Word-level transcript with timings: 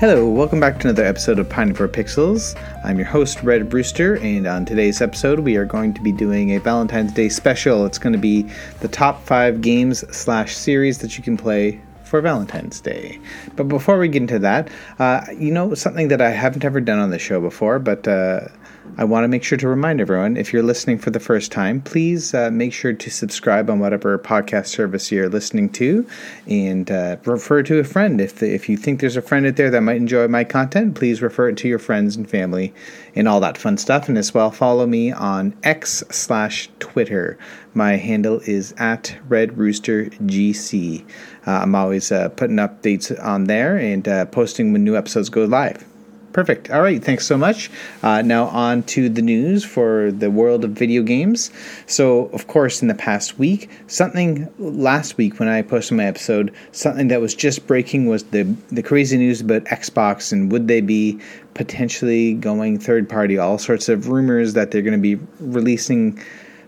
Hello, 0.00 0.26
welcome 0.26 0.60
back 0.60 0.80
to 0.80 0.88
another 0.88 1.04
episode 1.04 1.38
of 1.38 1.50
Pining 1.50 1.74
for 1.74 1.86
Pixels. 1.86 2.58
I'm 2.86 2.96
your 2.96 3.06
host, 3.06 3.42
Red 3.42 3.70
Rooster, 3.70 4.16
and 4.16 4.46
on 4.46 4.64
today's 4.64 5.02
episode, 5.02 5.40
we 5.40 5.56
are 5.56 5.66
going 5.66 5.92
to 5.92 6.00
be 6.00 6.10
doing 6.10 6.52
a 6.52 6.58
Valentine's 6.58 7.12
Day 7.12 7.28
special. 7.28 7.84
It's 7.84 7.98
going 7.98 8.14
to 8.14 8.18
be 8.18 8.46
the 8.80 8.88
top 8.88 9.22
five 9.26 9.60
games 9.60 9.98
slash 10.10 10.56
series 10.56 11.00
that 11.00 11.18
you 11.18 11.22
can 11.22 11.36
play 11.36 11.82
for 12.02 12.22
Valentine's 12.22 12.80
Day. 12.80 13.20
But 13.56 13.68
before 13.68 13.98
we 13.98 14.08
get 14.08 14.22
into 14.22 14.38
that, 14.38 14.70
uh, 14.98 15.26
you 15.36 15.52
know, 15.52 15.74
something 15.74 16.08
that 16.08 16.22
I 16.22 16.30
haven't 16.30 16.64
ever 16.64 16.80
done 16.80 16.98
on 16.98 17.10
the 17.10 17.18
show 17.18 17.38
before, 17.38 17.78
but 17.78 18.08
uh, 18.08 18.48
I 18.98 19.04
want 19.04 19.24
to 19.24 19.28
make 19.28 19.44
sure 19.44 19.56
to 19.58 19.68
remind 19.68 20.00
everyone 20.00 20.36
if 20.36 20.52
you're 20.52 20.62
listening 20.62 20.98
for 20.98 21.10
the 21.10 21.20
first 21.20 21.52
time, 21.52 21.80
please 21.80 22.34
uh, 22.34 22.50
make 22.50 22.72
sure 22.72 22.92
to 22.92 23.10
subscribe 23.10 23.70
on 23.70 23.78
whatever 23.78 24.18
podcast 24.18 24.66
service 24.66 25.10
you're 25.10 25.28
listening 25.28 25.70
to 25.70 26.06
and 26.46 26.90
uh, 26.90 27.16
refer 27.24 27.62
to 27.62 27.78
a 27.78 27.84
friend. 27.84 28.20
If, 28.20 28.36
the, 28.36 28.52
if 28.54 28.68
you 28.68 28.76
think 28.76 29.00
there's 29.00 29.16
a 29.16 29.22
friend 29.22 29.46
out 29.46 29.56
there 29.56 29.70
that 29.70 29.80
might 29.82 29.96
enjoy 29.96 30.28
my 30.28 30.44
content, 30.44 30.96
please 30.96 31.22
refer 31.22 31.48
it 31.48 31.56
to 31.58 31.68
your 31.68 31.78
friends 31.78 32.16
and 32.16 32.28
family 32.28 32.74
and 33.14 33.28
all 33.28 33.40
that 33.40 33.56
fun 33.56 33.78
stuff. 33.78 34.08
And 34.08 34.18
as 34.18 34.34
well, 34.34 34.50
follow 34.50 34.86
me 34.86 35.12
on 35.12 35.54
X 35.62 36.02
slash 36.10 36.68
Twitter. 36.78 37.38
My 37.74 37.96
handle 37.96 38.40
is 38.46 38.74
at 38.78 39.16
Red 39.28 39.56
Rooster 39.56 40.06
GC. 40.06 41.04
Uh, 41.46 41.50
I'm 41.50 41.74
always 41.74 42.10
uh, 42.12 42.28
putting 42.30 42.56
updates 42.56 43.16
on 43.24 43.44
there 43.44 43.76
and 43.76 44.06
uh, 44.06 44.26
posting 44.26 44.72
when 44.72 44.84
new 44.84 44.96
episodes 44.96 45.28
go 45.28 45.44
live. 45.44 45.89
Perfect. 46.32 46.70
All 46.70 46.80
right. 46.80 47.02
Thanks 47.02 47.26
so 47.26 47.36
much. 47.36 47.70
Uh, 48.04 48.22
now, 48.22 48.46
on 48.46 48.84
to 48.84 49.08
the 49.08 49.22
news 49.22 49.64
for 49.64 50.12
the 50.12 50.30
world 50.30 50.64
of 50.64 50.70
video 50.70 51.02
games. 51.02 51.50
So, 51.86 52.26
of 52.26 52.46
course, 52.46 52.82
in 52.82 52.88
the 52.88 52.94
past 52.94 53.38
week, 53.38 53.68
something 53.88 54.48
last 54.58 55.16
week 55.16 55.40
when 55.40 55.48
I 55.48 55.62
posted 55.62 55.96
my 55.96 56.04
episode, 56.04 56.54
something 56.70 57.08
that 57.08 57.20
was 57.20 57.34
just 57.34 57.66
breaking 57.66 58.06
was 58.06 58.22
the, 58.24 58.44
the 58.70 58.82
crazy 58.82 59.16
news 59.16 59.40
about 59.40 59.64
Xbox 59.64 60.32
and 60.32 60.52
would 60.52 60.68
they 60.68 60.80
be 60.80 61.18
potentially 61.54 62.34
going 62.34 62.78
third 62.78 63.08
party, 63.08 63.36
all 63.36 63.58
sorts 63.58 63.88
of 63.88 64.08
rumors 64.08 64.52
that 64.52 64.70
they're 64.70 64.82
going 64.82 64.92
to 64.92 65.16
be 65.16 65.20
releasing 65.40 66.16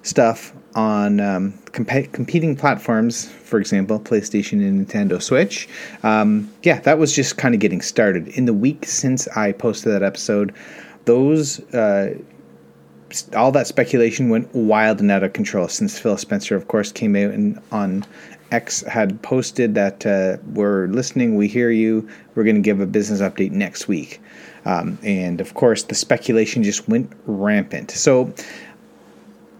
stuff 0.03 0.53
on 0.75 1.21
um, 1.21 1.53
comp- 1.73 2.13
competing 2.13 2.57
platforms, 2.57 3.29
for 3.29 3.59
example, 3.59 4.01
PlayStation 4.01 4.67
and 4.67 4.87
Nintendo 4.87 5.23
Switch. 5.23 5.69
Um, 6.03 6.53
yeah, 6.63 6.81
that 6.81 6.99
was 6.99 7.15
just 7.15 7.37
kind 7.37 7.55
of 7.55 7.61
getting 7.61 7.81
started. 7.81 8.29
In 8.29 8.47
the 8.47 8.55
week 8.55 8.87
since 8.87 9.29
I 9.29 9.53
posted 9.53 9.93
that 9.93 10.03
episode, 10.03 10.55
those. 11.05 11.61
Uh, 11.73 12.19
all 13.37 13.53
that 13.53 13.67
speculation 13.67 14.31
went 14.31 14.55
wild 14.55 15.01
and 15.01 15.11
out 15.11 15.23
of 15.23 15.35
control 15.35 15.69
since 15.69 15.99
Phil 15.99 16.17
Spencer, 16.17 16.57
of 16.57 16.69
course, 16.69 16.91
came 16.91 17.15
out 17.15 17.33
and 17.33 17.61
on 17.71 18.07
X 18.53 18.83
had 18.83 19.21
posted 19.23 19.75
that 19.75 20.07
uh, 20.07 20.37
we're 20.53 20.87
listening, 20.89 21.37
we 21.37 21.49
hear 21.49 21.71
you, 21.71 22.09
we're 22.35 22.45
going 22.45 22.57
to 22.57 22.63
give 22.63 22.81
a 22.81 22.87
business 22.87 23.21
update 23.21 23.51
next 23.51 23.89
week. 23.89 24.21
Um, 24.65 24.99
and 25.03 25.41
of 25.41 25.55
course, 25.55 25.83
the 25.85 25.95
speculation 25.95 26.63
just 26.63 26.89
went 26.89 27.11
rampant. 27.27 27.91
So 27.91 28.33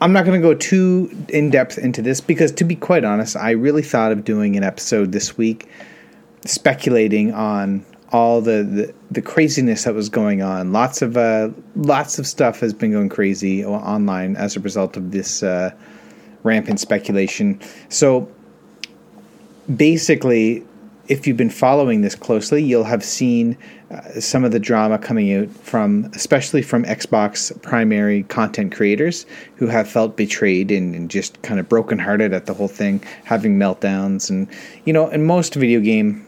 I'm 0.03 0.13
not 0.13 0.25
going 0.25 0.41
to 0.41 0.45
go 0.45 0.53
too 0.53 1.09
in 1.29 1.51
depth 1.51 1.79
into 1.79 2.03
this 2.03 2.21
because, 2.21 2.51
to 2.53 2.65
be 2.65 2.75
quite 2.75 3.05
honest, 3.05 3.37
I 3.37 3.53
really 3.53 3.83
thought 3.83 4.11
of 4.11 4.25
doing 4.25 4.57
an 4.57 4.65
episode 4.65 5.13
this 5.13 5.39
week 5.39 5.69
speculating 6.45 7.33
on 7.33 7.87
all 8.11 8.41
the, 8.41 8.65
the, 8.65 8.95
the 9.13 9.23
craziness 9.23 9.85
that 9.85 9.95
was 9.95 10.09
going 10.09 10.43
on. 10.43 10.73
Lots 10.73 11.03
of 11.03 11.17
uh, 11.17 11.51
lots 11.77 12.19
of 12.19 12.27
stuff 12.27 12.59
has 12.59 12.75
been 12.75 12.91
going 12.91 13.11
crazy 13.11 13.65
online 13.65 14.35
as 14.35 14.57
a 14.57 14.61
result 14.61 14.97
of 14.97 15.13
this 15.13 15.45
uh, 15.45 15.71
rampant 16.43 16.81
speculation. 16.81 17.61
So 17.89 18.29
basically, 19.77 20.65
if 21.13 21.27
you've 21.27 21.37
been 21.37 21.51
following 21.51 22.01
this 22.01 22.15
closely, 22.15 22.63
you'll 22.63 22.85
have 22.85 23.05
seen 23.05 23.59
uh, 23.91 24.01
some 24.19 24.45
of 24.45 24.51
the 24.51 24.59
drama 24.59 24.97
coming 24.97 25.31
out 25.35 25.51
from, 25.51 26.11
especially 26.15 26.63
from 26.63 26.85
Xbox 26.85 27.53
primary 27.61 28.23
content 28.23 28.75
creators 28.75 29.27
who 29.57 29.67
have 29.67 29.87
felt 29.87 30.17
betrayed 30.17 30.71
and, 30.71 30.95
and 30.95 31.11
just 31.11 31.41
kind 31.43 31.61
of 31.61 31.69
brokenhearted 31.69 32.33
at 32.33 32.47
the 32.47 32.55
whole 32.55 32.67
thing, 32.67 33.03
having 33.25 33.59
meltdowns. 33.59 34.31
And, 34.31 34.49
you 34.87 34.93
know, 34.95 35.11
in 35.11 35.27
most 35.27 35.55
video 35.55 35.81
game 35.81 36.25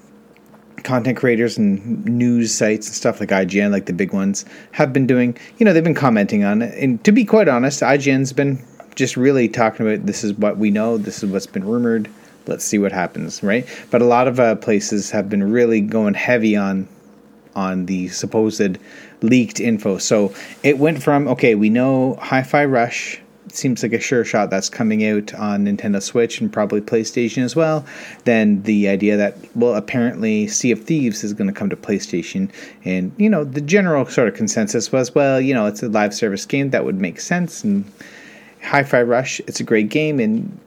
content 0.83 1.17
creators 1.17 1.57
and 1.57 2.05
news 2.05 2.53
sites 2.53 2.87
and 2.87 2.95
stuff 2.95 3.21
like 3.21 3.31
IGN, 3.31 3.71
like 3.71 3.87
the 3.87 3.95
big 3.95 4.13
ones, 4.13 4.45
have 4.73 4.93
been 4.93 5.07
doing, 5.07 5.35
you 5.57 5.65
know, 5.65 5.73
they've 5.73 5.83
been 5.83 5.95
commenting 5.95 6.45
on 6.45 6.61
it. 6.61 6.75
And 6.79 7.03
to 7.05 7.11
be 7.11 7.25
quite 7.25 7.49
honest, 7.49 7.81
IGN's 7.81 8.35
been 8.35 8.63
just 8.97 9.17
really 9.17 9.49
talking 9.49 9.87
about 9.87 10.05
this 10.05 10.25
is 10.25 10.35
what 10.35 10.59
we 10.59 10.71
know, 10.71 10.99
this 10.99 11.23
is 11.23 11.31
what's 11.31 11.47
been 11.47 11.65
rumored 11.65 12.07
let's 12.47 12.65
see 12.65 12.79
what 12.79 12.93
happens, 12.93 13.43
right? 13.43 13.67
But 13.91 14.03
a 14.03 14.07
lot 14.07 14.29
of 14.29 14.41
uh, 14.41 14.57
places 14.57 15.11
have 15.11 15.29
been 15.29 15.53
really 15.53 15.81
going 15.81 16.15
heavy 16.15 16.57
on 16.57 16.89
on 17.57 17.87
the 17.87 18.09
supposed 18.09 18.79
leaked 19.23 19.61
info. 19.61 19.99
So 19.99 20.35
it 20.63 20.79
went 20.79 21.03
from 21.03 21.29
okay, 21.29 21.55
we 21.55 21.71
know 21.71 22.19
Hi-Fi 22.21 22.65
Rush 22.65 23.21
seems 23.53 23.83
like 23.83 23.93
a 23.93 24.01
sure 24.01 24.25
shot 24.25 24.51
that's 24.51 24.69
coming 24.69 25.05
out 25.07 25.33
on 25.35 25.65
Nintendo 25.65 26.03
Switch 26.03 26.41
and 26.41 26.53
probably 26.53 26.81
PlayStation 26.81 27.45
as 27.45 27.55
well. 27.55 27.85
Then 28.25 28.63
the 28.63 28.89
idea 28.89 29.17
that 29.17 29.37
well, 29.55 29.75
apparently 29.75 30.49
Sea 30.49 30.73
of 30.73 30.83
Thieves 30.83 31.23
is 31.23 31.33
going 31.33 31.47
to 31.47 31.53
come 31.53 31.71
to 31.71 31.77
PlayStation, 31.77 32.51
and 32.85 33.13
you 33.17 33.31
know 33.31 33.45
the 33.45 33.61
general 33.61 34.07
sort 34.07 34.29
of 34.29 34.35
consensus 34.35 34.91
was 34.91 35.15
well, 35.15 35.41
you 35.41 35.55
know, 35.55 35.67
it's 35.67 35.83
a 35.83 35.89
live 35.89 36.15
service 36.15 36.47
game 36.47 36.71
that 36.71 36.85
would 36.85 37.01
make 37.01 37.21
sense 37.21 37.65
and. 37.65 37.85
Hi-Fi 38.63 39.03
Rush, 39.03 39.41
it's 39.41 39.61
a 39.61 39.63
great 39.63 39.91
game, 39.91 40.19
and 40.19 40.59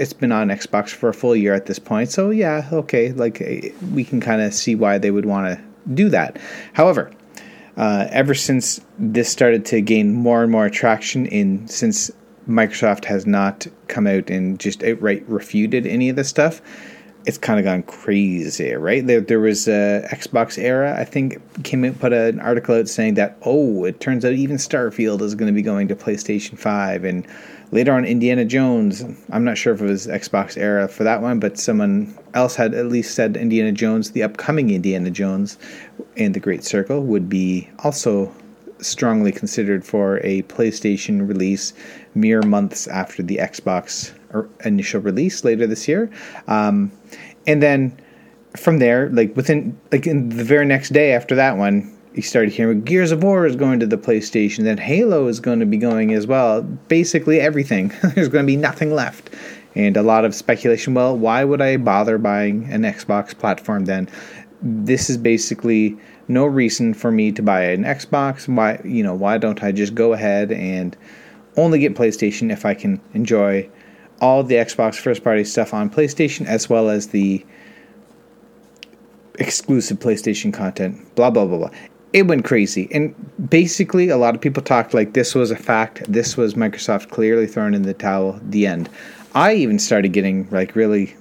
it's 0.00 0.14
been 0.14 0.32
on 0.32 0.48
Xbox 0.48 0.88
for 0.88 1.10
a 1.10 1.14
full 1.14 1.36
year 1.36 1.52
at 1.52 1.66
this 1.66 1.78
point. 1.78 2.10
So 2.10 2.30
yeah, 2.30 2.66
okay, 2.72 3.12
like 3.12 3.40
eh, 3.42 3.70
we 3.92 4.02
can 4.02 4.20
kind 4.20 4.40
of 4.40 4.54
see 4.54 4.74
why 4.74 4.96
they 4.96 5.10
would 5.10 5.26
want 5.26 5.46
to 5.58 5.64
do 5.92 6.08
that. 6.08 6.38
However, 6.72 7.12
uh, 7.76 8.08
ever 8.10 8.34
since 8.34 8.80
this 8.98 9.28
started 9.28 9.66
to 9.66 9.80
gain 9.82 10.12
more 10.12 10.42
and 10.42 10.50
more 10.50 10.70
traction, 10.70 11.26
in 11.26 11.68
since 11.68 12.10
Microsoft 12.48 13.04
has 13.04 13.26
not 13.26 13.66
come 13.88 14.06
out 14.06 14.30
and 14.30 14.58
just 14.58 14.82
outright 14.82 15.22
refuted 15.28 15.86
any 15.86 16.08
of 16.08 16.16
this 16.16 16.28
stuff, 16.28 16.62
it's 17.26 17.38
kind 17.38 17.58
of 17.58 17.66
gone 17.66 17.82
crazy, 17.82 18.72
right? 18.72 19.06
There, 19.06 19.20
there 19.20 19.40
was 19.40 19.68
a 19.68 20.06
Xbox 20.10 20.56
era, 20.58 20.98
I 20.98 21.04
think, 21.04 21.38
came 21.62 21.84
out 21.84 21.98
put 21.98 22.14
an 22.14 22.40
article 22.40 22.74
out 22.74 22.88
saying 22.88 23.14
that 23.14 23.36
oh, 23.42 23.84
it 23.84 24.00
turns 24.00 24.24
out 24.24 24.32
even 24.32 24.56
Starfield 24.56 25.20
is 25.20 25.34
going 25.34 25.48
to 25.48 25.54
be 25.54 25.62
going 25.62 25.88
to 25.88 25.96
PlayStation 25.96 26.58
Five, 26.58 27.04
and 27.04 27.26
later 27.72 27.92
on 27.92 28.04
Indiana 28.04 28.44
Jones. 28.44 29.04
I'm 29.30 29.44
not 29.44 29.58
sure 29.58 29.74
if 29.74 29.80
it 29.80 29.86
was 29.86 30.06
Xbox 30.06 30.56
era 30.56 30.88
for 30.88 31.04
that 31.04 31.22
one, 31.22 31.38
but 31.38 31.58
someone 31.58 32.16
else 32.34 32.56
had 32.56 32.74
at 32.74 32.86
least 32.86 33.14
said 33.14 33.36
Indiana 33.36 33.72
Jones, 33.72 34.10
the 34.10 34.22
upcoming 34.22 34.70
Indiana 34.70 35.10
Jones, 35.10 35.58
and 36.16 36.34
the 36.34 36.40
Great 36.40 36.64
Circle 36.64 37.02
would 37.02 37.28
be 37.28 37.68
also 37.84 38.32
strongly 38.80 39.30
considered 39.30 39.84
for 39.84 40.18
a 40.24 40.42
PlayStation 40.44 41.28
release 41.28 41.72
mere 42.14 42.42
months 42.42 42.86
after 42.88 43.22
the 43.22 43.36
Xbox 43.36 44.12
initial 44.64 45.00
release 45.00 45.44
later 45.44 45.66
this 45.66 45.86
year. 45.86 46.10
Um, 46.48 46.90
and 47.46 47.62
then 47.62 47.96
from 48.56 48.78
there, 48.78 49.08
like 49.10 49.36
within 49.36 49.78
like 49.92 50.06
in 50.06 50.30
the 50.30 50.44
very 50.44 50.66
next 50.66 50.90
day 50.90 51.12
after 51.12 51.34
that 51.36 51.56
one, 51.56 51.96
you 52.14 52.22
started 52.22 52.52
hearing 52.52 52.82
Gears 52.82 53.12
of 53.12 53.22
War 53.22 53.46
is 53.46 53.56
going 53.56 53.80
to 53.80 53.86
the 53.86 53.98
PlayStation, 53.98 54.64
then 54.64 54.78
Halo 54.78 55.28
is 55.28 55.38
going 55.38 55.60
to 55.60 55.66
be 55.66 55.76
going 55.76 56.12
as 56.12 56.26
well. 56.26 56.62
Basically 56.62 57.40
everything. 57.40 57.92
There's 58.14 58.28
going 58.28 58.44
to 58.44 58.50
be 58.50 58.56
nothing 58.56 58.92
left. 58.92 59.30
And 59.76 59.96
a 59.96 60.02
lot 60.02 60.24
of 60.24 60.34
speculation. 60.34 60.94
Well, 60.94 61.16
why 61.16 61.44
would 61.44 61.60
I 61.60 61.76
bother 61.76 62.18
buying 62.18 62.64
an 62.72 62.82
Xbox 62.82 63.38
platform 63.38 63.84
then? 63.84 64.08
This 64.60 65.08
is 65.08 65.16
basically 65.16 65.96
no 66.26 66.44
reason 66.44 66.92
for 66.92 67.12
me 67.12 67.30
to 67.32 67.42
buy 67.42 67.62
an 67.62 67.84
Xbox. 67.84 68.48
Why, 68.48 68.80
you 68.84 69.04
know, 69.04 69.14
why 69.14 69.38
don't 69.38 69.62
I 69.62 69.70
just 69.70 69.94
go 69.94 70.12
ahead 70.12 70.50
and 70.50 70.96
only 71.56 71.78
get 71.78 71.94
PlayStation 71.94 72.52
if 72.52 72.66
I 72.66 72.74
can 72.74 73.00
enjoy 73.14 73.68
all 74.20 74.42
the 74.42 74.56
Xbox 74.56 74.96
first 74.96 75.22
party 75.22 75.44
stuff 75.44 75.72
on 75.72 75.88
PlayStation 75.88 76.46
as 76.46 76.68
well 76.68 76.90
as 76.90 77.08
the 77.08 77.46
exclusive 79.38 80.00
PlayStation 80.00 80.52
content, 80.52 81.14
blah, 81.14 81.30
blah, 81.30 81.46
blah, 81.46 81.58
blah 81.58 81.70
it 82.12 82.26
went 82.26 82.44
crazy. 82.44 82.88
And 82.92 83.14
basically, 83.48 84.08
a 84.08 84.16
lot 84.16 84.34
of 84.34 84.40
people 84.40 84.62
talked 84.62 84.94
like 84.94 85.12
this 85.12 85.34
was 85.34 85.50
a 85.50 85.56
fact. 85.56 86.02
This 86.10 86.36
was 86.36 86.54
Microsoft 86.54 87.10
clearly 87.10 87.46
throwing 87.46 87.74
in 87.74 87.82
the 87.82 87.94
towel. 87.94 88.40
The 88.42 88.66
end. 88.66 88.88
I 89.34 89.54
even 89.54 89.78
started 89.78 90.12
getting 90.12 90.48
like 90.50 90.74
really 90.74 91.14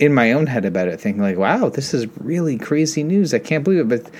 in 0.00 0.14
my 0.14 0.32
own 0.32 0.46
head 0.46 0.64
about 0.64 0.88
it, 0.88 1.00
thinking 1.00 1.22
like, 1.22 1.36
"Wow, 1.36 1.68
this 1.68 1.94
is 1.94 2.06
really 2.18 2.58
crazy 2.58 3.02
news. 3.02 3.32
I 3.32 3.38
can't 3.38 3.62
believe 3.62 3.80
it." 3.80 3.88
But 3.88 4.10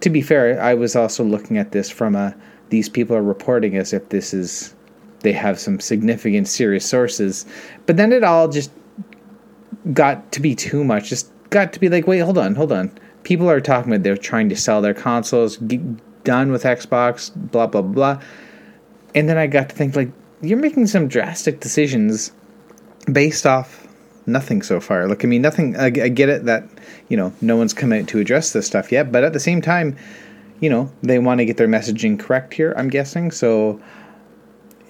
to 0.00 0.10
be 0.10 0.22
fair, 0.22 0.60
I 0.60 0.74
was 0.74 0.96
also 0.96 1.22
looking 1.22 1.56
at 1.56 1.72
this 1.72 1.88
from 1.90 2.16
a 2.16 2.34
these 2.70 2.88
people 2.88 3.14
are 3.14 3.22
reporting 3.22 3.76
as 3.76 3.92
if 3.92 4.08
this 4.08 4.34
is 4.34 4.74
they 5.20 5.32
have 5.32 5.58
some 5.58 5.78
significant 5.78 6.48
serious 6.48 6.84
sources. 6.84 7.46
But 7.86 7.96
then 7.96 8.12
it 8.12 8.24
all 8.24 8.48
just 8.48 8.72
got 9.92 10.32
to 10.32 10.40
be 10.40 10.54
too 10.54 10.82
much. 10.82 11.08
Just 11.08 11.30
got 11.50 11.72
to 11.72 11.80
be 11.80 11.88
like, 11.88 12.08
wait, 12.08 12.18
hold 12.18 12.38
on, 12.38 12.56
hold 12.56 12.72
on 12.72 12.90
people 13.24 13.50
are 13.50 13.60
talking 13.60 13.92
about 13.92 14.04
they're 14.04 14.16
trying 14.16 14.48
to 14.50 14.56
sell 14.56 14.80
their 14.80 14.94
consoles, 14.94 15.56
done 15.56 16.52
with 16.52 16.62
Xbox, 16.62 17.32
blah 17.34 17.66
blah 17.66 17.82
blah. 17.82 18.20
And 19.14 19.28
then 19.28 19.38
I 19.38 19.46
got 19.46 19.68
to 19.70 19.74
think 19.74 19.96
like 19.96 20.10
you're 20.40 20.58
making 20.58 20.86
some 20.86 21.08
drastic 21.08 21.60
decisions 21.60 22.32
based 23.10 23.46
off 23.46 23.86
nothing 24.26 24.62
so 24.62 24.80
far. 24.80 25.06
Look, 25.06 25.24
I 25.24 25.28
mean, 25.28 25.42
nothing. 25.42 25.76
I, 25.76 25.86
I 25.86 26.08
get 26.08 26.28
it 26.28 26.44
that 26.44 26.68
you 27.08 27.16
know 27.16 27.32
no 27.40 27.56
one's 27.56 27.74
come 27.74 27.92
out 27.92 28.08
to 28.08 28.20
address 28.20 28.52
this 28.52 28.66
stuff 28.66 28.92
yet, 28.92 29.10
but 29.10 29.24
at 29.24 29.32
the 29.32 29.40
same 29.40 29.60
time, 29.60 29.96
you 30.60 30.70
know 30.70 30.92
they 31.02 31.18
want 31.18 31.38
to 31.38 31.44
get 31.44 31.56
their 31.56 31.68
messaging 31.68 32.18
correct 32.18 32.54
here. 32.54 32.74
I'm 32.76 32.88
guessing 32.88 33.30
so. 33.30 33.80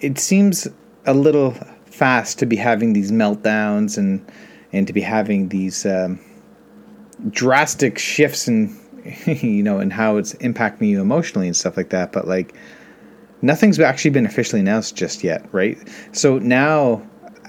It 0.01 0.19
seems 0.19 0.69
a 1.07 1.15
little 1.15 1.53
fast 1.87 2.39
to 2.41 2.47
be 2.47 2.57
having 2.57 2.93
these 2.93 3.13
meltdowns 3.13 3.97
and 3.97 4.25
and 4.73 4.87
to 4.87 4.93
be 4.93 5.01
having 5.01 5.49
these 5.49 5.87
um, 5.87 6.19
drastic 7.31 7.99
shifts 7.99 8.49
in 8.49 8.77
you 9.27 9.63
know 9.63 9.79
and 9.79 9.93
how 9.93 10.17
it's 10.17 10.35
impacting 10.35 10.89
you 10.89 11.01
emotionally 11.01 11.47
and 11.47 11.57
stuff 11.57 11.77
like 11.77 11.91
that. 11.91 12.13
But 12.13 12.27
like 12.27 12.55
nothing's 13.43 13.79
actually 13.79 14.11
been 14.11 14.27
officially 14.27 14.61
announced 14.61 14.97
just 14.97 15.23
yet, 15.23 15.47
right? 15.53 15.79
So 16.13 16.39
now 16.39 17.03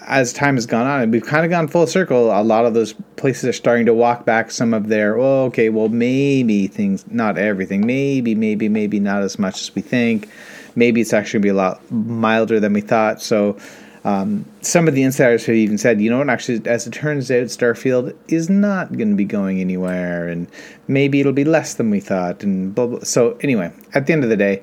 as 0.08 0.34
time 0.34 0.56
has 0.56 0.66
gone 0.66 0.86
on, 0.86 1.02
and 1.02 1.12
we've 1.12 1.26
kind 1.26 1.46
of 1.46 1.50
gone 1.50 1.68
full 1.68 1.88
circle, 1.88 2.32
a 2.32 2.44
lot 2.44 2.66
of 2.66 2.74
those 2.74 2.94
places 3.16 3.46
are 3.46 3.54
starting 3.54 3.86
to 3.86 3.94
walk 3.94 4.26
back 4.26 4.52
some 4.52 4.74
of 4.74 4.88
their, 4.88 5.18
oh, 5.18 5.46
okay, 5.46 5.70
well, 5.70 5.90
maybe 5.90 6.68
things, 6.68 7.06
not 7.10 7.38
everything, 7.38 7.86
maybe, 7.86 8.36
maybe, 8.36 8.70
maybe 8.70 9.00
not 9.00 9.24
as 9.24 9.40
much 9.40 9.62
as 9.62 9.74
we 9.76 9.82
think. 9.82 10.30
Maybe 10.76 11.02
it's 11.02 11.14
actually 11.14 11.40
going 11.40 11.42
to 11.42 11.46
be 11.46 11.50
a 11.50 11.62
lot 11.64 11.92
milder 11.92 12.60
than 12.60 12.74
we 12.74 12.82
thought. 12.82 13.22
So, 13.22 13.58
um, 14.06 14.46
some 14.62 14.88
of 14.88 14.94
the 14.94 15.02
insiders 15.02 15.48
have 15.48 15.56
even 15.56 15.80
said, 15.80 16.00
you 16.00 16.12
know 16.12 16.20
what, 16.20 16.30
actually, 16.30 16.62
as 16.70 16.86
it 16.86 16.94
turns 16.94 17.32
out, 17.32 17.46
Starfield 17.48 18.16
is 18.28 18.52
not 18.52 18.96
going 18.96 19.10
to 19.10 19.16
be 19.16 19.26
going 19.26 19.60
anywhere, 19.60 20.28
and 20.28 20.48
maybe 20.88 21.20
it'll 21.20 21.34
be 21.34 21.44
less 21.44 21.74
than 21.74 21.90
we 21.90 22.00
thought, 22.00 22.44
and 22.44 22.74
blah, 22.76 22.86
blah. 22.86 23.00
So, 23.00 23.36
anyway, 23.42 23.74
at 23.96 24.06
the 24.06 24.14
end 24.14 24.24
of 24.24 24.30
the 24.30 24.38
day, 24.38 24.62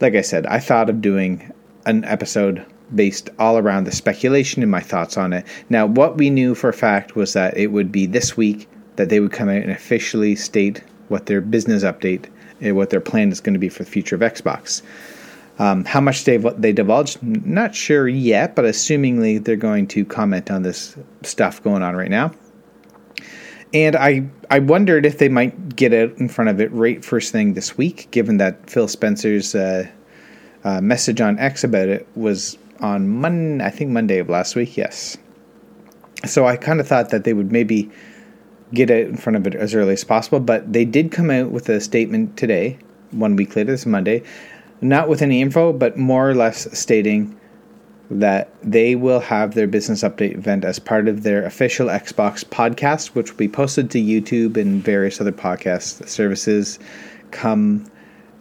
like 0.00 0.14
I 0.14 0.20
said, 0.20 0.44
I 0.46 0.60
thought 0.60 0.90
of 0.90 1.00
doing 1.00 1.50
an 1.86 2.04
episode 2.04 2.64
based 2.94 3.30
all 3.38 3.56
around 3.56 3.84
the 3.84 3.92
speculation 3.92 4.62
and 4.62 4.70
my 4.70 4.80
thoughts 4.80 5.16
on 5.16 5.32
it. 5.32 5.46
Now, 5.70 5.86
what 5.86 6.18
we 6.18 6.28
knew 6.28 6.54
for 6.54 6.68
a 6.68 6.74
fact 6.74 7.16
was 7.16 7.32
that 7.32 7.56
it 7.56 7.68
would 7.68 7.90
be 7.90 8.04
this 8.04 8.36
week 8.36 8.68
that 8.96 9.08
they 9.08 9.18
would 9.18 9.32
come 9.32 9.48
out 9.48 9.62
and 9.62 9.70
officially 9.70 10.36
state 10.36 10.82
what 11.08 11.24
their 11.24 11.40
business 11.40 11.84
update 11.84 12.26
and 12.60 12.72
uh, 12.72 12.74
what 12.74 12.90
their 12.90 13.00
plan 13.00 13.32
is 13.32 13.40
going 13.40 13.54
to 13.54 13.58
be 13.58 13.70
for 13.70 13.82
the 13.82 13.90
future 13.90 14.14
of 14.14 14.20
Xbox. 14.20 14.82
Um, 15.58 15.84
how 15.84 16.00
much 16.00 16.24
they 16.24 16.36
they 16.36 16.72
divulged, 16.72 17.22
not 17.22 17.74
sure 17.74 18.08
yet, 18.08 18.56
but 18.56 18.64
assumingly 18.64 19.42
they're 19.42 19.54
going 19.54 19.86
to 19.88 20.04
comment 20.04 20.50
on 20.50 20.62
this 20.62 20.96
stuff 21.22 21.62
going 21.62 21.82
on 21.82 21.94
right 21.94 22.10
now. 22.10 22.32
And 23.72 23.94
I 23.94 24.28
I 24.50 24.58
wondered 24.58 25.06
if 25.06 25.18
they 25.18 25.28
might 25.28 25.76
get 25.76 25.92
out 25.92 26.16
in 26.18 26.28
front 26.28 26.50
of 26.50 26.60
it 26.60 26.72
right 26.72 27.04
first 27.04 27.30
thing 27.30 27.54
this 27.54 27.76
week, 27.76 28.08
given 28.10 28.38
that 28.38 28.68
Phil 28.68 28.88
Spencer's 28.88 29.54
uh, 29.54 29.86
uh, 30.64 30.80
message 30.80 31.20
on 31.20 31.38
X 31.38 31.62
about 31.62 31.88
it 31.88 32.08
was 32.16 32.58
on 32.80 33.08
Monday, 33.08 33.64
I 33.64 33.70
think 33.70 33.90
Monday 33.90 34.18
of 34.18 34.28
last 34.28 34.56
week. 34.56 34.76
Yes. 34.76 35.16
So 36.24 36.46
I 36.46 36.56
kind 36.56 36.80
of 36.80 36.88
thought 36.88 37.10
that 37.10 37.24
they 37.24 37.32
would 37.32 37.52
maybe 37.52 37.90
get 38.72 38.90
out 38.90 39.02
in 39.02 39.16
front 39.16 39.36
of 39.36 39.46
it 39.46 39.54
as 39.54 39.74
early 39.74 39.92
as 39.92 40.04
possible, 40.04 40.40
but 40.40 40.72
they 40.72 40.84
did 40.84 41.12
come 41.12 41.30
out 41.30 41.50
with 41.50 41.68
a 41.68 41.80
statement 41.80 42.36
today, 42.36 42.78
one 43.10 43.36
week 43.36 43.54
later, 43.54 43.72
this 43.72 43.86
Monday, 43.86 44.22
not 44.80 45.08
with 45.08 45.22
any 45.22 45.40
info, 45.40 45.72
but 45.72 45.96
more 45.96 46.28
or 46.28 46.34
less 46.34 46.78
stating 46.78 47.38
that 48.10 48.52
they 48.62 48.94
will 48.94 49.20
have 49.20 49.54
their 49.54 49.66
business 49.66 50.02
update 50.02 50.34
event 50.34 50.64
as 50.64 50.78
part 50.78 51.08
of 51.08 51.22
their 51.22 51.44
official 51.44 51.88
Xbox 51.88 52.44
podcast, 52.44 53.08
which 53.08 53.30
will 53.30 53.38
be 53.38 53.48
posted 53.48 53.90
to 53.90 53.98
YouTube 53.98 54.56
and 54.56 54.82
various 54.82 55.20
other 55.20 55.32
podcast 55.32 56.06
services 56.08 56.78
come 57.30 57.84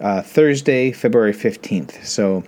uh, 0.01 0.21
Thursday, 0.21 0.91
February 0.91 1.33
15th. 1.33 2.03
So 2.05 2.43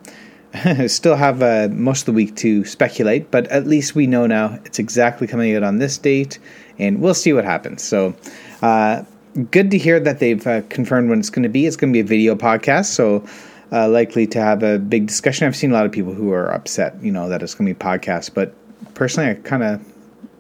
still 0.87 1.15
have 1.15 1.41
uh, 1.41 1.69
most 1.71 2.01
of 2.01 2.05
the 2.07 2.13
week 2.13 2.35
to 2.37 2.65
speculate, 2.65 3.31
but 3.31 3.47
at 3.47 3.65
least 3.67 3.95
we 3.95 4.07
know 4.07 4.27
now 4.27 4.59
it's 4.65 4.79
exactly 4.79 5.27
coming 5.27 5.55
out 5.55 5.63
on 5.63 5.79
this 5.79 5.97
date, 5.97 6.39
and 6.77 7.01
we'll 7.01 7.13
see 7.13 7.33
what 7.33 7.45
happens. 7.45 7.83
So, 7.83 8.15
uh, 8.61 9.03
good 9.51 9.71
to 9.71 9.77
hear 9.77 9.99
that 9.99 10.19
they've 10.19 10.45
uh, 10.45 10.61
confirmed 10.69 11.09
when 11.09 11.19
it's 11.19 11.29
going 11.29 11.43
to 11.43 11.49
be. 11.49 11.65
It's 11.65 11.75
going 11.75 11.91
to 11.91 11.97
be 11.97 12.01
a 12.01 12.05
video 12.05 12.35
podcast, 12.35 12.85
so 12.85 13.25
uh, 13.71 13.87
likely 13.89 14.27
to 14.27 14.39
have 14.39 14.63
a 14.63 14.79
big 14.79 15.07
discussion. 15.07 15.47
I've 15.47 15.55
seen 15.55 15.71
a 15.71 15.73
lot 15.73 15.85
of 15.85 15.91
people 15.91 16.13
who 16.13 16.31
are 16.31 16.51
upset, 16.53 17.01
you 17.01 17.11
know, 17.11 17.29
that 17.29 17.41
it's 17.41 17.55
going 17.55 17.67
to 17.67 17.73
be 17.73 17.79
podcast, 17.79 18.33
but 18.33 18.53
personally, 18.93 19.29
I 19.31 19.33
kind 19.35 19.63
of 19.63 19.85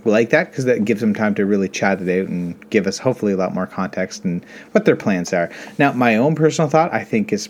like 0.05 0.29
that 0.29 0.51
because 0.51 0.65
that 0.65 0.85
gives 0.85 1.01
them 1.01 1.13
time 1.13 1.33
to 1.35 1.45
really 1.45 1.67
chat 1.67 1.99
it 2.01 2.21
out 2.21 2.29
and 2.29 2.69
give 2.69 2.85
us 2.85 2.99
hopefully 2.99 3.33
a 3.33 3.37
lot 3.37 3.53
more 3.53 3.65
context 3.65 4.23
and 4.23 4.45
what 4.71 4.85
their 4.85 4.95
plans 4.95 5.33
are. 5.33 5.49
Now, 5.79 5.93
my 5.93 6.15
own 6.15 6.35
personal 6.35 6.69
thought, 6.69 6.93
I 6.93 7.03
think, 7.03 7.33
is 7.33 7.49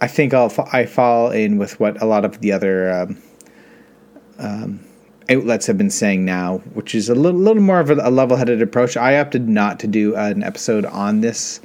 I 0.00 0.06
think 0.06 0.32
I'll 0.32 0.52
I 0.72 0.86
fall 0.86 1.32
in 1.32 1.58
with 1.58 1.80
what 1.80 2.00
a 2.00 2.06
lot 2.06 2.24
of 2.24 2.40
the 2.40 2.52
other 2.52 2.92
um, 2.92 3.22
um, 4.38 4.80
outlets 5.28 5.66
have 5.66 5.76
been 5.76 5.90
saying 5.90 6.24
now, 6.24 6.58
which 6.74 6.94
is 6.94 7.08
a 7.08 7.14
little, 7.14 7.40
little 7.40 7.62
more 7.62 7.80
of 7.80 7.90
a, 7.90 7.94
a 7.94 8.10
level-headed 8.10 8.62
approach. 8.62 8.96
I 8.96 9.18
opted 9.18 9.48
not 9.48 9.80
to 9.80 9.88
do 9.88 10.14
an 10.14 10.44
episode 10.44 10.84
on 10.84 11.20
this 11.20 11.60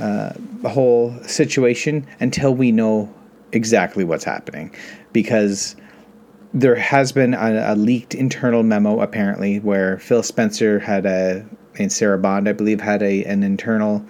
uh, 0.00 0.32
whole 0.68 1.16
situation 1.22 2.06
until 2.20 2.54
we 2.54 2.72
know 2.72 3.12
exactly 3.52 4.04
what's 4.04 4.24
happening, 4.24 4.74
because 5.12 5.76
there 6.54 6.74
has 6.74 7.12
been 7.12 7.34
a, 7.34 7.72
a, 7.72 7.76
leaked 7.76 8.14
internal 8.14 8.62
memo 8.62 9.00
apparently 9.00 9.60
where 9.60 9.98
Phil 9.98 10.22
Spencer 10.22 10.78
had 10.78 11.04
a 11.04 11.44
and 11.78 11.92
Sarah 11.92 12.18
Bond, 12.18 12.48
I 12.48 12.52
believe, 12.52 12.80
had 12.80 13.02
a 13.02 13.24
an 13.24 13.42
internal 13.42 14.04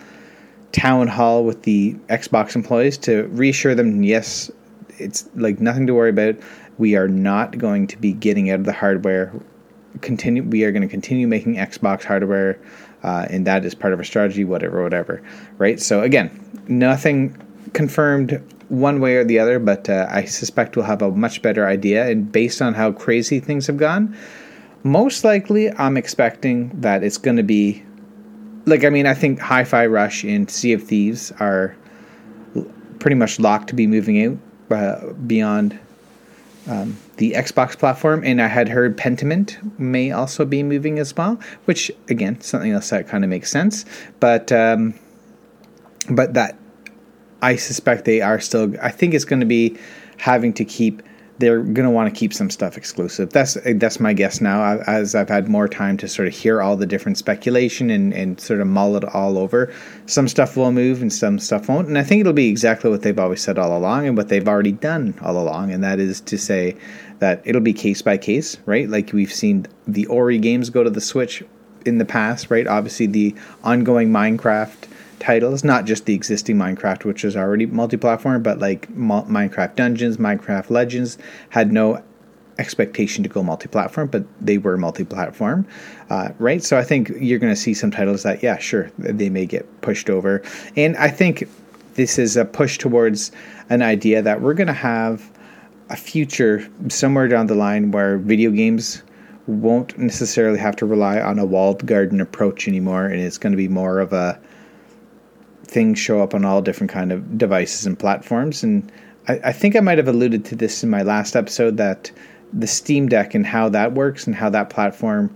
town 0.72 1.08
hall 1.08 1.44
with 1.44 1.62
the 1.62 1.94
Xbox 2.08 2.54
employees 2.54 2.98
to 2.98 3.24
reassure 3.28 3.74
them 3.74 4.02
yes, 4.02 4.50
it's 4.98 5.28
like 5.34 5.60
nothing 5.60 5.86
to 5.86 5.94
worry 5.94 6.10
about. 6.10 6.36
We 6.78 6.96
are 6.96 7.08
not 7.08 7.58
going 7.58 7.86
to 7.88 7.96
be 7.96 8.12
getting 8.12 8.50
out 8.50 8.60
of 8.60 8.66
the 8.66 8.72
hardware. 8.72 9.32
Continue. 10.00 10.44
We 10.44 10.64
are 10.64 10.72
going 10.72 10.82
to 10.82 10.88
continue 10.88 11.26
making 11.26 11.56
Xbox 11.56 12.04
hardware, 12.04 12.58
uh, 13.02 13.26
and 13.30 13.46
that 13.46 13.64
is 13.64 13.74
part 13.74 13.92
of 13.92 13.98
our 13.98 14.04
strategy. 14.04 14.44
Whatever, 14.44 14.82
whatever. 14.82 15.22
Right. 15.58 15.80
So 15.80 16.02
again, 16.02 16.30
nothing 16.68 17.36
confirmed 17.72 18.42
one 18.68 19.00
way 19.00 19.16
or 19.16 19.24
the 19.24 19.38
other, 19.38 19.58
but 19.58 19.88
uh, 19.88 20.06
I 20.10 20.24
suspect 20.24 20.76
we'll 20.76 20.84
have 20.84 21.02
a 21.02 21.10
much 21.10 21.42
better 21.42 21.66
idea. 21.66 22.08
And 22.08 22.30
based 22.30 22.60
on 22.60 22.74
how 22.74 22.92
crazy 22.92 23.40
things 23.40 23.66
have 23.66 23.78
gone, 23.78 24.16
most 24.82 25.24
likely 25.24 25.70
I'm 25.72 25.96
expecting 25.96 26.68
that 26.80 27.02
it's 27.02 27.18
going 27.18 27.36
to 27.36 27.42
be 27.42 27.82
like 28.66 28.84
I 28.84 28.90
mean, 28.90 29.06
I 29.06 29.14
think 29.14 29.38
Hi-Fi 29.40 29.86
Rush 29.86 30.24
and 30.24 30.50
Sea 30.50 30.74
of 30.74 30.82
Thieves 30.82 31.32
are 31.40 31.74
pretty 32.98 33.14
much 33.14 33.38
locked 33.38 33.68
to 33.68 33.74
be 33.74 33.86
moving 33.86 34.24
out 34.24 34.38
uh, 34.70 35.12
beyond 35.12 35.78
um, 36.68 36.96
the 37.18 37.32
Xbox 37.32 37.78
platform, 37.78 38.22
and 38.24 38.40
I 38.40 38.46
had 38.46 38.68
heard 38.68 38.96
Pentiment 38.96 39.58
may 39.78 40.10
also 40.10 40.44
be 40.44 40.62
moving 40.62 40.98
as 40.98 41.16
well, 41.16 41.38
which 41.66 41.90
again, 42.08 42.40
something 42.40 42.72
else 42.72 42.90
that 42.90 43.08
kind 43.08 43.24
of 43.24 43.30
makes 43.30 43.50
sense. 43.50 43.84
But 44.20 44.50
um, 44.50 44.94
but 46.08 46.34
that 46.34 46.56
I 47.42 47.56
suspect 47.56 48.04
they 48.04 48.20
are 48.20 48.40
still. 48.40 48.74
I 48.80 48.90
think 48.90 49.14
it's 49.14 49.24
going 49.24 49.40
to 49.40 49.46
be 49.46 49.76
having 50.16 50.52
to 50.54 50.64
keep 50.64 51.02
they're 51.38 51.62
going 51.62 51.86
to 51.86 51.90
want 51.90 52.12
to 52.12 52.18
keep 52.18 52.34
some 52.34 52.50
stuff 52.50 52.76
exclusive. 52.76 53.30
That's 53.30 53.56
that's 53.76 54.00
my 54.00 54.12
guess 54.12 54.40
now. 54.40 54.80
As 54.86 55.14
I've 55.14 55.28
had 55.28 55.48
more 55.48 55.68
time 55.68 55.96
to 55.98 56.08
sort 56.08 56.28
of 56.28 56.34
hear 56.34 56.60
all 56.60 56.76
the 56.76 56.86
different 56.86 57.16
speculation 57.16 57.90
and, 57.90 58.12
and 58.12 58.40
sort 58.40 58.60
of 58.60 58.66
mull 58.66 58.96
it 58.96 59.04
all 59.04 59.38
over, 59.38 59.72
some 60.06 60.28
stuff 60.28 60.56
will 60.56 60.72
move 60.72 61.00
and 61.00 61.12
some 61.12 61.38
stuff 61.38 61.68
won't. 61.68 61.88
And 61.88 61.96
I 61.96 62.02
think 62.02 62.20
it'll 62.20 62.32
be 62.32 62.48
exactly 62.48 62.90
what 62.90 63.02
they've 63.02 63.18
always 63.18 63.40
said 63.40 63.58
all 63.58 63.76
along 63.76 64.06
and 64.06 64.16
what 64.16 64.28
they've 64.28 64.48
already 64.48 64.72
done 64.72 65.14
all 65.22 65.38
along. 65.38 65.70
And 65.72 65.82
that 65.84 66.00
is 66.00 66.20
to 66.22 66.36
say 66.36 66.76
that 67.18 67.42
it'll 67.44 67.60
be 67.60 67.72
case 67.72 68.02
by 68.02 68.16
case, 68.16 68.56
right? 68.66 68.88
Like 68.88 69.12
we've 69.12 69.32
seen 69.32 69.66
the 69.86 70.06
Ori 70.06 70.38
games 70.38 70.70
go 70.70 70.84
to 70.84 70.90
the 70.90 71.00
Switch 71.00 71.42
in 71.84 71.98
the 71.98 72.04
past, 72.04 72.50
right? 72.50 72.66
Obviously, 72.66 73.06
the 73.06 73.34
ongoing 73.64 74.10
Minecraft 74.10 74.88
titles, 75.18 75.64
not 75.64 75.84
just 75.84 76.06
the 76.06 76.14
existing 76.14 76.56
Minecraft, 76.56 77.04
which 77.04 77.24
is 77.24 77.36
already 77.36 77.66
multi-platform, 77.66 78.42
but 78.42 78.58
like 78.58 78.88
Minecraft 78.92 79.74
Dungeons, 79.74 80.16
Minecraft 80.16 80.70
Legends 80.70 81.18
had 81.50 81.72
no 81.72 82.02
expectation 82.58 83.22
to 83.22 83.28
go 83.28 83.42
multi-platform, 83.42 84.08
but 84.08 84.24
they 84.40 84.58
were 84.58 84.76
multi-platform, 84.76 85.66
uh, 86.10 86.30
right? 86.38 86.62
So 86.62 86.76
I 86.76 86.82
think 86.82 87.10
you're 87.16 87.38
going 87.38 87.52
to 87.52 87.60
see 87.60 87.74
some 87.74 87.90
titles 87.90 88.24
that, 88.24 88.42
yeah, 88.42 88.58
sure, 88.58 88.90
they 88.98 89.30
may 89.30 89.46
get 89.46 89.80
pushed 89.80 90.10
over, 90.10 90.42
and 90.76 90.96
I 90.96 91.08
think 91.08 91.48
this 91.94 92.18
is 92.18 92.36
a 92.36 92.44
push 92.44 92.78
towards 92.78 93.32
an 93.70 93.82
idea 93.82 94.22
that 94.22 94.40
we're 94.40 94.54
going 94.54 94.68
to 94.68 94.72
have 94.72 95.30
a 95.90 95.96
future 95.96 96.68
somewhere 96.88 97.28
down 97.28 97.46
the 97.46 97.54
line 97.54 97.90
where 97.90 98.18
video 98.18 98.50
games 98.50 99.02
won't 99.46 99.96
necessarily 99.96 100.58
have 100.58 100.76
to 100.76 100.86
rely 100.86 101.20
on 101.20 101.38
a 101.38 101.46
walled 101.46 101.86
garden 101.86 102.20
approach 102.20 102.68
anymore, 102.68 103.06
and 103.06 103.20
it's 103.20 103.38
going 103.38 103.52
to 103.52 103.56
be 103.56 103.68
more 103.68 103.98
of 103.98 104.12
a 104.12 104.38
things 105.64 105.98
show 105.98 106.22
up 106.22 106.34
on 106.34 106.44
all 106.44 106.62
different 106.62 106.90
kind 106.90 107.12
of 107.12 107.38
devices 107.38 107.86
and 107.86 107.98
platforms. 107.98 108.62
And 108.62 108.90
I, 109.26 109.40
I 109.44 109.52
think 109.52 109.76
I 109.76 109.80
might 109.80 109.98
have 109.98 110.08
alluded 110.08 110.44
to 110.46 110.56
this 110.56 110.82
in 110.82 110.90
my 110.90 111.02
last 111.02 111.36
episode 111.36 111.76
that 111.78 112.10
the 112.52 112.66
Steam 112.66 113.08
Deck 113.08 113.34
and 113.34 113.46
how 113.46 113.68
that 113.70 113.92
works 113.92 114.26
and 114.26 114.34
how 114.34 114.50
that 114.50 114.70
platform 114.70 115.34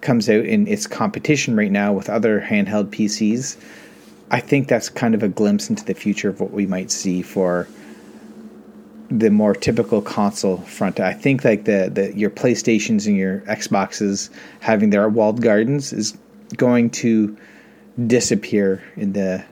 comes 0.00 0.28
out 0.28 0.44
in 0.44 0.66
its 0.66 0.86
competition 0.86 1.56
right 1.56 1.70
now 1.70 1.92
with 1.92 2.10
other 2.10 2.40
handheld 2.40 2.90
PCs. 2.90 3.56
I 4.30 4.40
think 4.40 4.68
that's 4.68 4.88
kind 4.88 5.14
of 5.14 5.22
a 5.22 5.28
glimpse 5.28 5.68
into 5.68 5.84
the 5.84 5.94
future 5.94 6.28
of 6.28 6.40
what 6.40 6.52
we 6.52 6.66
might 6.66 6.90
see 6.90 7.22
for 7.22 7.68
the 9.18 9.30
more 9.30 9.54
typical 9.54 10.00
console 10.00 10.58
front. 10.58 10.98
I 10.98 11.12
think 11.12 11.44
like 11.44 11.64
the, 11.64 11.90
the 11.92 12.16
your 12.16 12.30
PlayStations 12.30 13.06
and 13.06 13.16
your 13.16 13.40
Xboxes 13.40 14.30
having 14.60 14.90
their 14.90 15.08
walled 15.08 15.42
gardens 15.42 15.92
is 15.92 16.16
going 16.56 16.90
to 16.90 17.36
disappear 18.06 18.82
in 18.96 19.12
the 19.12 19.44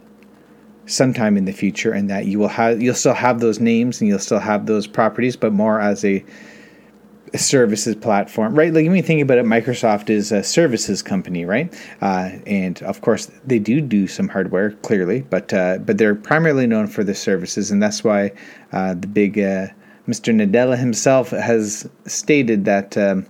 sometime 0.86 1.36
in 1.36 1.44
the 1.44 1.52
future 1.52 1.92
and 1.92 2.10
that 2.10 2.26
you 2.26 2.38
will 2.38 2.48
have 2.48 2.82
you'll 2.82 2.94
still 2.94 3.14
have 3.14 3.38
those 3.40 3.60
names 3.60 4.00
and 4.00 4.08
you'll 4.08 4.18
still 4.18 4.40
have 4.40 4.66
those 4.66 4.86
properties 4.88 5.36
but 5.36 5.52
more 5.52 5.80
as 5.80 6.04
a, 6.04 6.24
services 7.36 7.94
platform 7.94 8.54
right? 8.54 8.72
Like 8.72 8.86
when 8.86 8.96
you 8.96 9.02
think 9.02 9.22
about 9.22 9.38
it 9.38 9.44
microsoft 9.44 10.10
is 10.10 10.32
a 10.32 10.42
services 10.42 11.02
company 11.02 11.44
right? 11.44 11.72
Uh, 12.00 12.30
and 12.46 12.82
of 12.82 13.00
course 13.00 13.30
they 13.44 13.58
do 13.58 13.80
do 13.80 14.06
some 14.06 14.28
hardware 14.28 14.72
clearly 14.72 15.22
but 15.22 15.52
uh, 15.52 15.78
but 15.78 15.98
they're 15.98 16.14
primarily 16.14 16.66
known 16.66 16.86
for 16.86 17.04
the 17.04 17.14
services 17.14 17.70
and 17.70 17.82
that's 17.82 18.02
why 18.04 18.30
uh, 18.72 18.94
the 18.94 19.06
big 19.06 19.38
uh, 19.38 19.68
mr 20.08 20.34
nadella 20.34 20.76
himself 20.76 21.30
has 21.30 21.88
stated 22.06 22.64
that 22.64 22.96
um, 22.96 23.26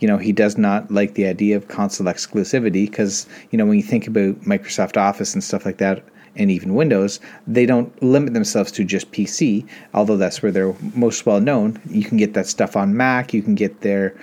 you 0.00 0.08
know 0.08 0.18
he 0.18 0.32
does 0.32 0.58
not 0.58 0.90
like 0.90 1.14
the 1.14 1.26
idea 1.26 1.56
of 1.56 1.68
console 1.68 2.06
exclusivity 2.06 2.88
because 2.88 3.26
you 3.50 3.58
know 3.58 3.66
when 3.66 3.76
you 3.76 3.82
think 3.82 4.06
about 4.06 4.40
microsoft 4.42 4.96
office 4.96 5.34
and 5.34 5.42
stuff 5.42 5.64
like 5.64 5.78
that 5.78 6.02
and 6.36 6.50
even 6.50 6.74
Windows, 6.74 7.20
they 7.46 7.66
don't 7.66 8.02
limit 8.02 8.34
themselves 8.34 8.70
to 8.72 8.84
just 8.84 9.10
PC, 9.10 9.66
although 9.94 10.16
that's 10.16 10.42
where 10.42 10.52
they're 10.52 10.74
most 10.94 11.26
well 11.26 11.40
known. 11.40 11.80
You 11.88 12.04
can 12.04 12.16
get 12.16 12.34
that 12.34 12.46
stuff 12.46 12.76
on 12.76 12.96
Mac, 12.96 13.32
you 13.34 13.42
can 13.42 13.54
get 13.54 13.80
their 13.80 14.14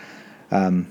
um, 0.52 0.88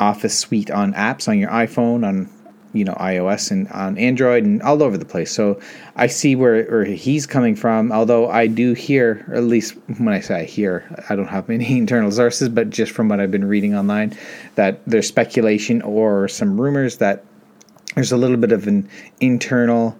Office 0.00 0.38
suite 0.38 0.70
on 0.70 0.92
apps 0.94 1.28
on 1.28 1.38
your 1.38 1.50
iPhone, 1.50 2.06
on 2.06 2.28
you 2.72 2.84
know 2.84 2.94
iOS 2.94 3.50
and 3.50 3.68
on 3.68 3.96
Android 3.96 4.44
and 4.44 4.60
all 4.62 4.82
over 4.82 4.98
the 4.98 5.04
place. 5.04 5.32
So 5.32 5.60
I 5.96 6.08
see 6.08 6.34
where, 6.36 6.64
where 6.64 6.84
he's 6.84 7.26
coming 7.26 7.54
from. 7.56 7.92
Although 7.92 8.28
I 8.28 8.48
do 8.48 8.74
hear, 8.74 9.24
at 9.32 9.44
least 9.44 9.74
when 9.98 10.12
I 10.12 10.20
say 10.20 10.40
I 10.40 10.44
hear, 10.44 10.84
I 11.08 11.16
don't 11.16 11.28
have 11.28 11.48
many 11.48 11.78
internal 11.78 12.10
sources, 12.10 12.48
but 12.48 12.70
just 12.70 12.92
from 12.92 13.08
what 13.08 13.20
I've 13.20 13.30
been 13.30 13.46
reading 13.46 13.74
online, 13.74 14.16
that 14.56 14.80
there's 14.86 15.06
speculation 15.06 15.80
or 15.82 16.28
some 16.28 16.60
rumors 16.60 16.96
that 16.98 17.24
there's 17.94 18.12
a 18.12 18.16
little 18.16 18.36
bit 18.36 18.52
of 18.52 18.66
an 18.66 18.88
internal 19.20 19.96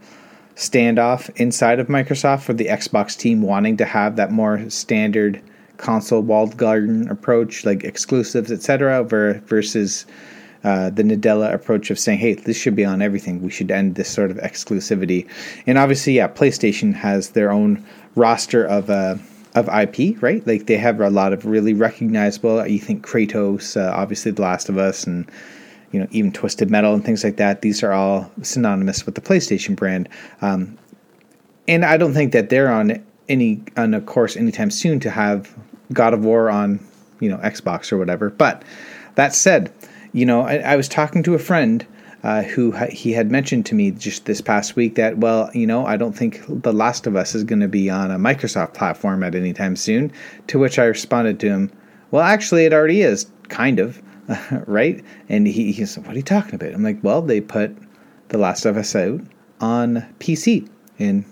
standoff 0.57 1.31
inside 1.37 1.81
of 1.81 1.89
Microsoft 1.89 2.43
for 2.43 2.53
the 2.53 2.67
Xbox 2.67 3.17
team 3.19 3.43
wanting 3.43 3.77
to 3.77 3.85
have 3.85 4.17
that 4.17 4.31
more 4.31 4.69
standard 4.71 5.41
console 5.77 6.23
walled 6.23 6.57
garden 6.57 7.09
approach, 7.09 7.65
like 7.65 7.85
exclusives, 7.85 8.53
etc., 8.53 9.03
versus 9.03 10.07
uh, 10.63 10.89
the 10.91 11.03
Nadella 11.03 11.53
approach 11.53 11.91
of 11.91 11.99
saying, 11.99 12.19
"Hey, 12.19 12.35
this 12.35 12.57
should 12.57 12.77
be 12.77 12.85
on 12.85 13.03
everything. 13.03 13.43
We 13.43 13.51
should 13.51 13.71
end 13.71 13.97
this 13.97 14.09
sort 14.09 14.31
of 14.31 14.39
exclusivity." 14.39 15.29
And 15.67 15.77
obviously, 15.77 16.15
yeah, 16.15 16.29
PlayStation 16.29 16.95
has 16.95 17.31
their 17.31 17.51
own 17.51 17.85
roster 18.15 18.65
of 18.65 18.89
uh, 18.89 19.17
of 19.55 19.69
IP, 19.69 20.21
right? 20.23 20.45
Like 20.47 20.67
they 20.67 20.79
have 20.79 21.01
a 21.01 21.11
lot 21.11 21.33
of 21.33 21.45
really 21.45 21.75
recognizable. 21.75 22.67
You 22.67 22.79
think 22.79 23.07
Kratos, 23.07 23.77
uh, 23.77 23.93
obviously, 23.95 24.33
The 24.33 24.43
Last 24.43 24.69
of 24.69 24.79
Us, 24.79 25.05
and 25.05 25.31
you 25.95 26.01
know, 26.01 26.09
even 26.11 26.33
Twisted 26.33 26.73
Metal 26.73 26.93
and 26.93 27.05
things 27.05 27.23
like 27.23 27.37
that. 27.37 27.63
These 27.63 27.85
are 27.85 27.93
all 27.93 28.29
synonymous 28.43 29.07
with 29.07 29.15
the 29.15 29.21
PlayStation 29.21 29.77
brand. 29.77 30.09
Um, 30.43 30.77
and 31.69 31.85
I 31.85 31.97
don't 31.97 32.13
think 32.13 32.33
that 32.33 32.51
they're 32.51 32.69
on 32.71 33.01
any 33.29 33.63
on 33.77 33.95
a 33.95 34.01
course 34.01 34.37
anytime 34.37 34.73
soon 34.73 34.99
to 35.01 35.11
have 35.11 35.57
God 35.93 36.13
of 36.13 36.25
War 36.25 36.51
on, 36.51 36.85
you 37.21 37.31
know, 37.31 37.37
Xbox 37.37 37.93
or 37.93 37.97
whatever. 37.97 38.29
But 38.29 38.65
that 39.15 39.37
said, 39.37 39.73
you 40.13 40.27
know, 40.27 40.41
I, 40.41 40.57
I 40.57 40.77
was 40.77 40.89
talking 40.89 41.23
to 41.23 41.35
a 41.35 41.39
friend 41.39 41.87
uh, 42.25 42.43
who 42.43 42.73
ha- 42.73 42.91
he 42.91 43.13
had 43.13 43.31
mentioned 43.31 43.65
to 43.67 43.77
me 43.77 43.93
just 43.93 44.25
this 44.25 44.41
past 44.41 44.75
week 44.75 44.97
that, 44.97 45.19
well, 45.19 45.49
you 45.55 45.67
know, 45.67 45.87
I 45.87 45.97
don't 45.97 46.15
think 46.15 46.43
The 46.49 46.73
Last 46.73 47.07
of 47.07 47.15
Us 47.15 47.37
is 47.37 47.45
going 47.45 47.61
to 47.61 47.69
be 47.69 47.89
on 47.89 48.11
a 48.11 48.19
Microsoft 48.19 48.75
platform 48.75 49.23
at 49.23 49.37
any 49.37 49.53
time 49.53 49.77
soon. 49.77 50.11
To 50.49 50.59
which 50.59 50.77
I 50.77 50.87
responded 50.87 51.39
to 51.39 51.49
him, 51.49 51.73
well, 52.11 52.25
actually, 52.25 52.65
it 52.65 52.73
already 52.73 53.03
is, 53.03 53.31
kind 53.49 53.79
of. 53.79 54.03
right? 54.67 55.05
And 55.29 55.47
he, 55.47 55.73
he 55.73 55.85
said, 55.85 56.07
What 56.07 56.15
are 56.15 56.19
you 56.19 56.23
talking 56.23 56.55
about? 56.55 56.73
I'm 56.73 56.83
like, 56.83 57.03
Well, 57.03 57.23
they 57.23 57.41
put 57.41 57.77
The 58.29 58.39
Last 58.39 58.65
of 58.65 58.77
Us 58.77 58.95
out 58.95 59.21
on 59.61 60.07
PC, 60.19 60.69
and 60.99 61.25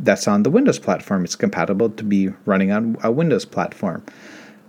that's 0.00 0.28
on 0.28 0.42
the 0.42 0.50
Windows 0.50 0.78
platform. 0.78 1.24
It's 1.24 1.36
compatible 1.36 1.90
to 1.90 2.04
be 2.04 2.28
running 2.44 2.70
on 2.70 2.96
a 3.02 3.10
Windows 3.10 3.44
platform. 3.44 4.04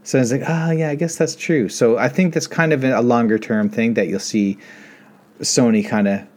So 0.03 0.17
I 0.17 0.21
was 0.21 0.31
like, 0.31 0.43
Oh, 0.47 0.71
yeah, 0.71 0.89
I 0.89 0.95
guess 0.95 1.17
that's 1.17 1.35
true. 1.35 1.69
So 1.69 1.97
I 1.97 2.09
think 2.09 2.33
that's 2.33 2.47
kind 2.47 2.73
of 2.73 2.83
a 2.83 3.01
longer 3.01 3.37
term 3.37 3.69
thing 3.69 3.93
that 3.95 4.07
you'll 4.07 4.19
see 4.19 4.57
Sony 5.39 5.87
kind 5.87 6.07
of 6.07 6.27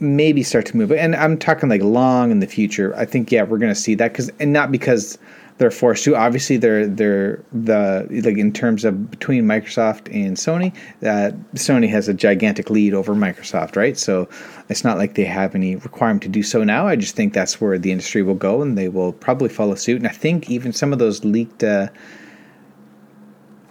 maybe 0.00 0.42
start 0.42 0.66
to 0.66 0.76
move. 0.76 0.92
And 0.92 1.16
I'm 1.16 1.38
talking 1.38 1.68
like 1.68 1.82
long 1.82 2.30
in 2.30 2.40
the 2.40 2.46
future. 2.46 2.94
I 2.96 3.04
think, 3.04 3.32
yeah, 3.32 3.42
we're 3.42 3.58
going 3.58 3.72
to 3.72 3.80
see 3.80 3.94
that 3.96 4.12
because, 4.12 4.30
and 4.38 4.52
not 4.52 4.70
because 4.70 5.18
they're 5.58 5.72
forced 5.72 6.04
to. 6.04 6.16
Obviously, 6.16 6.56
they're 6.56 6.86
they're 6.86 7.42
the 7.52 8.06
like 8.24 8.38
in 8.38 8.52
terms 8.52 8.84
of 8.84 9.10
between 9.10 9.44
Microsoft 9.44 10.06
and 10.14 10.36
Sony. 10.36 10.74
Uh, 11.02 11.32
Sony 11.54 11.88
has 11.88 12.08
a 12.08 12.14
gigantic 12.14 12.70
lead 12.70 12.94
over 12.94 13.14
Microsoft, 13.14 13.76
right? 13.76 13.98
So 13.98 14.28
it's 14.68 14.84
not 14.84 14.98
like 14.98 15.14
they 15.14 15.24
have 15.24 15.54
any 15.54 15.76
requirement 15.76 16.22
to 16.22 16.28
do 16.28 16.42
so 16.42 16.62
now. 16.64 16.86
I 16.86 16.96
just 16.96 17.16
think 17.16 17.34
that's 17.34 17.60
where 17.60 17.78
the 17.78 17.90
industry 17.90 18.22
will 18.22 18.34
go, 18.34 18.62
and 18.62 18.78
they 18.78 18.88
will 18.88 19.12
probably 19.12 19.48
follow 19.48 19.74
suit. 19.74 19.98
And 19.98 20.06
I 20.06 20.12
think 20.12 20.48
even 20.48 20.72
some 20.72 20.92
of 20.92 21.00
those 21.00 21.24
leaked 21.24 21.64
uh, 21.64 21.88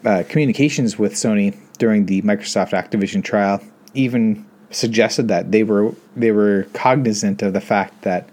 uh, 0.05 0.23
communications 0.27 0.99
with 0.99 1.13
Sony 1.13 1.57
during 1.77 2.05
the 2.05 2.21
Microsoft 2.23 2.71
Activision 2.71 3.23
trial 3.23 3.61
even 3.93 4.45
suggested 4.71 5.29
that 5.29 5.51
they 5.51 5.63
were 5.63 5.93
they 6.17 6.31
were 6.31 6.67
cognizant 6.73 7.41
of 7.41 7.53
the 7.53 7.61
fact 7.61 8.01
that 8.01 8.27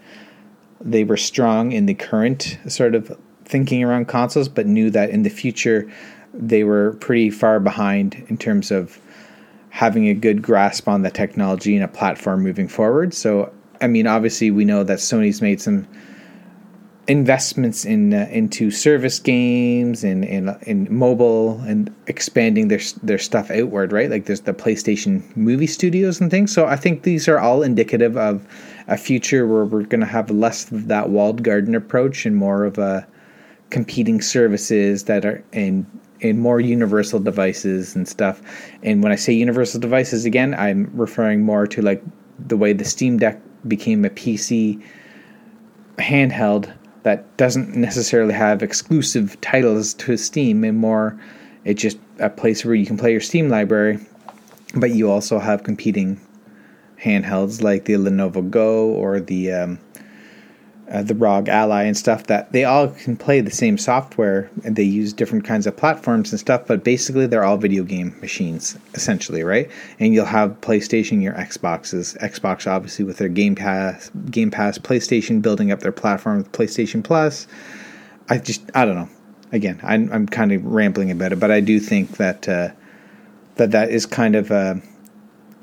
they 0.81 1.05
were 1.05 1.17
strong 1.17 1.71
in 1.71 1.85
the 1.85 1.93
current 1.93 2.57
sort 2.67 2.93
of 2.93 3.17
thinking 3.45 3.83
around 3.83 4.07
consoles, 4.07 4.49
but 4.49 4.65
knew 4.65 4.89
that 4.89 5.09
in 5.09 5.23
the 5.23 5.29
future 5.29 5.89
they 6.33 6.63
were 6.63 6.93
pretty 6.99 7.29
far 7.29 7.59
behind 7.59 8.25
in 8.27 8.37
terms 8.37 8.71
of 8.71 8.99
having 9.69 10.07
a 10.07 10.13
good 10.13 10.41
grasp 10.41 10.87
on 10.87 11.01
the 11.01 11.11
technology 11.11 11.75
and 11.75 11.83
a 11.83 11.87
platform 11.87 12.41
moving 12.41 12.67
forward. 12.67 13.13
So, 13.13 13.51
I 13.81 13.87
mean, 13.87 14.07
obviously, 14.07 14.51
we 14.51 14.65
know 14.65 14.83
that 14.83 14.99
Sony's 14.99 15.41
made 15.41 15.61
some 15.61 15.87
investments 17.07 17.85
in 17.85 18.13
uh, 18.13 18.27
into 18.31 18.71
service 18.71 19.19
games 19.19 20.03
and 20.03 20.25
in, 20.25 20.49
in 20.63 20.87
mobile 20.89 21.59
and 21.67 21.93
expanding 22.07 22.67
their 22.67 22.79
their 23.03 23.19
stuff 23.19 23.51
outward, 23.51 23.91
right? 23.91 24.09
Like 24.09 24.25
there's 24.25 24.41
the 24.41 24.53
PlayStation 24.53 25.23
movie 25.35 25.67
studios 25.67 26.19
and 26.19 26.31
things. 26.31 26.53
So 26.53 26.65
I 26.65 26.75
think 26.75 27.03
these 27.03 27.27
are 27.27 27.37
all 27.37 27.61
indicative 27.61 28.17
of 28.17 28.47
a 28.87 28.97
future 28.97 29.45
where 29.45 29.65
we're 29.65 29.83
going 29.83 30.01
to 30.01 30.07
have 30.07 30.31
less 30.31 30.71
of 30.71 30.87
that 30.87 31.09
walled 31.09 31.43
garden 31.43 31.75
approach 31.75 32.25
and 32.25 32.35
more 32.35 32.65
of 32.65 32.77
a 32.77 33.07
competing 33.75 34.21
services 34.21 35.03
that 35.03 35.25
are 35.25 35.43
in 35.51 35.85
in 36.21 36.39
more 36.39 36.61
universal 36.61 37.19
devices 37.19 37.93
and 37.93 38.07
stuff. 38.07 38.41
And 38.83 39.03
when 39.03 39.11
I 39.11 39.17
say 39.17 39.33
universal 39.33 39.81
devices 39.81 40.23
again, 40.23 40.55
I'm 40.55 40.89
referring 40.93 41.43
more 41.43 41.67
to 41.67 41.81
like 41.81 42.01
the 42.39 42.55
way 42.55 42.71
the 42.71 42.85
Steam 42.85 43.17
Deck 43.19 43.37
became 43.67 44.05
a 44.05 44.09
PC 44.09 44.81
handheld 45.97 46.71
that 47.03 47.19
doesn't 47.35 47.75
necessarily 47.75 48.33
have 48.33 48.63
exclusive 48.63 49.39
titles 49.41 49.93
to 49.95 50.15
Steam 50.15 50.63
and 50.63 50.77
more 50.77 51.19
it's 51.65 51.81
just 51.81 51.97
a 52.19 52.29
place 52.29 52.63
where 52.63 52.75
you 52.75 52.85
can 52.85 52.95
play 52.95 53.11
your 53.11 53.19
Steam 53.19 53.49
library, 53.49 53.99
but 54.75 54.91
you 54.91 55.11
also 55.11 55.37
have 55.39 55.63
competing 55.63 56.21
handhelds 57.03 57.61
like 57.61 57.85
the 57.85 57.93
Lenovo 57.95 58.49
Go 58.49 58.87
or 58.91 59.19
the 59.19 59.51
um, 59.51 59.79
uh, 60.91 61.01
the 61.01 61.15
ROG 61.15 61.49
Ally 61.49 61.83
and 61.83 61.97
stuff 61.97 62.27
that 62.27 62.51
they 62.51 62.63
all 62.63 62.89
can 62.89 63.17
play 63.17 63.41
the 63.41 63.51
same 63.51 63.77
software 63.77 64.49
and 64.63 64.75
they 64.75 64.83
use 64.83 65.13
different 65.13 65.43
kinds 65.43 65.65
of 65.65 65.75
platforms 65.75 66.31
and 66.31 66.39
stuff, 66.39 66.67
but 66.67 66.83
basically 66.83 67.25
they're 67.25 67.43
all 67.43 67.57
video 67.57 67.83
game 67.83 68.15
machines 68.21 68.77
essentially, 68.93 69.43
right? 69.43 69.69
And 69.99 70.13
you'll 70.13 70.25
have 70.25 70.61
PlayStation, 70.61 71.23
your 71.23 71.33
Xboxes, 71.33 72.17
Xbox 72.19 72.67
obviously 72.67 73.03
with 73.03 73.17
their 73.17 73.29
Game 73.29 73.55
Pass, 73.55 74.11
Game 74.29 74.51
Pass, 74.51 74.77
PlayStation 74.77 75.41
building 75.41 75.71
up 75.71 75.79
their 75.79 75.91
platform 75.91 76.37
with 76.37 76.51
PlayStation 76.51 77.03
Plus. 77.03 77.47
I 78.29 78.37
just 78.37 78.63
I 78.75 78.85
don't 78.85 78.95
know. 78.95 79.09
Again, 79.51 79.79
I'm 79.83 80.11
I'm 80.11 80.27
kind 80.27 80.51
of 80.51 80.65
rambling 80.65 81.11
about 81.11 81.31
it, 81.31 81.39
but 81.39 81.51
I 81.51 81.61
do 81.61 81.79
think 81.79 82.17
that 82.17 82.47
uh, 82.47 82.69
that 83.55 83.71
that 83.71 83.89
is 83.89 84.05
kind 84.05 84.35
of 84.35 84.51
a 84.51 84.81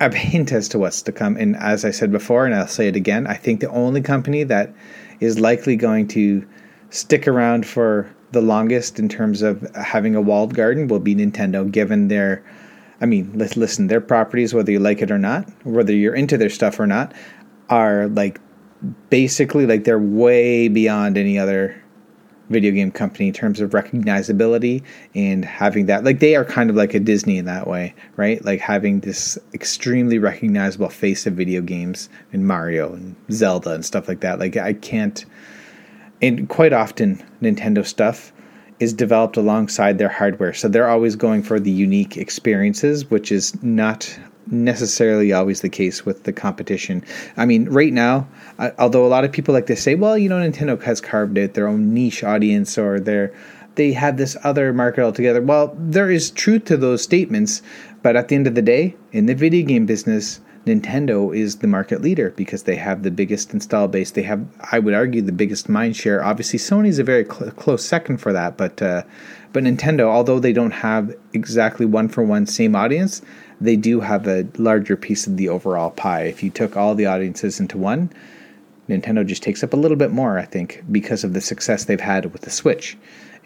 a 0.00 0.14
hint 0.14 0.52
as 0.52 0.68
to 0.70 0.78
what's 0.78 1.02
to 1.02 1.12
come. 1.12 1.36
And 1.36 1.56
as 1.56 1.84
I 1.84 1.90
said 1.90 2.10
before, 2.10 2.44
and 2.44 2.54
I'll 2.54 2.66
say 2.66 2.88
it 2.88 2.96
again, 2.96 3.26
I 3.26 3.34
think 3.34 3.60
the 3.60 3.70
only 3.70 4.00
company 4.00 4.44
that 4.44 4.72
is 5.22 5.38
likely 5.38 5.76
going 5.76 6.08
to 6.08 6.46
stick 6.90 7.28
around 7.28 7.66
for 7.66 8.12
the 8.32 8.40
longest 8.42 8.98
in 8.98 9.08
terms 9.08 9.40
of 9.40 9.60
having 9.76 10.14
a 10.14 10.20
walled 10.20 10.54
garden 10.54 10.88
will 10.88 10.98
be 10.98 11.14
Nintendo, 11.14 11.70
given 11.70 12.08
their, 12.08 12.42
I 13.00 13.06
mean, 13.06 13.30
listen, 13.34 13.86
their 13.86 14.00
properties, 14.00 14.52
whether 14.52 14.72
you 14.72 14.80
like 14.80 15.00
it 15.00 15.10
or 15.10 15.18
not, 15.18 15.48
whether 15.64 15.92
you're 15.92 16.14
into 16.14 16.36
their 16.36 16.50
stuff 16.50 16.80
or 16.80 16.86
not, 16.86 17.14
are 17.68 18.08
like 18.08 18.40
basically 19.10 19.64
like 19.64 19.84
they're 19.84 19.98
way 19.98 20.68
beyond 20.68 21.16
any 21.16 21.38
other 21.38 21.81
video 22.52 22.70
game 22.72 22.92
company 22.92 23.28
in 23.28 23.34
terms 23.34 23.60
of 23.60 23.70
recognizability 23.70 24.82
and 25.14 25.44
having 25.44 25.86
that 25.86 26.04
like 26.04 26.20
they 26.20 26.36
are 26.36 26.44
kind 26.44 26.70
of 26.70 26.76
like 26.76 26.94
a 26.94 27.00
Disney 27.00 27.38
in 27.38 27.46
that 27.46 27.66
way, 27.66 27.94
right? 28.16 28.44
Like 28.44 28.60
having 28.60 29.00
this 29.00 29.38
extremely 29.54 30.18
recognizable 30.18 30.88
face 30.90 31.26
of 31.26 31.34
video 31.34 31.60
games 31.60 32.08
and 32.32 32.46
Mario 32.46 32.92
and 32.92 33.16
Zelda 33.30 33.72
and 33.72 33.84
stuff 33.84 34.08
like 34.08 34.20
that. 34.20 34.38
Like 34.38 34.56
I 34.56 34.74
can't 34.74 35.24
and 36.20 36.48
quite 36.48 36.72
often 36.72 37.22
Nintendo 37.42 37.84
stuff 37.84 38.32
is 38.78 38.92
developed 38.92 39.36
alongside 39.36 39.98
their 39.98 40.08
hardware. 40.08 40.52
So 40.52 40.68
they're 40.68 40.88
always 40.88 41.14
going 41.16 41.42
for 41.42 41.60
the 41.60 41.70
unique 41.70 42.16
experiences, 42.16 43.10
which 43.10 43.30
is 43.30 43.60
not 43.62 44.18
necessarily 44.50 45.32
always 45.32 45.60
the 45.60 45.68
case 45.68 46.04
with 46.04 46.24
the 46.24 46.32
competition. 46.32 47.04
I 47.36 47.46
mean, 47.46 47.68
right 47.68 47.92
now, 47.92 48.28
uh, 48.58 48.70
although 48.78 49.06
a 49.06 49.08
lot 49.08 49.24
of 49.24 49.32
people 49.32 49.54
like 49.54 49.66
to 49.66 49.76
say, 49.76 49.94
well, 49.94 50.18
you 50.18 50.28
know, 50.28 50.36
Nintendo 50.36 50.80
has 50.82 51.00
carved 51.00 51.38
out 51.38 51.54
their 51.54 51.68
own 51.68 51.94
niche 51.94 52.24
audience 52.24 52.76
or 52.78 53.00
they're 53.00 53.32
they 53.74 53.92
have 53.92 54.18
this 54.18 54.36
other 54.44 54.72
market 54.72 55.02
altogether. 55.02 55.40
Well, 55.40 55.74
there 55.78 56.10
is 56.10 56.30
truth 56.30 56.66
to 56.66 56.76
those 56.76 57.02
statements, 57.02 57.62
but 58.02 58.16
at 58.16 58.28
the 58.28 58.34
end 58.34 58.46
of 58.46 58.54
the 58.54 58.60
day, 58.60 58.96
in 59.12 59.24
the 59.24 59.34
video 59.34 59.66
game 59.66 59.86
business, 59.86 60.40
Nintendo 60.66 61.36
is 61.36 61.56
the 61.56 61.66
market 61.66 62.00
leader 62.00 62.30
because 62.30 62.62
they 62.64 62.76
have 62.76 63.02
the 63.02 63.10
biggest 63.10 63.52
install 63.52 63.88
base. 63.88 64.12
They 64.12 64.22
have, 64.22 64.46
I 64.70 64.78
would 64.78 64.94
argue, 64.94 65.20
the 65.20 65.32
biggest 65.32 65.68
mind 65.68 65.96
share. 65.96 66.22
Obviously, 66.22 66.58
Sony's 66.58 66.98
a 66.98 67.04
very 67.04 67.24
cl- 67.24 67.50
close 67.52 67.84
second 67.84 68.18
for 68.18 68.32
that, 68.32 68.56
but 68.56 68.80
uh, 68.80 69.02
but 69.52 69.64
Nintendo, 69.64 70.02
although 70.02 70.38
they 70.38 70.52
don't 70.52 70.70
have 70.70 71.14
exactly 71.32 71.84
one 71.84 72.08
for 72.08 72.22
one 72.22 72.46
same 72.46 72.76
audience, 72.76 73.22
they 73.62 73.76
do 73.76 74.00
have 74.00 74.26
a 74.26 74.46
larger 74.58 74.96
piece 74.96 75.26
of 75.26 75.36
the 75.36 75.48
overall 75.48 75.90
pie. 75.90 76.24
If 76.24 76.42
you 76.42 76.50
took 76.50 76.76
all 76.76 76.94
the 76.94 77.06
audiences 77.06 77.60
into 77.60 77.78
one, 77.78 78.10
Nintendo 78.88 79.24
just 79.24 79.42
takes 79.42 79.62
up 79.62 79.72
a 79.72 79.76
little 79.76 79.96
bit 79.96 80.10
more, 80.10 80.38
I 80.38 80.44
think, 80.44 80.82
because 80.90 81.24
of 81.24 81.32
the 81.32 81.40
success 81.40 81.84
they've 81.84 82.00
had 82.00 82.32
with 82.32 82.42
the 82.42 82.50
Switch, 82.50 82.96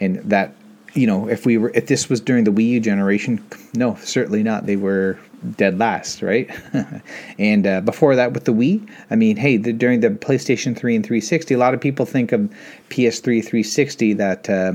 and 0.00 0.16
that 0.30 0.54
you 0.94 1.06
know, 1.06 1.28
if 1.28 1.44
we 1.44 1.58
were 1.58 1.70
if 1.75 1.87
this 1.87 2.08
was 2.08 2.20
during 2.20 2.44
the 2.44 2.50
Wii 2.50 2.68
U 2.70 2.80
generation, 2.80 3.44
no, 3.75 3.96
certainly 3.96 4.42
not. 4.42 4.64
They 4.64 4.76
were 4.76 5.18
dead 5.56 5.78
last, 5.78 6.23
right? 6.23 6.50
and 7.38 7.66
uh, 7.66 7.82
before 7.82 8.16
that, 8.16 8.32
with 8.32 8.44
the 8.44 8.54
Wii, 8.54 8.88
I 9.11 9.16
mean, 9.16 9.37
hey, 9.37 9.58
the, 9.58 9.75
during 9.75 10.00
the 10.00 10.08
PlayStation 10.11 10.76
3 10.76 10.96
and 10.96 11.04
360, 11.04 11.52
a 11.52 11.58
lot 11.58 11.75
of 11.75 11.80
people 11.80 12.06
think 12.06 12.32
of 12.32 12.50
PS3 12.88 13.44
360 13.44 14.14
that. 14.14 14.50
Uh, 14.50 14.73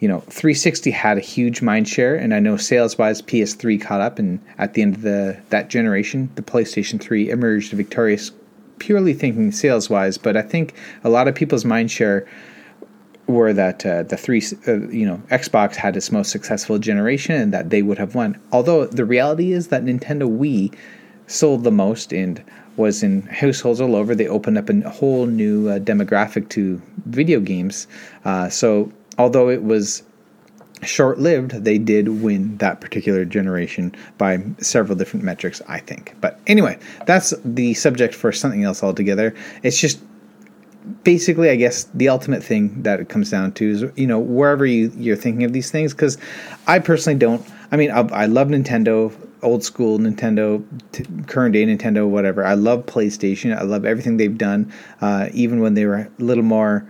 you 0.00 0.08
know, 0.08 0.20
360 0.20 0.90
had 0.90 1.18
a 1.18 1.20
huge 1.20 1.60
mind 1.60 1.88
share, 1.88 2.14
and 2.14 2.32
I 2.32 2.38
know 2.38 2.56
sales-wise, 2.56 3.20
PS3 3.22 3.80
caught 3.80 4.00
up, 4.00 4.18
and 4.18 4.40
at 4.56 4.74
the 4.74 4.82
end 4.82 4.94
of 4.96 5.02
the 5.02 5.40
that 5.50 5.68
generation, 5.68 6.30
the 6.36 6.42
PlayStation 6.42 7.00
3 7.00 7.30
emerged 7.30 7.72
victorious, 7.72 8.30
purely 8.78 9.12
thinking 9.12 9.50
sales-wise. 9.50 10.16
But 10.16 10.36
I 10.36 10.42
think 10.42 10.74
a 11.02 11.10
lot 11.10 11.26
of 11.26 11.34
people's 11.34 11.64
mind 11.64 11.90
share 11.90 12.26
were 13.26 13.52
that 13.52 13.84
uh, 13.84 14.04
the 14.04 14.16
three, 14.16 14.42
uh, 14.66 14.88
you 14.88 15.04
know, 15.04 15.20
Xbox 15.30 15.74
had 15.74 15.96
its 15.96 16.10
most 16.10 16.30
successful 16.30 16.78
generation 16.78 17.34
and 17.34 17.52
that 17.52 17.70
they 17.70 17.82
would 17.82 17.98
have 17.98 18.14
won. 18.14 18.40
Although 18.52 18.86
the 18.86 19.04
reality 19.04 19.52
is 19.52 19.68
that 19.68 19.84
Nintendo 19.84 20.22
Wii 20.22 20.74
sold 21.26 21.62
the 21.62 21.70
most 21.70 22.12
and 22.12 22.42
was 22.78 23.02
in 23.02 23.22
households 23.22 23.80
all 23.80 23.94
over. 23.96 24.14
They 24.14 24.28
opened 24.28 24.56
up 24.56 24.70
a 24.70 24.88
whole 24.88 25.26
new 25.26 25.68
uh, 25.68 25.78
demographic 25.80 26.48
to 26.50 26.80
video 27.06 27.40
games. 27.40 27.86
Uh, 28.24 28.48
so 28.48 28.90
although 29.18 29.50
it 29.50 29.62
was 29.62 30.02
short 30.82 31.18
lived, 31.18 31.64
they 31.64 31.78
did 31.78 32.08
win 32.22 32.56
that 32.58 32.80
particular 32.80 33.24
generation 33.24 33.94
by 34.16 34.40
several 34.58 34.96
different 34.96 35.24
metrics, 35.24 35.60
I 35.68 35.80
think. 35.80 36.14
But 36.20 36.40
anyway, 36.46 36.78
that's 37.06 37.34
the 37.44 37.74
subject 37.74 38.14
for 38.14 38.32
something 38.32 38.64
else 38.64 38.82
altogether. 38.82 39.34
It's 39.62 39.78
just 39.78 40.00
basically, 41.04 41.50
I 41.50 41.56
guess 41.56 41.84
the 41.94 42.08
ultimate 42.08 42.42
thing 42.42 42.82
that 42.82 43.00
it 43.00 43.08
comes 43.08 43.30
down 43.30 43.52
to 43.52 43.70
is 43.70 43.84
you 43.96 44.06
know 44.06 44.18
wherever 44.18 44.64
you 44.64 44.92
you're 44.96 45.16
thinking 45.16 45.44
of 45.44 45.52
these 45.52 45.70
things 45.70 45.92
because 45.92 46.18
I 46.66 46.78
personally 46.78 47.18
don't. 47.18 47.44
I 47.70 47.76
mean, 47.76 47.90
I, 47.90 48.00
I 48.00 48.26
love 48.26 48.48
Nintendo, 48.48 49.12
old 49.42 49.62
school 49.62 49.98
Nintendo, 49.98 50.64
t- 50.92 51.04
current 51.26 51.52
day 51.52 51.66
Nintendo, 51.66 52.08
whatever. 52.08 52.44
I 52.44 52.54
love 52.54 52.86
PlayStation. 52.86 53.56
I 53.56 53.62
love 53.62 53.84
everything 53.84 54.16
they've 54.16 54.38
done, 54.38 54.72
uh, 55.00 55.28
even 55.32 55.60
when 55.60 55.74
they 55.74 55.84
were 55.84 55.96
a 55.96 56.10
little 56.18 56.44
more 56.44 56.88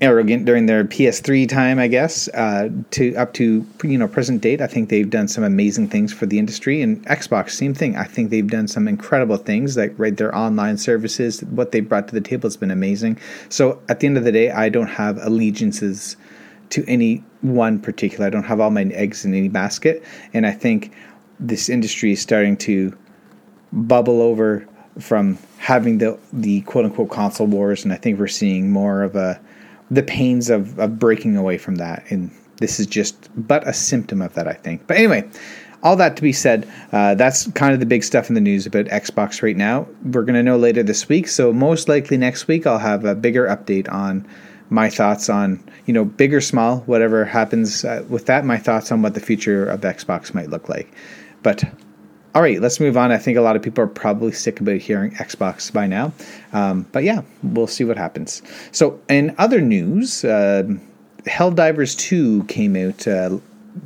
arrogant 0.00 0.44
during 0.44 0.66
their 0.66 0.84
PS3 0.84 1.48
time, 1.48 1.78
I 1.78 1.88
guess, 1.88 2.28
uh, 2.28 2.68
to 2.92 3.14
up 3.16 3.32
to 3.34 3.66
you 3.82 3.98
know 3.98 4.06
present 4.06 4.40
date. 4.40 4.60
I 4.60 4.66
think 4.66 4.88
they've 4.88 5.08
done 5.08 5.28
some 5.28 5.44
amazing 5.44 5.88
things 5.88 6.12
for 6.12 6.26
the 6.26 6.38
industry, 6.38 6.82
and 6.82 7.04
Xbox, 7.06 7.50
same 7.50 7.74
thing. 7.74 7.96
I 7.96 8.04
think 8.04 8.30
they've 8.30 8.46
done 8.46 8.68
some 8.68 8.86
incredible 8.86 9.36
things, 9.36 9.76
like 9.76 9.94
right 9.98 10.16
their 10.16 10.34
online 10.34 10.78
services. 10.78 11.42
What 11.44 11.72
they 11.72 11.80
brought 11.80 12.08
to 12.08 12.14
the 12.14 12.20
table 12.20 12.46
has 12.46 12.56
been 12.56 12.70
amazing. 12.70 13.18
So 13.48 13.80
at 13.88 14.00
the 14.00 14.06
end 14.06 14.16
of 14.16 14.24
the 14.24 14.32
day, 14.32 14.50
I 14.50 14.68
don't 14.68 14.88
have 14.88 15.18
allegiances 15.18 16.16
to 16.70 16.84
any 16.86 17.24
one 17.40 17.80
particular. 17.80 18.26
I 18.26 18.30
don't 18.30 18.44
have 18.44 18.60
all 18.60 18.70
my 18.70 18.82
eggs 18.84 19.24
in 19.24 19.34
any 19.34 19.48
basket, 19.48 20.04
and 20.32 20.46
I 20.46 20.52
think 20.52 20.92
this 21.40 21.68
industry 21.68 22.12
is 22.12 22.20
starting 22.20 22.56
to 22.58 22.96
bubble 23.72 24.22
over 24.22 24.66
from 24.98 25.38
having 25.58 25.98
the 25.98 26.18
the 26.32 26.60
quote 26.62 26.84
unquote 26.84 27.10
console 27.10 27.48
wars, 27.48 27.82
and 27.82 27.92
I 27.92 27.96
think 27.96 28.20
we're 28.20 28.28
seeing 28.28 28.70
more 28.70 29.02
of 29.02 29.16
a 29.16 29.40
the 29.90 30.02
pains 30.02 30.50
of, 30.50 30.78
of 30.78 30.98
breaking 30.98 31.36
away 31.36 31.58
from 31.58 31.76
that. 31.76 32.04
And 32.10 32.30
this 32.56 32.78
is 32.78 32.86
just 32.86 33.28
but 33.36 33.66
a 33.66 33.72
symptom 33.72 34.20
of 34.20 34.34
that, 34.34 34.48
I 34.48 34.52
think. 34.52 34.86
But 34.86 34.96
anyway, 34.96 35.28
all 35.82 35.96
that 35.96 36.16
to 36.16 36.22
be 36.22 36.32
said, 36.32 36.70
uh, 36.92 37.14
that's 37.14 37.50
kind 37.52 37.72
of 37.72 37.80
the 37.80 37.86
big 37.86 38.02
stuff 38.02 38.28
in 38.28 38.34
the 38.34 38.40
news 38.40 38.66
about 38.66 38.86
Xbox 38.86 39.42
right 39.42 39.56
now. 39.56 39.86
We're 40.04 40.22
going 40.22 40.34
to 40.34 40.42
know 40.42 40.56
later 40.56 40.82
this 40.82 41.08
week. 41.08 41.28
So, 41.28 41.52
most 41.52 41.88
likely 41.88 42.16
next 42.16 42.48
week, 42.48 42.66
I'll 42.66 42.78
have 42.78 43.04
a 43.04 43.14
bigger 43.14 43.46
update 43.46 43.90
on 43.92 44.26
my 44.70 44.90
thoughts 44.90 45.30
on, 45.30 45.62
you 45.86 45.94
know, 45.94 46.04
big 46.04 46.34
or 46.34 46.40
small, 46.40 46.80
whatever 46.80 47.24
happens 47.24 47.84
uh, 47.84 48.04
with 48.08 48.26
that, 48.26 48.44
my 48.44 48.58
thoughts 48.58 48.92
on 48.92 49.02
what 49.02 49.14
the 49.14 49.20
future 49.20 49.64
of 49.66 49.80
Xbox 49.80 50.34
might 50.34 50.50
look 50.50 50.68
like. 50.68 50.92
But 51.42 51.64
all 52.34 52.42
right, 52.42 52.60
let's 52.60 52.78
move 52.78 52.96
on. 52.96 53.10
I 53.10 53.18
think 53.18 53.38
a 53.38 53.40
lot 53.40 53.56
of 53.56 53.62
people 53.62 53.82
are 53.82 53.88
probably 53.88 54.32
sick 54.32 54.60
about 54.60 54.76
hearing 54.76 55.12
Xbox 55.12 55.72
by 55.72 55.86
now. 55.86 56.12
Um, 56.52 56.86
but 56.92 57.04
yeah, 57.04 57.22
we'll 57.42 57.66
see 57.66 57.84
what 57.84 57.96
happens. 57.96 58.42
So, 58.70 59.00
in 59.08 59.34
other 59.38 59.60
news, 59.60 60.24
uh, 60.24 60.64
Helldivers 61.24 61.96
2 61.98 62.44
came 62.44 62.76
out 62.76 63.08
uh, 63.08 63.38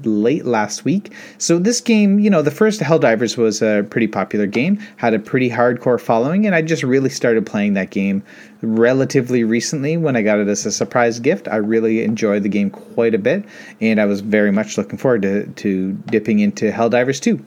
late 0.04 0.44
last 0.44 0.84
week. 0.84 1.12
So, 1.38 1.58
this 1.58 1.80
game, 1.80 2.18
you 2.18 2.30
know, 2.30 2.42
the 2.42 2.50
first 2.50 2.80
Helldivers 2.80 3.36
was 3.36 3.62
a 3.62 3.86
pretty 3.88 4.08
popular 4.08 4.46
game, 4.46 4.78
had 4.96 5.14
a 5.14 5.20
pretty 5.20 5.48
hardcore 5.48 6.00
following, 6.00 6.44
and 6.44 6.54
I 6.54 6.62
just 6.62 6.82
really 6.82 7.10
started 7.10 7.46
playing 7.46 7.74
that 7.74 7.90
game 7.90 8.24
relatively 8.60 9.44
recently 9.44 9.96
when 9.96 10.16
I 10.16 10.22
got 10.22 10.38
it 10.38 10.48
as 10.48 10.66
a 10.66 10.72
surprise 10.72 11.20
gift. 11.20 11.46
I 11.46 11.56
really 11.56 12.02
enjoyed 12.02 12.42
the 12.42 12.48
game 12.48 12.70
quite 12.70 13.14
a 13.14 13.18
bit, 13.18 13.44
and 13.80 14.00
I 14.00 14.06
was 14.06 14.20
very 14.20 14.50
much 14.50 14.76
looking 14.76 14.98
forward 14.98 15.22
to, 15.22 15.46
to 15.46 15.92
dipping 16.06 16.40
into 16.40 16.72
Helldivers 16.72 17.20
2 17.20 17.44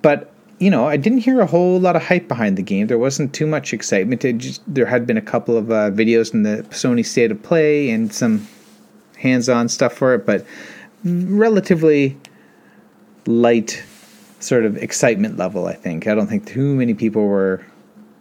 but 0.00 0.32
you 0.58 0.70
know, 0.70 0.86
I 0.86 0.96
didn't 0.96 1.18
hear 1.18 1.40
a 1.40 1.46
whole 1.46 1.80
lot 1.80 1.96
of 1.96 2.04
hype 2.04 2.28
behind 2.28 2.56
the 2.56 2.62
game. 2.62 2.86
There 2.86 2.98
wasn't 2.98 3.34
too 3.34 3.48
much 3.48 3.72
excitement. 3.72 4.20
Just, 4.38 4.62
there 4.72 4.86
had 4.86 5.08
been 5.08 5.16
a 5.16 5.22
couple 5.22 5.56
of 5.56 5.72
uh, 5.72 5.90
videos 5.90 6.32
in 6.32 6.44
the 6.44 6.64
Sony 6.70 7.04
State 7.04 7.32
of 7.32 7.42
Play 7.42 7.90
and 7.90 8.12
some 8.14 8.46
hands-on 9.16 9.68
stuff 9.68 9.92
for 9.92 10.14
it, 10.14 10.24
but 10.24 10.46
relatively 11.04 12.16
light 13.26 13.82
sort 14.38 14.64
of 14.64 14.76
excitement 14.76 15.36
level. 15.36 15.66
I 15.66 15.74
think. 15.74 16.06
I 16.06 16.14
don't 16.14 16.28
think 16.28 16.46
too 16.46 16.76
many 16.76 16.94
people 16.94 17.26
were 17.26 17.64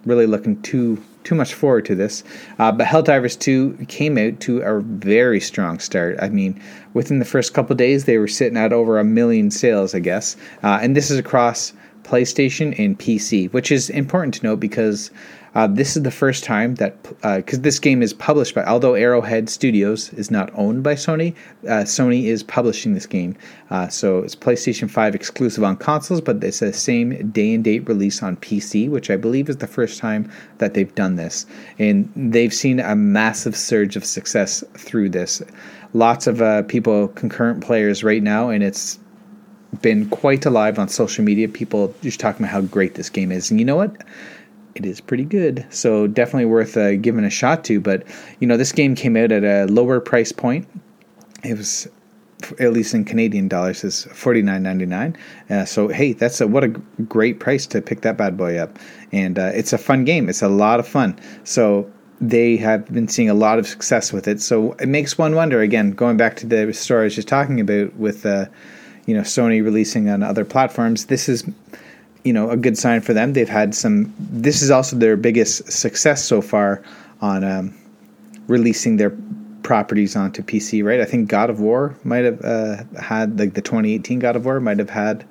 really 0.06 0.26
looking 0.26 0.60
too 0.64 1.04
too 1.24 1.36
much 1.36 1.54
forward 1.54 1.86
to 1.86 1.96
this. 1.96 2.24
Uh, 2.58 2.72
but 2.72 2.88
Helldivers 2.88 3.40
2 3.40 3.86
came 3.88 4.18
out 4.18 4.40
to 4.42 4.62
a 4.62 4.82
very 4.82 5.40
strong 5.40 5.80
start. 5.80 6.18
I 6.20 6.30
mean, 6.30 6.60
within 6.94 7.20
the 7.20 7.26
first 7.26 7.54
couple 7.54 7.76
days, 7.76 8.06
they 8.06 8.18
were 8.18 8.28
sitting 8.28 8.58
at 8.58 8.74
over 8.74 9.00
a 9.00 9.04
million 9.04 9.52
sales, 9.52 9.96
I 9.96 10.00
guess. 10.00 10.36
Uh, 10.64 10.80
and 10.82 10.96
this 10.96 11.12
is 11.12 11.18
across 11.18 11.74
PlayStation 12.04 12.78
and 12.80 12.98
PC, 13.00 13.52
which 13.54 13.72
is 13.72 13.90
important 13.90 14.34
to 14.36 14.44
note 14.44 14.60
because 14.60 15.12
uh, 15.54 15.68
this 15.68 15.98
is 15.98 16.04
the 16.04 16.12
first 16.12 16.44
time 16.44 16.76
that 16.76 17.04
because 17.04 17.60
uh, 17.60 17.62
this 17.62 17.78
game 17.78 18.02
is 18.02 18.14
published 18.14 18.56
by 18.56 18.64
although 18.64 18.94
Arrowhead 18.94 19.50
Studios 19.50 20.14
is 20.14 20.32
not 20.32 20.50
owned 20.56 20.82
by 20.82 20.94
Sony, 20.94 21.36
uh, 21.66 21.84
Sony 21.84 22.26
is 22.26 22.42
publishing 22.42 22.94
this 22.94 23.06
game. 23.06 23.36
Uh, 23.70 23.90
so 23.90 24.20
it's 24.20 24.36
PlayStation 24.36 24.90
5 24.90 25.14
exclusive 25.14 25.64
on 25.64 25.76
consoles, 25.76 26.22
but 26.22 26.42
it's 26.44 26.60
the 26.60 26.72
same 26.72 27.30
day 27.32 27.54
and 27.54 27.64
date 27.64 27.88
release 27.88 28.24
on 28.24 28.38
PC, 28.38 28.90
which 28.90 29.10
I 29.10 29.18
believe 29.18 29.50
is 29.50 29.58
the 29.58 29.68
first 29.68 30.00
time 30.00 30.32
that 30.60 30.74
they've 30.74 30.94
done 30.96 31.18
this, 31.18 31.46
and 31.80 32.12
they've 32.16 32.54
seen 32.54 32.80
a 32.80 32.96
massive 32.96 33.56
surge 33.56 33.98
of 33.98 34.06
success 34.06 34.64
through 34.76 35.10
this. 35.10 35.42
Lots 35.94 36.28
of 36.28 36.42
uh, 36.42 36.64
people, 36.64 37.10
concurrent 37.10 37.62
players 37.62 38.04
right 38.06 38.24
now, 38.24 38.50
and 38.50 38.64
it's 38.64 39.00
been 39.82 40.10
quite 40.10 40.46
alive 40.46 40.80
on 40.80 40.88
social 40.88 41.24
media. 41.26 41.50
People 41.50 41.94
just 42.02 42.20
talking 42.20 42.46
about 42.46 42.54
how 42.54 42.62
great 42.62 42.96
this 42.96 43.10
game 43.10 43.34
is, 43.34 43.52
and 43.52 43.60
you 43.60 43.66
know 43.66 43.76
what? 43.76 43.96
It 44.76 44.86
is 44.86 45.02
pretty 45.02 45.26
good, 45.26 45.66
so 45.70 46.08
definitely 46.08 46.46
worth 46.46 46.78
uh, 46.78 46.96
giving 46.96 47.26
a 47.26 47.30
shot 47.30 47.64
to. 47.66 47.80
But 47.80 48.04
you 48.40 48.48
know, 48.48 48.58
this 48.58 48.72
game 48.72 48.96
came 48.96 49.18
out 49.18 49.32
at 49.32 49.44
a 49.44 49.72
lower 49.72 50.00
price 50.00 50.32
point. 50.32 50.68
It 51.44 51.58
was, 51.58 51.88
at 52.60 52.72
least 52.72 52.94
in 52.94 53.04
Canadian 53.04 53.48
dollars, 53.48 53.84
is 53.84 54.06
forty 54.06 54.42
nine 54.42 54.64
ninety 54.64 54.86
nine. 54.86 55.18
Uh, 55.50 55.66
so 55.66 55.90
hey, 55.90 56.14
that's 56.14 56.40
a 56.40 56.48
what 56.48 56.64
a 56.64 56.70
great 56.70 57.40
price 57.40 57.68
to 57.68 57.82
pick 57.82 58.02
that 58.02 58.18
bad 58.18 58.38
boy 58.38 58.58
up, 58.58 58.80
and 59.12 59.38
uh, 59.38 59.52
it's 59.54 59.74
a 59.74 59.78
fun 59.78 60.06
game. 60.06 60.30
It's 60.30 60.42
a 60.42 60.48
lot 60.48 60.80
of 60.80 60.88
fun. 60.88 61.20
So 61.44 61.92
they 62.22 62.56
have 62.56 62.86
been 62.94 63.08
seeing 63.08 63.30
a 63.30 63.34
lot 63.34 63.58
of 63.58 63.68
success 63.68 64.14
with 64.14 64.28
it. 64.28 64.40
So 64.40 64.74
it 64.74 64.88
makes 64.88 65.18
one 65.18 65.34
wonder. 65.36 65.60
Again, 65.62 65.92
going 65.92 66.18
back 66.18 66.36
to 66.38 66.46
the 66.46 66.72
story 66.72 67.02
I 67.02 67.04
was 67.06 67.16
just 67.16 67.28
talking 67.28 67.60
about 67.60 67.96
with, 67.96 68.26
uh, 68.28 68.46
you 69.08 69.16
know, 69.16 69.22
Sony 69.22 69.64
releasing 69.64 70.08
on 70.08 70.22
other 70.22 70.46
platforms. 70.46 71.08
This 71.08 71.28
is, 71.28 71.44
you 72.24 72.34
know, 72.34 72.50
a 72.50 72.58
good 72.58 72.78
sign 72.78 73.02
for 73.02 73.14
them. 73.14 73.34
They've 73.34 73.50
had 73.50 73.74
some. 73.74 74.14
This 74.20 74.62
is 74.62 74.72
also 74.72 74.96
their 74.96 75.18
biggest 75.18 75.72
success 75.72 76.24
so 76.24 76.42
far 76.42 76.82
on 77.22 77.44
um, 77.44 77.74
releasing 78.48 78.98
their 78.98 79.16
properties 79.64 80.16
onto 80.16 80.42
PC, 80.42 80.84
right? 80.84 81.00
I 81.00 81.06
think 81.06 81.30
God 81.30 81.50
of 81.50 81.60
War 81.60 81.96
might 82.04 82.26
have 82.26 82.44
uh, 82.44 82.84
had 83.00 83.40
like 83.40 83.54
the 83.54 83.62
2018 83.62 84.20
God 84.20 84.36
of 84.36 84.46
War 84.46 84.60
might 84.60 84.80
have 84.80 84.90
had 84.90 85.26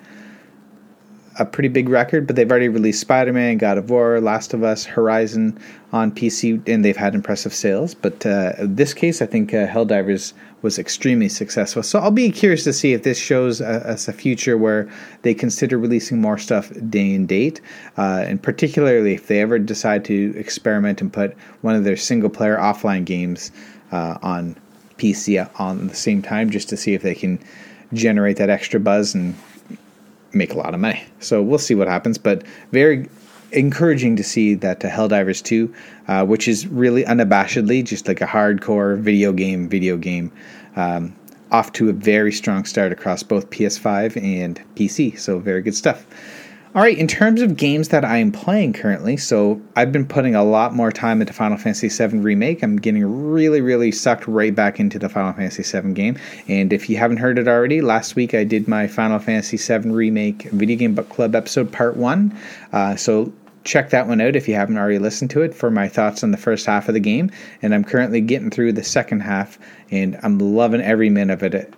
a 1.38 1.44
pretty 1.44 1.68
big 1.68 1.88
record, 1.88 2.26
but 2.26 2.36
they've 2.36 2.50
already 2.50 2.68
released 2.68 3.00
Spider 3.00 3.32
Man, 3.32 3.56
God 3.56 3.78
of 3.78 3.88
War, 3.88 4.20
Last 4.20 4.52
of 4.52 4.62
Us, 4.62 4.84
Horizon 4.84 5.58
on 5.92 6.10
PC, 6.12 6.66
and 6.68 6.84
they've 6.84 6.96
had 6.96 7.14
impressive 7.14 7.54
sales. 7.54 7.94
But 7.94 8.26
uh, 8.26 8.52
this 8.58 8.92
case, 8.92 9.22
I 9.22 9.26
think 9.26 9.54
uh, 9.54 9.66
Helldivers 9.66 10.32
was 10.62 10.78
extremely 10.78 11.28
successful. 11.28 11.82
So 11.82 11.98
I'll 11.98 12.10
be 12.10 12.30
curious 12.30 12.64
to 12.64 12.72
see 12.72 12.92
if 12.92 13.02
this 13.02 13.18
shows 13.18 13.60
us 13.60 14.08
a 14.08 14.12
future 14.12 14.58
where 14.58 14.90
they 15.22 15.32
consider 15.32 15.78
releasing 15.78 16.20
more 16.20 16.36
stuff 16.36 16.70
day 16.88 17.14
and 17.14 17.26
date, 17.26 17.60
uh, 17.96 18.24
and 18.26 18.42
particularly 18.42 19.14
if 19.14 19.28
they 19.28 19.40
ever 19.40 19.58
decide 19.58 20.04
to 20.06 20.34
experiment 20.36 21.00
and 21.00 21.12
put 21.12 21.36
one 21.62 21.74
of 21.74 21.84
their 21.84 21.96
single 21.96 22.30
player 22.30 22.56
offline 22.56 23.04
games 23.04 23.52
uh, 23.92 24.18
on 24.22 24.56
PC 24.98 25.48
on 25.58 25.88
the 25.88 25.94
same 25.94 26.22
time, 26.22 26.50
just 26.50 26.68
to 26.68 26.76
see 26.76 26.92
if 26.92 27.02
they 27.02 27.14
can 27.14 27.38
generate 27.92 28.36
that 28.36 28.50
extra 28.50 28.78
buzz 28.78 29.14
and 29.14 29.34
make 30.32 30.52
a 30.52 30.56
lot 30.56 30.74
of 30.74 30.80
money. 30.80 31.04
So 31.18 31.42
we'll 31.42 31.58
see 31.58 31.74
what 31.74 31.88
happens, 31.88 32.18
but 32.18 32.44
very 32.72 33.08
encouraging 33.52 34.16
to 34.16 34.22
see 34.22 34.54
that 34.54 34.84
uh, 34.84 34.88
Helldivers 34.88 35.42
2, 35.42 35.74
uh, 36.08 36.24
which 36.24 36.46
is 36.46 36.66
really 36.66 37.04
unabashedly 37.04 37.84
just 37.84 38.06
like 38.08 38.20
a 38.20 38.26
hardcore 38.26 38.98
video 38.98 39.32
game, 39.32 39.68
video 39.68 39.96
game, 39.96 40.30
um, 40.76 41.14
off 41.50 41.72
to 41.72 41.88
a 41.88 41.92
very 41.92 42.32
strong 42.32 42.64
start 42.64 42.92
across 42.92 43.22
both 43.22 43.50
PS5 43.50 44.22
and 44.22 44.62
PC. 44.76 45.18
So 45.18 45.38
very 45.38 45.62
good 45.62 45.74
stuff. 45.74 46.06
All 46.72 46.82
right, 46.82 46.96
in 46.96 47.08
terms 47.08 47.42
of 47.42 47.56
games 47.56 47.88
that 47.88 48.04
I 48.04 48.18
am 48.18 48.30
playing 48.30 48.74
currently, 48.74 49.16
so 49.16 49.60
I've 49.74 49.90
been 49.90 50.06
putting 50.06 50.36
a 50.36 50.44
lot 50.44 50.72
more 50.72 50.92
time 50.92 51.20
into 51.20 51.32
Final 51.32 51.58
Fantasy 51.58 51.88
VII 51.88 52.18
Remake. 52.18 52.62
I'm 52.62 52.76
getting 52.76 53.32
really, 53.32 53.60
really 53.60 53.90
sucked 53.90 54.28
right 54.28 54.54
back 54.54 54.78
into 54.78 54.96
the 54.96 55.08
Final 55.08 55.32
Fantasy 55.32 55.64
VII 55.64 55.94
game. 55.94 56.16
And 56.46 56.72
if 56.72 56.88
you 56.88 56.96
haven't 56.96 57.16
heard 57.16 57.40
it 57.40 57.48
already, 57.48 57.80
last 57.80 58.14
week 58.14 58.34
I 58.34 58.44
did 58.44 58.68
my 58.68 58.86
Final 58.86 59.18
Fantasy 59.18 59.56
VII 59.56 59.90
Remake 59.90 60.44
Video 60.52 60.76
Game 60.76 60.94
Book 60.94 61.08
Club 61.08 61.34
episode 61.34 61.72
part 61.72 61.96
one. 61.96 62.38
Uh, 62.72 62.94
so 62.94 63.32
check 63.64 63.90
that 63.90 64.06
one 64.06 64.20
out 64.20 64.36
if 64.36 64.46
you 64.46 64.54
haven't 64.54 64.78
already 64.78 65.00
listened 65.00 65.30
to 65.30 65.42
it 65.42 65.52
for 65.52 65.72
my 65.72 65.88
thoughts 65.88 66.22
on 66.22 66.30
the 66.30 66.36
first 66.36 66.66
half 66.66 66.86
of 66.86 66.94
the 66.94 67.00
game. 67.00 67.32
And 67.62 67.74
I'm 67.74 67.82
currently 67.82 68.20
getting 68.20 68.48
through 68.50 68.74
the 68.74 68.84
second 68.84 69.20
half, 69.20 69.58
and 69.90 70.16
I'm 70.22 70.38
loving 70.38 70.82
every 70.82 71.10
minute 71.10 71.42
of 71.42 71.52
it 71.52 71.74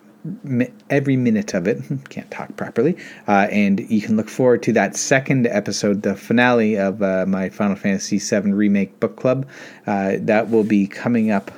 every 0.90 1.16
minute 1.16 1.54
of 1.54 1.66
it. 1.66 1.82
Can't 2.08 2.30
talk 2.30 2.56
properly. 2.56 2.96
Uh, 3.26 3.48
and 3.50 3.80
you 3.90 4.00
can 4.00 4.16
look 4.16 4.28
forward 4.28 4.62
to 4.64 4.72
that 4.74 4.96
second 4.96 5.46
episode, 5.46 6.02
the 6.02 6.14
finale 6.14 6.76
of 6.76 7.02
uh, 7.02 7.26
my 7.26 7.48
Final 7.48 7.76
Fantasy 7.76 8.18
VII 8.18 8.52
Remake 8.52 9.00
Book 9.00 9.16
Club. 9.16 9.46
Uh, 9.86 10.16
that 10.20 10.50
will 10.50 10.64
be 10.64 10.86
coming 10.86 11.30
up 11.30 11.50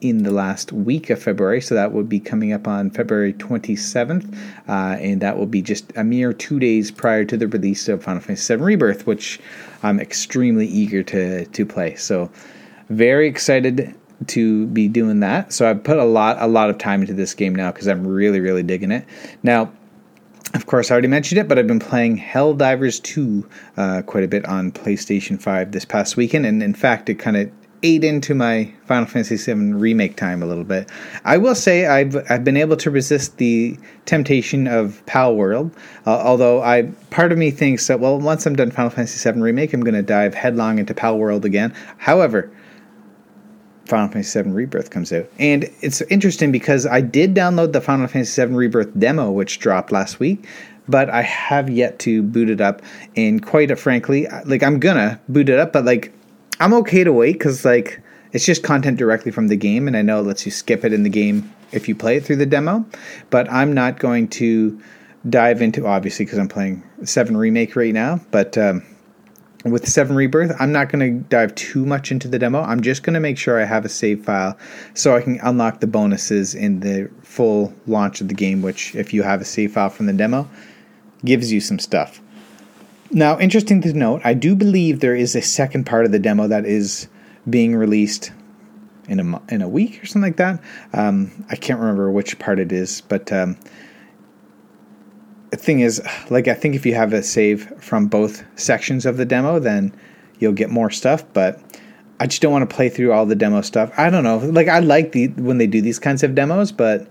in 0.00 0.24
the 0.24 0.32
last 0.32 0.72
week 0.72 1.10
of 1.10 1.22
February. 1.22 1.60
So 1.60 1.76
that 1.76 1.92
will 1.92 2.02
be 2.02 2.18
coming 2.18 2.52
up 2.52 2.66
on 2.66 2.90
February 2.90 3.32
27th. 3.34 4.36
Uh, 4.68 4.96
and 5.00 5.22
that 5.22 5.38
will 5.38 5.46
be 5.46 5.62
just 5.62 5.92
a 5.96 6.02
mere 6.02 6.32
two 6.32 6.58
days 6.58 6.90
prior 6.90 7.24
to 7.24 7.36
the 7.36 7.46
release 7.46 7.88
of 7.88 8.02
Final 8.02 8.20
Fantasy 8.20 8.56
VII 8.56 8.62
Rebirth, 8.62 9.06
which 9.06 9.40
I'm 9.84 10.00
extremely 10.00 10.66
eager 10.66 11.04
to, 11.04 11.46
to 11.46 11.64
play. 11.64 11.94
So 11.94 12.30
very 12.88 13.28
excited 13.28 13.94
to 14.28 14.66
be 14.68 14.88
doing 14.88 15.20
that. 15.20 15.52
So 15.52 15.68
I've 15.68 15.82
put 15.82 15.98
a 15.98 16.04
lot 16.04 16.36
a 16.40 16.46
lot 16.46 16.70
of 16.70 16.78
time 16.78 17.00
into 17.00 17.14
this 17.14 17.34
game 17.34 17.54
now 17.54 17.70
because 17.72 17.88
I'm 17.88 18.06
really 18.06 18.40
really 18.40 18.62
digging 18.62 18.90
it. 18.90 19.04
Now, 19.42 19.72
of 20.54 20.66
course, 20.66 20.90
I 20.90 20.92
already 20.92 21.08
mentioned 21.08 21.38
it, 21.38 21.48
but 21.48 21.58
I've 21.58 21.66
been 21.66 21.78
playing 21.78 22.18
Helldivers 22.18 23.02
2 23.02 23.48
uh, 23.76 24.02
quite 24.02 24.24
a 24.24 24.28
bit 24.28 24.44
on 24.44 24.70
PlayStation 24.70 25.40
5 25.40 25.72
this 25.72 25.84
past 25.84 26.16
weekend, 26.16 26.44
and 26.44 26.62
in 26.62 26.74
fact, 26.74 27.08
it 27.08 27.14
kind 27.14 27.36
of 27.36 27.50
ate 27.82 28.04
into 28.04 28.34
my 28.34 28.72
Final 28.86 29.06
Fantasy 29.06 29.36
VII 29.36 29.72
remake 29.72 30.16
time 30.16 30.42
a 30.42 30.46
little 30.46 30.64
bit. 30.64 30.88
I 31.24 31.38
will 31.38 31.54
say 31.54 31.86
I've 31.86 32.16
I've 32.30 32.44
been 32.44 32.56
able 32.56 32.76
to 32.76 32.90
resist 32.90 33.38
the 33.38 33.76
temptation 34.06 34.66
of 34.66 35.04
Palworld, 35.06 35.72
uh, 36.06 36.10
although 36.10 36.62
I 36.62 36.82
part 37.10 37.32
of 37.32 37.38
me 37.38 37.50
thinks 37.50 37.86
that 37.88 38.00
well, 38.00 38.18
once 38.18 38.46
I'm 38.46 38.54
done 38.54 38.70
Final 38.70 38.90
Fantasy 38.90 39.30
VII 39.30 39.40
remake, 39.40 39.72
I'm 39.72 39.80
going 39.80 39.94
to 39.94 40.02
dive 40.02 40.34
headlong 40.34 40.78
into 40.78 40.94
Palworld 40.94 41.44
again. 41.44 41.74
However, 41.98 42.50
Final 43.86 44.08
Fantasy 44.08 44.42
VII 44.42 44.50
Rebirth 44.50 44.90
comes 44.90 45.12
out. 45.12 45.28
And 45.38 45.68
it's 45.80 46.00
interesting 46.02 46.52
because 46.52 46.86
I 46.86 47.00
did 47.00 47.34
download 47.34 47.72
the 47.72 47.80
Final 47.80 48.06
Fantasy 48.06 48.44
VII 48.44 48.54
Rebirth 48.54 48.98
demo, 48.98 49.30
which 49.30 49.58
dropped 49.58 49.92
last 49.92 50.20
week, 50.20 50.46
but 50.88 51.10
I 51.10 51.22
have 51.22 51.68
yet 51.68 51.98
to 52.00 52.22
boot 52.22 52.48
it 52.48 52.60
up. 52.60 52.82
And 53.16 53.44
quite 53.44 53.76
frankly, 53.78 54.26
like 54.44 54.62
I'm 54.62 54.78
gonna 54.78 55.20
boot 55.28 55.48
it 55.48 55.58
up, 55.58 55.72
but 55.72 55.84
like 55.84 56.12
I'm 56.60 56.72
okay 56.74 57.04
to 57.04 57.12
wait 57.12 57.34
because 57.34 57.64
like 57.64 58.00
it's 58.32 58.46
just 58.46 58.62
content 58.62 58.98
directly 58.98 59.32
from 59.32 59.48
the 59.48 59.56
game, 59.56 59.86
and 59.86 59.96
I 59.96 60.02
know 60.02 60.20
it 60.20 60.26
lets 60.26 60.46
you 60.46 60.52
skip 60.52 60.84
it 60.84 60.92
in 60.92 61.02
the 61.02 61.10
game 61.10 61.52
if 61.72 61.88
you 61.88 61.94
play 61.94 62.16
it 62.16 62.24
through 62.24 62.36
the 62.36 62.46
demo. 62.46 62.84
But 63.30 63.50
I'm 63.52 63.72
not 63.72 63.98
going 63.98 64.28
to 64.28 64.80
dive 65.28 65.60
into 65.60 65.86
obviously 65.86 66.24
because 66.24 66.38
I'm 66.38 66.48
playing 66.48 66.82
Seven 67.04 67.36
Remake 67.36 67.76
right 67.76 67.92
now, 67.92 68.20
but. 68.30 68.56
Um, 68.56 68.84
with 69.64 69.88
7 69.88 70.16
Rebirth, 70.16 70.54
I'm 70.58 70.72
not 70.72 70.88
going 70.88 71.20
to 71.20 71.28
dive 71.28 71.54
too 71.54 71.86
much 71.86 72.10
into 72.10 72.28
the 72.28 72.38
demo. 72.38 72.62
I'm 72.62 72.82
just 72.82 73.02
going 73.02 73.14
to 73.14 73.20
make 73.20 73.38
sure 73.38 73.60
I 73.60 73.64
have 73.64 73.84
a 73.84 73.88
save 73.88 74.24
file 74.24 74.58
so 74.94 75.16
I 75.16 75.22
can 75.22 75.38
unlock 75.42 75.80
the 75.80 75.86
bonuses 75.86 76.54
in 76.54 76.80
the 76.80 77.10
full 77.22 77.72
launch 77.86 78.20
of 78.20 78.28
the 78.28 78.34
game, 78.34 78.62
which, 78.62 78.94
if 78.94 79.14
you 79.14 79.22
have 79.22 79.40
a 79.40 79.44
save 79.44 79.72
file 79.72 79.90
from 79.90 80.06
the 80.06 80.12
demo, 80.12 80.48
gives 81.24 81.52
you 81.52 81.60
some 81.60 81.78
stuff. 81.78 82.20
Now, 83.10 83.38
interesting 83.38 83.80
to 83.82 83.92
note, 83.92 84.22
I 84.24 84.34
do 84.34 84.56
believe 84.56 85.00
there 85.00 85.14
is 85.14 85.36
a 85.36 85.42
second 85.42 85.84
part 85.84 86.06
of 86.06 86.12
the 86.12 86.18
demo 86.18 86.48
that 86.48 86.64
is 86.64 87.08
being 87.48 87.76
released 87.76 88.32
in 89.06 89.20
a, 89.20 89.42
in 89.52 89.62
a 89.62 89.68
week 89.68 90.02
or 90.02 90.06
something 90.06 90.30
like 90.30 90.36
that. 90.38 90.60
Um, 90.92 91.44
I 91.50 91.56
can't 91.56 91.78
remember 91.78 92.10
which 92.10 92.38
part 92.38 92.58
it 92.58 92.72
is, 92.72 93.00
but. 93.02 93.32
Um, 93.32 93.56
thing 95.56 95.80
is, 95.80 96.02
like 96.30 96.48
I 96.48 96.54
think 96.54 96.74
if 96.74 96.86
you 96.86 96.94
have 96.94 97.12
a 97.12 97.22
save 97.22 97.72
from 97.82 98.06
both 98.06 98.44
sections 98.58 99.06
of 99.06 99.16
the 99.16 99.24
demo, 99.24 99.58
then 99.58 99.94
you'll 100.38 100.52
get 100.52 100.70
more 100.70 100.90
stuff. 100.90 101.24
But 101.32 101.60
I 102.20 102.26
just 102.26 102.42
don't 102.42 102.52
want 102.52 102.68
to 102.68 102.74
play 102.74 102.88
through 102.88 103.12
all 103.12 103.26
the 103.26 103.34
demo 103.34 103.62
stuff. 103.62 103.92
I 103.98 104.10
don't 104.10 104.24
know. 104.24 104.38
Like 104.38 104.68
I 104.68 104.78
like 104.78 105.12
the 105.12 105.28
when 105.28 105.58
they 105.58 105.66
do 105.66 105.80
these 105.80 105.98
kinds 105.98 106.22
of 106.22 106.34
demos, 106.34 106.72
but 106.72 107.08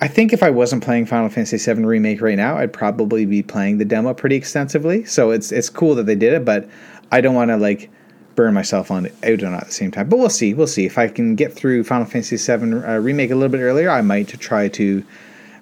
I 0.00 0.08
think 0.08 0.32
if 0.32 0.42
I 0.42 0.50
wasn't 0.50 0.82
playing 0.82 1.06
Final 1.06 1.28
Fantasy 1.28 1.56
VII 1.58 1.84
Remake 1.84 2.20
right 2.20 2.36
now, 2.36 2.56
I'd 2.56 2.72
probably 2.72 3.24
be 3.24 3.42
playing 3.42 3.78
the 3.78 3.84
demo 3.84 4.12
pretty 4.12 4.34
extensively. 4.34 5.04
So 5.04 5.30
it's 5.30 5.52
it's 5.52 5.70
cool 5.70 5.94
that 5.94 6.06
they 6.06 6.16
did 6.16 6.32
it, 6.32 6.44
but 6.44 6.68
I 7.12 7.20
don't 7.20 7.36
want 7.36 7.50
to 7.50 7.56
like 7.56 7.88
burn 8.34 8.54
myself 8.54 8.90
on 8.90 9.06
it 9.06 9.14
out 9.22 9.42
on 9.44 9.54
at 9.54 9.66
the 9.66 9.72
same 9.72 9.90
time. 9.90 10.08
But 10.08 10.18
we'll 10.18 10.30
see. 10.30 10.54
We'll 10.54 10.66
see 10.66 10.86
if 10.86 10.98
I 10.98 11.06
can 11.06 11.36
get 11.36 11.52
through 11.52 11.84
Final 11.84 12.06
Fantasy 12.06 12.36
VII 12.36 12.84
uh, 12.84 12.98
Remake 12.98 13.30
a 13.30 13.36
little 13.36 13.50
bit 13.50 13.60
earlier. 13.60 13.90
I 13.90 14.02
might 14.02 14.28
try 14.28 14.68
to 14.68 15.04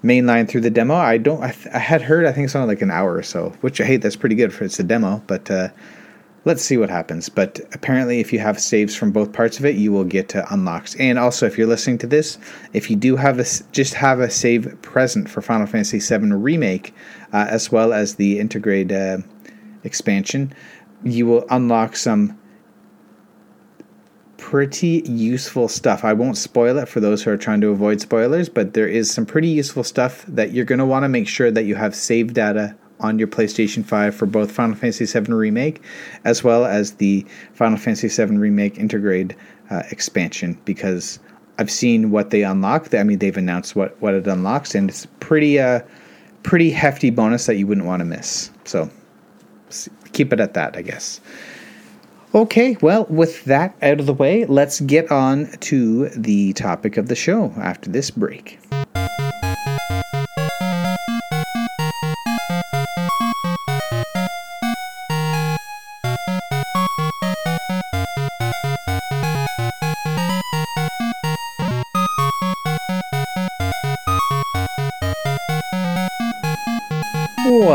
mainline 0.02 0.48
through 0.48 0.62
the 0.62 0.70
demo. 0.70 0.94
I 0.94 1.18
don't. 1.18 1.42
I, 1.42 1.50
th- 1.52 1.74
I, 1.74 1.78
had 1.78 2.02
heard. 2.02 2.26
I 2.26 2.32
think 2.32 2.46
it's 2.46 2.56
only 2.56 2.68
like 2.68 2.82
an 2.82 2.90
hour 2.90 3.14
or 3.14 3.22
so, 3.22 3.50
which 3.60 3.80
I 3.80 3.84
hate. 3.84 3.98
That's 3.98 4.16
pretty 4.16 4.34
good 4.34 4.52
for 4.52 4.64
it's 4.64 4.78
a 4.78 4.82
demo, 4.82 5.22
but 5.26 5.50
uh, 5.50 5.68
let's 6.44 6.62
see 6.62 6.76
what 6.76 6.90
happens. 6.90 7.28
But 7.28 7.60
apparently, 7.72 8.20
if 8.20 8.32
you 8.32 8.38
have 8.38 8.60
saves 8.60 8.96
from 8.96 9.12
both 9.12 9.32
parts 9.32 9.58
of 9.58 9.64
it, 9.64 9.76
you 9.76 9.92
will 9.92 10.04
get 10.04 10.28
to 10.30 10.52
unlocks. 10.52 10.94
And 10.96 11.18
also, 11.18 11.46
if 11.46 11.58
you're 11.58 11.66
listening 11.66 11.98
to 11.98 12.06
this, 12.06 12.38
if 12.72 12.90
you 12.90 12.96
do 12.96 13.16
have 13.16 13.38
a 13.38 13.44
just 13.72 13.94
have 13.94 14.20
a 14.20 14.30
save 14.30 14.80
present 14.82 15.28
for 15.28 15.42
Final 15.42 15.66
Fantasy 15.66 15.98
VII 15.98 16.32
Remake, 16.32 16.94
uh, 17.32 17.46
as 17.48 17.70
well 17.70 17.92
as 17.92 18.14
the 18.14 18.38
Intergrade 18.38 18.92
uh, 18.92 19.22
expansion, 19.84 20.54
you 21.04 21.26
will 21.26 21.44
unlock 21.50 21.96
some 21.96 22.38
pretty 24.40 25.02
useful 25.04 25.68
stuff. 25.68 26.02
I 26.02 26.14
won't 26.14 26.38
spoil 26.38 26.78
it 26.78 26.88
for 26.88 26.98
those 26.98 27.22
who 27.22 27.30
are 27.30 27.36
trying 27.36 27.60
to 27.60 27.68
avoid 27.68 28.00
spoilers, 28.00 28.48
but 28.48 28.72
there 28.72 28.88
is 28.88 29.10
some 29.10 29.26
pretty 29.26 29.48
useful 29.48 29.84
stuff 29.84 30.24
that 30.26 30.52
you're 30.52 30.64
going 30.64 30.78
to 30.78 30.86
want 30.86 31.04
to 31.04 31.08
make 31.08 31.28
sure 31.28 31.50
that 31.50 31.64
you 31.64 31.74
have 31.74 31.94
saved 31.94 32.34
data 32.34 32.74
on 33.00 33.18
your 33.18 33.28
PlayStation 33.28 33.84
5 33.84 34.14
for 34.14 34.26
both 34.26 34.50
Final 34.50 34.74
Fantasy 34.74 35.04
VII 35.04 35.32
Remake 35.32 35.82
as 36.24 36.42
well 36.42 36.64
as 36.64 36.92
the 36.94 37.24
Final 37.52 37.78
Fantasy 37.78 38.08
VII 38.08 38.36
Remake 38.38 38.74
Intergrade 38.74 39.36
uh, 39.70 39.82
expansion 39.90 40.58
because 40.64 41.18
I've 41.58 41.70
seen 41.70 42.10
what 42.10 42.30
they 42.30 42.42
unlock. 42.42 42.94
I 42.94 43.02
mean, 43.02 43.18
they've 43.18 43.36
announced 43.36 43.76
what, 43.76 44.00
what 44.00 44.14
it 44.14 44.26
unlocks, 44.26 44.74
and 44.74 44.88
it's 44.88 45.06
pretty 45.20 45.60
uh, 45.60 45.80
pretty 46.42 46.70
hefty 46.70 47.10
bonus 47.10 47.44
that 47.44 47.56
you 47.56 47.66
wouldn't 47.66 47.86
want 47.86 48.00
to 48.00 48.06
miss. 48.06 48.50
So 48.64 48.90
keep 50.12 50.32
it 50.32 50.40
at 50.40 50.54
that, 50.54 50.76
I 50.76 50.82
guess. 50.82 51.20
Okay, 52.32 52.76
well, 52.80 53.06
with 53.10 53.44
that 53.46 53.74
out 53.82 53.98
of 53.98 54.06
the 54.06 54.14
way, 54.14 54.44
let's 54.44 54.80
get 54.80 55.10
on 55.10 55.50
to 55.62 56.10
the 56.10 56.52
topic 56.52 56.96
of 56.96 57.08
the 57.08 57.16
show 57.16 57.52
after 57.56 57.90
this 57.90 58.12
break. 58.12 58.60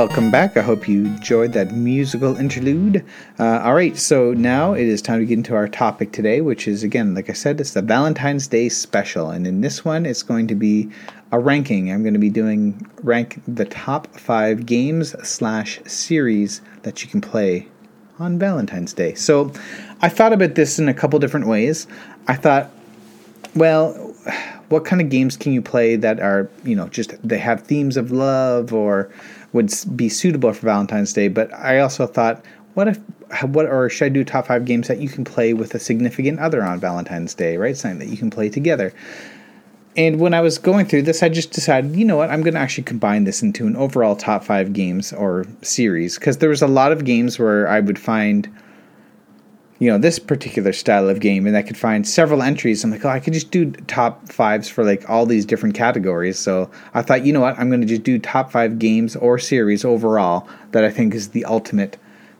Welcome 0.05 0.29
back. 0.29 0.55
I 0.55 0.61
hope 0.61 0.87
you 0.87 1.07
enjoyed 1.07 1.53
that 1.53 1.71
musical 1.71 2.37
interlude. 2.37 3.03
Uh, 3.39 3.61
all 3.63 3.73
right, 3.73 3.97
so 3.97 4.33
now 4.33 4.73
it 4.73 4.85
is 4.87 5.01
time 5.01 5.19
to 5.19 5.25
get 5.25 5.39
into 5.39 5.55
our 5.55 5.67
topic 5.67 6.11
today, 6.11 6.41
which 6.41 6.67
is 6.67 6.83
again, 6.83 7.15
like 7.15 7.27
I 7.27 7.33
said, 7.33 7.59
it's 7.59 7.71
the 7.71 7.81
Valentine's 7.81 8.45
Day 8.45 8.69
special, 8.69 9.31
and 9.31 9.47
in 9.47 9.61
this 9.61 9.83
one, 9.83 10.05
it's 10.05 10.21
going 10.21 10.45
to 10.45 10.53
be 10.53 10.91
a 11.31 11.39
ranking. 11.39 11.91
I'm 11.91 12.03
going 12.03 12.13
to 12.13 12.19
be 12.19 12.29
doing 12.29 12.87
rank 13.01 13.41
the 13.47 13.65
top 13.65 14.05
five 14.15 14.67
games 14.67 15.15
slash 15.27 15.79
series 15.87 16.61
that 16.83 17.03
you 17.03 17.09
can 17.09 17.19
play 17.19 17.67
on 18.19 18.37
Valentine's 18.37 18.93
Day. 18.93 19.15
So 19.15 19.51
I 20.03 20.09
thought 20.09 20.33
about 20.33 20.53
this 20.53 20.77
in 20.77 20.87
a 20.87 20.93
couple 20.93 21.17
different 21.17 21.47
ways. 21.47 21.87
I 22.27 22.35
thought, 22.35 22.69
well, 23.55 23.93
what 24.69 24.85
kind 24.85 25.01
of 25.01 25.09
games 25.09 25.35
can 25.35 25.51
you 25.51 25.63
play 25.63 25.95
that 25.95 26.19
are 26.19 26.47
you 26.63 26.75
know 26.75 26.89
just 26.89 27.15
they 27.27 27.39
have 27.39 27.63
themes 27.63 27.97
of 27.97 28.11
love 28.11 28.71
or 28.71 29.09
would 29.55 29.73
be 29.95 30.09
suitable 30.09 30.53
for 30.53 30.65
Valentine's 30.67 31.13
Day. 31.13 31.29
But 31.29 31.51
I 31.53 31.79
also 31.79 32.05
thought, 32.05 32.45
what 32.75 32.89
if, 32.89 32.99
what, 33.43 33.65
or 33.65 33.89
should 33.89 34.05
I 34.05 34.09
do 34.09 34.23
top 34.23 34.47
five 34.47 34.65
games 34.65 34.87
that 34.89 34.99
you 34.99 35.09
can 35.09 35.23
play 35.23 35.53
with 35.53 35.73
a 35.73 35.79
significant 35.79 36.39
other 36.39 36.61
on 36.63 36.79
Valentine's 36.79 37.33
Day, 37.33 37.57
right? 37.57 37.75
Something 37.75 37.99
that 37.99 38.09
you 38.09 38.17
can 38.17 38.29
play 38.29 38.49
together. 38.49 38.93
And 39.97 40.19
when 40.19 40.33
I 40.33 40.41
was 40.41 40.57
going 40.57 40.87
through 40.87 41.03
this, 41.03 41.23
I 41.23 41.29
just 41.29 41.51
decided, 41.51 41.95
you 41.95 42.03
know 42.03 42.17
what, 42.17 42.29
I'm 42.29 42.41
going 42.41 42.55
to 42.55 42.59
actually 42.59 42.83
combine 42.83 43.23
this 43.23 43.41
into 43.41 43.65
an 43.65 43.77
overall 43.77 44.17
top 44.17 44.43
five 44.43 44.73
games 44.73 45.13
or 45.13 45.45
series 45.61 46.19
because 46.19 46.39
there 46.39 46.49
was 46.49 46.61
a 46.61 46.67
lot 46.67 46.91
of 46.91 47.05
games 47.05 47.39
where 47.39 47.65
I 47.69 47.79
would 47.79 47.97
find 47.97 48.49
you 49.79 49.89
know 49.89 49.97
this 49.97 50.19
particular 50.19 50.71
style 50.71 51.09
of 51.09 51.19
game 51.19 51.45
and 51.45 51.57
i 51.57 51.61
could 51.61 51.77
find 51.77 52.07
several 52.07 52.41
entries. 52.41 52.83
I'm 52.83 52.91
like 52.91 53.05
oh 53.05 53.09
i 53.09 53.19
could 53.19 53.33
just 53.33 53.51
do 53.51 53.71
top 53.71 54.29
fives 54.29 54.69
for 54.69 54.83
like 54.83 55.09
all 55.09 55.25
these 55.25 55.45
different 55.45 55.75
categories. 55.75 56.39
So 56.39 56.69
i 56.93 57.01
thought 57.01 57.25
you 57.25 57.33
know 57.33 57.41
what? 57.41 57.57
I'm 57.59 57.69
going 57.69 57.81
to 57.81 57.87
just 57.87 58.03
do 58.03 58.19
top 58.19 58.51
five 58.51 58.79
games 58.79 59.15
or 59.15 59.37
series 59.37 59.83
overall 59.85 60.47
that 60.71 60.83
i 60.83 60.89
think 60.89 61.13
is 61.13 61.29
the 61.29 61.45
ultimate 61.45 61.97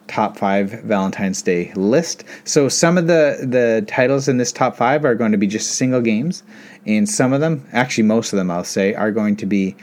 top 0.08 0.38
five 0.38 0.69
valentine's 0.84 1.41
day 1.41 1.74
list. 1.74 2.24
So 2.43 2.69
some 2.69 2.98
of 2.98 3.08
the 3.08 3.39
the 3.41 3.84
titles 3.88 4.28
in 4.28 4.38
this 4.38 4.52
top 4.52 4.78
five 4.78 5.04
are 5.04 5.15
going 5.15 5.32
to 5.32 5.38
be 5.38 5.48
just 5.48 5.74
single 5.74 6.02
games 6.02 6.43
and 6.86 7.10
some 7.10 7.34
of 7.34 7.41
them 7.41 7.67
actually 7.74 8.04
most 8.04 8.32
of 8.32 8.38
them 8.38 8.52
i'll 8.52 8.63
say 8.63 8.93
are 8.93 9.12
going 9.12 9.36
to 9.38 9.48
be 9.48 9.76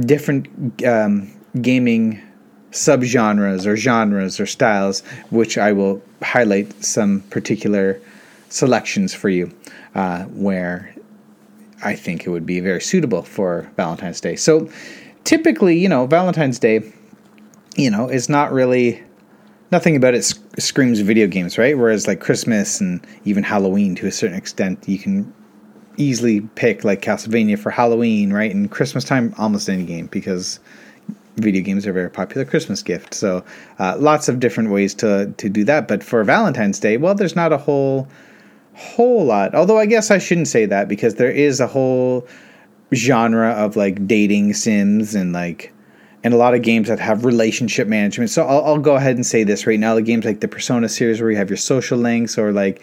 different 0.00 0.46
um, 0.84 1.32
gaming 1.62 2.20
subgenres 2.76 3.66
or 3.66 3.76
genres 3.76 4.38
or 4.38 4.46
styles, 4.46 5.02
which 5.30 5.58
I 5.58 5.72
will 5.72 6.02
highlight 6.22 6.84
some 6.84 7.20
particular 7.30 8.00
selections 8.48 9.14
for 9.14 9.28
you 9.28 9.50
uh, 9.94 10.24
where 10.24 10.94
I 11.84 11.94
think 11.94 12.26
it 12.26 12.30
would 12.30 12.46
be 12.46 12.60
very 12.60 12.80
suitable 12.80 13.22
for 13.22 13.70
Valentine's 13.76 14.20
Day. 14.20 14.36
So 14.36 14.70
typically, 15.24 15.78
you 15.78 15.88
know, 15.88 16.06
Valentine's 16.06 16.58
Day, 16.58 16.92
you 17.76 17.90
know, 17.90 18.08
is 18.08 18.28
not 18.28 18.52
really 18.52 19.02
nothing 19.70 19.96
about 19.96 20.14
it 20.14 20.24
sc- 20.24 20.40
screams 20.58 21.00
video 21.00 21.26
games, 21.26 21.58
right? 21.58 21.76
Whereas 21.76 22.06
like 22.06 22.20
Christmas 22.20 22.80
and 22.80 23.04
even 23.24 23.42
Halloween 23.42 23.94
to 23.96 24.06
a 24.06 24.12
certain 24.12 24.36
extent, 24.36 24.88
you 24.88 24.98
can 24.98 25.32
easily 25.96 26.40
pick 26.40 26.84
like 26.84 27.02
Castlevania 27.02 27.58
for 27.58 27.70
Halloween, 27.70 28.32
right? 28.32 28.54
And 28.54 28.70
Christmas 28.70 29.04
time, 29.04 29.34
almost 29.38 29.68
any 29.68 29.84
game 29.84 30.06
because 30.06 30.60
video 31.36 31.62
games 31.62 31.86
are 31.86 31.90
a 31.90 31.94
very 31.94 32.10
popular 32.10 32.44
Christmas 32.44 32.82
gift. 32.82 33.14
So 33.14 33.44
uh, 33.78 33.96
lots 33.98 34.28
of 34.28 34.40
different 34.40 34.70
ways 34.70 34.94
to 34.94 35.32
to 35.36 35.48
do 35.48 35.64
that. 35.64 35.88
But 35.88 36.02
for 36.02 36.22
Valentine's 36.24 36.80
Day, 36.80 36.96
well, 36.96 37.14
there's 37.14 37.36
not 37.36 37.52
a 37.52 37.58
whole 37.58 38.08
whole 38.74 39.24
lot. 39.24 39.54
Although 39.54 39.78
I 39.78 39.86
guess 39.86 40.10
I 40.10 40.18
shouldn't 40.18 40.48
say 40.48 40.66
that 40.66 40.88
because 40.88 41.14
there 41.14 41.30
is 41.30 41.60
a 41.60 41.66
whole 41.66 42.26
genre 42.94 43.50
of 43.50 43.76
like 43.76 44.06
dating 44.06 44.54
sims 44.54 45.14
and 45.14 45.32
like 45.32 45.72
and 46.24 46.34
a 46.34 46.36
lot 46.36 46.54
of 46.54 46.62
games 46.62 46.88
that 46.88 46.98
have 46.98 47.24
relationship 47.24 47.86
management. 47.86 48.30
So 48.30 48.44
I'll, 48.44 48.64
I'll 48.64 48.78
go 48.78 48.96
ahead 48.96 49.16
and 49.16 49.24
say 49.24 49.44
this 49.44 49.66
right 49.66 49.78
now: 49.78 49.94
the 49.94 50.02
games 50.02 50.24
like 50.24 50.40
the 50.40 50.48
Persona 50.48 50.88
series, 50.88 51.20
where 51.20 51.30
you 51.30 51.36
have 51.36 51.50
your 51.50 51.56
social 51.56 51.98
links, 51.98 52.36
or 52.36 52.52
like 52.52 52.82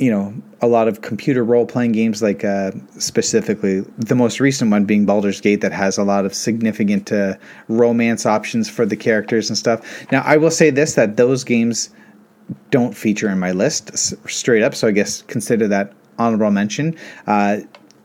you 0.00 0.10
know 0.10 0.34
a 0.62 0.66
lot 0.66 0.88
of 0.88 1.02
computer 1.02 1.44
role 1.44 1.66
playing 1.66 1.92
games, 1.92 2.22
like 2.22 2.42
uh, 2.42 2.72
specifically 2.98 3.82
the 3.98 4.14
most 4.14 4.40
recent 4.40 4.70
one 4.70 4.86
being 4.86 5.04
Baldur's 5.06 5.40
Gate, 5.40 5.60
that 5.60 5.72
has 5.72 5.98
a 5.98 6.04
lot 6.04 6.24
of 6.24 6.34
significant 6.34 7.12
uh, 7.12 7.34
romance 7.68 8.26
options 8.26 8.68
for 8.68 8.84
the 8.86 8.96
characters 8.96 9.48
and 9.48 9.56
stuff. 9.56 10.10
Now, 10.10 10.22
I 10.24 10.38
will 10.38 10.50
say 10.50 10.70
this: 10.70 10.94
that 10.94 11.16
those 11.16 11.44
games 11.44 11.90
don't 12.70 12.96
feature 12.96 13.28
in 13.28 13.38
my 13.38 13.52
list 13.52 13.96
straight 14.28 14.62
up, 14.62 14.74
so 14.74 14.88
I 14.88 14.90
guess 14.90 15.22
consider 15.22 15.68
that 15.68 15.92
honorable 16.18 16.50
mention. 16.50 16.96
Uh, 17.26 17.58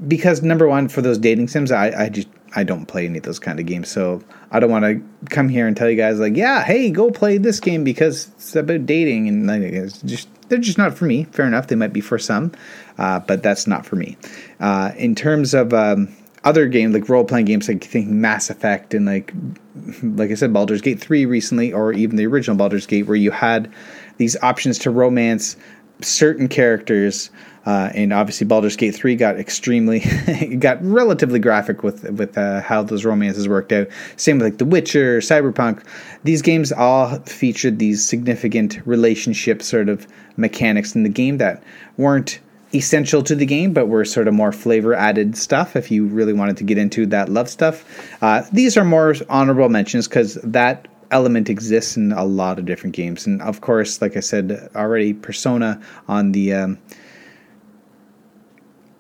because 0.08 0.44
number 0.44 0.68
one, 0.68 0.90
for 0.90 1.02
those 1.02 1.18
dating 1.18 1.48
sims, 1.48 1.72
I, 1.72 2.04
I 2.04 2.10
just 2.10 2.28
I 2.56 2.64
don't 2.64 2.86
play 2.86 3.06
any 3.06 3.18
of 3.18 3.24
those 3.24 3.40
kind 3.40 3.60
of 3.60 3.66
games, 3.66 3.90
so 3.90 4.22
I 4.52 4.60
don't 4.60 4.72
want 4.72 4.86
to 4.86 5.02
come 5.30 5.50
here 5.50 5.68
and 5.68 5.76
tell 5.76 5.90
you 5.90 5.98
guys 5.98 6.20
like, 6.20 6.36
yeah, 6.36 6.64
hey, 6.64 6.90
go 6.90 7.12
play 7.12 7.38
this 7.38 7.60
game 7.60 7.84
because 7.84 8.30
it's 8.36 8.56
about 8.56 8.86
dating 8.86 9.28
and 9.28 9.48
like, 9.48 9.62
it's 9.62 10.02
just 10.04 10.30
they're 10.50 10.58
just 10.58 10.78
not 10.78 10.98
for 10.98 11.06
me. 11.06 11.26
Fair 11.26 11.46
enough, 11.46 11.68
they 11.68 11.76
might 11.76 11.94
be 11.94 12.02
for 12.02 12.18
some, 12.18 12.52
uh, 12.98 13.20
but 13.20 13.44
that's 13.44 13.68
not 13.68 13.86
for 13.86 13.96
me. 13.96 14.18
Uh, 14.60 14.92
in 14.98 15.16
terms 15.16 15.54
of 15.54 15.74
um, 15.74 16.16
other 16.44 16.68
games 16.68 16.94
like 16.94 17.10
role 17.10 17.26
playing 17.26 17.46
games, 17.46 17.68
like 17.68 17.84
think 17.84 18.08
Mass 18.08 18.50
Effect 18.50 18.94
and 18.94 19.06
like 19.06 19.34
like 20.04 20.32
I 20.32 20.36
said, 20.36 20.54
Baldur's 20.54 20.82
Gate 20.82 21.00
three 21.00 21.26
recently, 21.26 21.74
or 21.74 21.92
even 21.94 22.16
the 22.16 22.26
original 22.26 22.56
Baldur's 22.56 22.86
Gate, 22.86 23.08
where 23.08 23.16
you 23.16 23.32
had 23.32 23.72
these 24.18 24.38
options 24.42 24.80
to 24.80 24.92
romance 24.92 25.58
certain 26.02 26.48
characters. 26.48 27.30
Uh, 27.66 27.90
and 27.96 28.14
obviously, 28.14 28.46
Baldur's 28.46 28.76
Gate 28.76 28.94
three 28.94 29.16
got 29.16 29.40
extremely, 29.40 30.00
got 30.60 30.84
relatively 30.84 31.40
graphic 31.40 31.84
with 31.84 32.04
with 32.12 32.38
uh, 32.38 32.62
how 32.62 32.84
those 32.84 33.06
romances 33.06 33.48
worked 33.48 33.72
out. 33.72 33.88
Same 34.18 34.38
with 34.38 34.48
like 34.48 34.58
The 34.60 34.66
Witcher, 34.66 35.20
Cyberpunk. 35.20 35.84
These 36.24 36.42
games 36.42 36.72
all 36.72 37.20
featured 37.22 37.80
these 37.80 38.08
significant 38.08 38.86
relationship 38.86 39.62
sort 39.62 39.90
of 39.90 40.08
mechanics 40.38 40.96
in 40.96 41.04
the 41.04 41.10
game 41.10 41.38
that 41.38 41.64
weren't 41.98 42.40
essential 42.74 43.24
to 43.24 43.36
the 43.36 43.46
game, 43.46 43.74
but 43.74 43.88
were 43.88 44.06
sort 44.06 44.28
of 44.28 44.34
more 44.34 44.52
flavor 44.52 44.94
added 44.94 45.38
stuff 45.38 45.76
if 45.76 45.90
you 45.90 46.06
really 46.06 46.34
wanted 46.34 46.58
to 46.58 46.64
get 46.64 46.78
into 46.78 47.06
that 47.08 47.30
love 47.30 47.50
stuff. 47.50 48.14
Uh, 48.22 48.44
these 48.52 48.78
are 48.78 48.84
more 48.84 49.16
honorable 49.30 49.70
mentions 49.70 50.08
because 50.08 50.36
that 50.44 50.88
element 51.12 51.50
exists 51.50 51.96
in 51.96 52.12
a 52.12 52.26
lot 52.26 52.60
of 52.60 52.66
different 52.66 52.96
games. 52.96 53.26
And 53.26 53.42
of 53.42 53.62
course, 53.62 54.02
like 54.02 54.18
I 54.18 54.20
said 54.20 54.70
already, 54.76 55.14
Persona 55.14 55.82
on 56.08 56.32
the. 56.32 56.54
Um, 56.54 56.78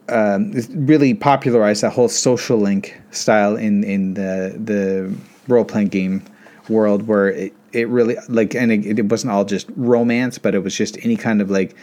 um, 0.09 0.51
really 0.69 1.13
popularized 1.13 1.81
that 1.83 1.91
whole 1.91 2.09
social 2.09 2.57
link 2.57 2.99
style 3.11 3.55
in, 3.55 3.83
in 3.83 4.13
the 4.13 4.55
the 4.57 5.13
role 5.47 5.65
playing 5.65 5.87
game 5.87 6.23
world 6.69 7.07
where 7.07 7.29
it, 7.29 7.53
it 7.73 7.87
really 7.89 8.17
like 8.29 8.55
and 8.55 8.71
it, 8.71 8.99
it 8.99 9.09
wasn't 9.09 9.31
all 9.31 9.45
just 9.45 9.67
romance 9.75 10.37
but 10.37 10.55
it 10.55 10.59
was 10.59 10.75
just 10.75 10.97
any 11.03 11.15
kind 11.15 11.41
of 11.41 11.49
like 11.49 11.75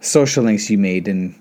social 0.00 0.44
links 0.44 0.70
you 0.70 0.78
made 0.78 1.08
and 1.08 1.38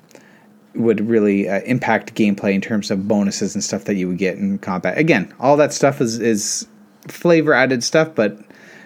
would 0.73 1.01
really 1.01 1.49
uh, 1.49 1.60
impact 1.62 2.15
gameplay 2.15 2.53
in 2.53 2.62
terms 2.62 2.89
of 2.91 3.07
bonuses 3.07 3.53
and 3.53 3.63
stuff 3.63 3.84
that 3.86 3.95
you 3.95 4.07
would 4.07 4.17
get 4.17 4.38
in 4.38 4.57
combat. 4.60 4.97
Again 4.97 5.34
all 5.39 5.57
that 5.57 5.73
stuff 5.73 6.01
is 6.01 6.19
is 6.19 6.67
flavor 7.07 7.53
added 7.53 7.84
stuff 7.84 8.10
but 8.15 8.38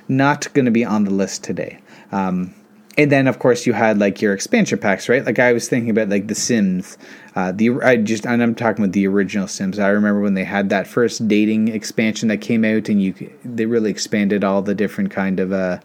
not 0.07 0.51
going 0.53 0.65
to 0.65 0.71
be 0.71 0.85
on 0.85 1.03
the 1.03 1.11
list 1.11 1.43
today. 1.43 1.79
Um, 2.11 2.53
and 2.97 3.11
then 3.11 3.27
of 3.27 3.39
course 3.39 3.65
you 3.65 3.73
had 3.73 3.99
like 3.99 4.21
your 4.21 4.33
expansion 4.33 4.79
packs 4.79 5.09
right? 5.09 5.25
Like 5.25 5.39
i 5.39 5.53
was 5.53 5.69
thinking 5.69 5.89
about 5.89 6.09
like 6.09 6.27
the 6.27 6.35
sims 6.35 6.97
uh, 7.35 7.51
the 7.51 7.71
I 7.81 7.97
just 7.97 8.25
and 8.25 8.41
I'm 8.41 8.55
talking 8.55 8.83
about 8.83 8.93
the 8.93 9.07
original 9.07 9.47
Sims. 9.47 9.77
I 9.77 9.89
remember 9.89 10.21
when 10.21 10.35
they 10.35 10.45
had 10.45 10.69
that 10.69 10.87
first 10.87 11.27
dating 11.27 11.67
expansion 11.67 12.29
that 12.29 12.37
came 12.37 12.63
out, 12.63 12.87
and 12.87 13.01
you 13.01 13.13
they 13.43 13.65
really 13.65 13.91
expanded 13.91 14.43
all 14.43 14.61
the 14.61 14.73
different 14.73 15.11
kind 15.11 15.41
of 15.41 15.51
uh, 15.51 15.79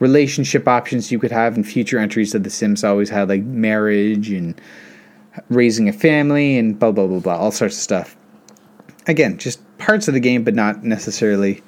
relationship 0.00 0.68
options 0.68 1.10
you 1.10 1.18
could 1.18 1.32
have. 1.32 1.56
in 1.56 1.64
future 1.64 1.98
entries 1.98 2.34
of 2.34 2.42
the 2.42 2.50
Sims 2.50 2.84
always 2.84 3.08
had 3.08 3.30
like 3.30 3.42
marriage 3.42 4.30
and 4.30 4.60
raising 5.48 5.88
a 5.88 5.94
family 5.94 6.58
and 6.58 6.78
blah 6.78 6.92
blah 6.92 7.06
blah 7.06 7.20
blah, 7.20 7.36
all 7.36 7.50
sorts 7.50 7.76
of 7.76 7.82
stuff. 7.82 8.16
Again, 9.06 9.38
just 9.38 9.60
parts 9.78 10.08
of 10.08 10.14
the 10.14 10.20
game, 10.20 10.44
but 10.44 10.54
not 10.54 10.84
necessarily 10.84 11.62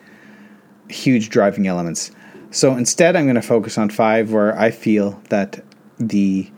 huge 0.90 1.30
driving 1.30 1.66
elements. 1.66 2.10
So 2.50 2.76
instead, 2.76 3.16
I'm 3.16 3.24
going 3.24 3.36
to 3.36 3.42
focus 3.42 3.78
on 3.78 3.88
five 3.88 4.32
where 4.32 4.58
I 4.58 4.70
feel 4.70 5.22
that 5.30 5.64
the 5.98 6.50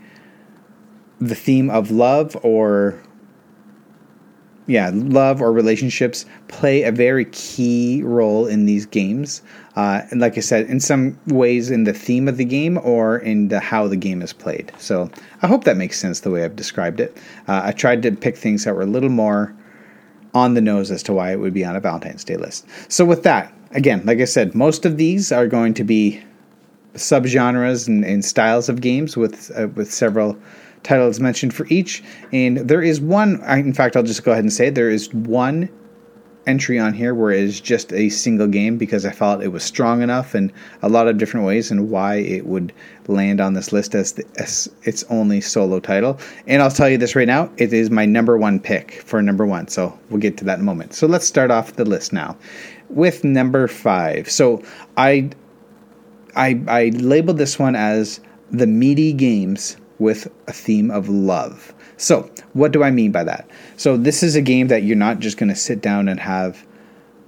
the 1.20 1.34
theme 1.34 1.70
of 1.70 1.90
love 1.90 2.36
or 2.42 3.00
yeah, 4.66 4.90
love 4.94 5.42
or 5.42 5.52
relationships 5.52 6.26
play 6.46 6.84
a 6.84 6.92
very 6.92 7.24
key 7.26 8.02
role 8.02 8.46
in 8.46 8.66
these 8.66 8.86
games. 8.86 9.42
Uh, 9.74 10.02
and 10.10 10.20
like 10.20 10.36
I 10.36 10.40
said, 10.40 10.66
in 10.66 10.78
some 10.78 11.18
ways 11.26 11.72
in 11.72 11.84
the 11.84 11.92
theme 11.92 12.28
of 12.28 12.36
the 12.36 12.44
game 12.44 12.78
or 12.84 13.18
in 13.18 13.48
the 13.48 13.58
how 13.58 13.88
the 13.88 13.96
game 13.96 14.22
is 14.22 14.32
played. 14.32 14.70
So 14.78 15.10
I 15.42 15.48
hope 15.48 15.64
that 15.64 15.76
makes 15.76 15.98
sense 15.98 16.20
the 16.20 16.30
way 16.30 16.44
I've 16.44 16.54
described 16.54 17.00
it. 17.00 17.16
Uh, 17.48 17.62
I 17.64 17.72
tried 17.72 18.02
to 18.04 18.12
pick 18.12 18.36
things 18.36 18.64
that 18.64 18.76
were 18.76 18.82
a 18.82 18.86
little 18.86 19.08
more 19.08 19.54
on 20.34 20.54
the 20.54 20.60
nose 20.60 20.92
as 20.92 21.02
to 21.04 21.12
why 21.12 21.32
it 21.32 21.40
would 21.40 21.54
be 21.54 21.64
on 21.64 21.74
a 21.74 21.80
Valentine's 21.80 22.22
Day 22.22 22.36
list. 22.36 22.64
So 22.88 23.04
with 23.04 23.24
that, 23.24 23.52
again, 23.72 24.02
like 24.04 24.20
I 24.20 24.24
said, 24.24 24.54
most 24.54 24.86
of 24.86 24.96
these 24.96 25.32
are 25.32 25.48
going 25.48 25.74
to 25.74 25.84
be 25.84 26.22
subgenres 26.94 27.88
and, 27.88 28.04
and 28.04 28.24
styles 28.24 28.68
of 28.68 28.80
games 28.80 29.16
with 29.16 29.50
uh, 29.58 29.68
with 29.68 29.92
several 29.92 30.36
titles 30.82 31.20
mentioned 31.20 31.54
for 31.54 31.66
each. 31.68 32.02
And 32.32 32.58
there 32.58 32.82
is 32.82 33.00
one, 33.00 33.42
in 33.48 33.74
fact, 33.74 33.96
I'll 33.96 34.02
just 34.02 34.24
go 34.24 34.32
ahead 34.32 34.44
and 34.44 34.52
say 34.52 34.70
there 34.70 34.90
is 34.90 35.12
one 35.12 35.68
entry 36.46 36.78
on 36.78 36.92
here 36.92 37.14
where 37.14 37.30
it 37.30 37.40
is 37.40 37.60
just 37.60 37.92
a 37.92 38.08
single 38.08 38.46
game 38.46 38.78
because 38.78 39.04
I 39.04 39.10
felt 39.10 39.42
it 39.42 39.48
was 39.48 39.62
strong 39.62 40.02
enough 40.02 40.34
in 40.34 40.52
a 40.82 40.88
lot 40.88 41.06
of 41.06 41.18
different 41.18 41.46
ways 41.46 41.70
and 41.70 41.90
why 41.90 42.16
it 42.16 42.46
would 42.46 42.72
land 43.06 43.40
on 43.40 43.52
this 43.52 43.72
list 43.72 43.94
as, 43.94 44.12
the, 44.12 44.24
as 44.36 44.68
its 44.84 45.04
only 45.10 45.40
solo 45.40 45.80
title. 45.80 46.18
And 46.46 46.62
I'll 46.62 46.70
tell 46.70 46.88
you 46.88 46.98
this 46.98 47.14
right 47.14 47.26
now, 47.26 47.50
it 47.56 47.72
is 47.72 47.90
my 47.90 48.06
number 48.06 48.38
one 48.38 48.58
pick 48.58 49.02
for 49.02 49.20
number 49.22 49.46
one. 49.46 49.68
So 49.68 49.96
we'll 50.08 50.20
get 50.20 50.36
to 50.38 50.44
that 50.46 50.54
in 50.54 50.60
a 50.62 50.64
moment. 50.64 50.94
So 50.94 51.06
let's 51.06 51.26
start 51.26 51.50
off 51.50 51.74
the 51.74 51.84
list 51.84 52.12
now 52.12 52.36
with 52.88 53.22
number 53.22 53.68
five. 53.68 54.30
So 54.30 54.62
I 54.96 55.30
I 56.36 56.60
I 56.68 56.88
labeled 56.94 57.38
this 57.38 57.58
one 57.58 57.76
as 57.76 58.20
the 58.50 58.66
meaty 58.66 59.12
games 59.12 59.76
with 60.00 60.26
a 60.48 60.52
theme 60.52 60.90
of 60.90 61.08
love. 61.08 61.72
So, 61.96 62.28
what 62.54 62.72
do 62.72 62.82
I 62.82 62.90
mean 62.90 63.12
by 63.12 63.22
that? 63.24 63.48
So, 63.76 63.96
this 63.96 64.22
is 64.22 64.34
a 64.34 64.42
game 64.42 64.68
that 64.68 64.82
you're 64.82 64.96
not 64.96 65.20
just 65.20 65.36
going 65.36 65.50
to 65.50 65.54
sit 65.54 65.80
down 65.80 66.08
and 66.08 66.18
have 66.18 66.66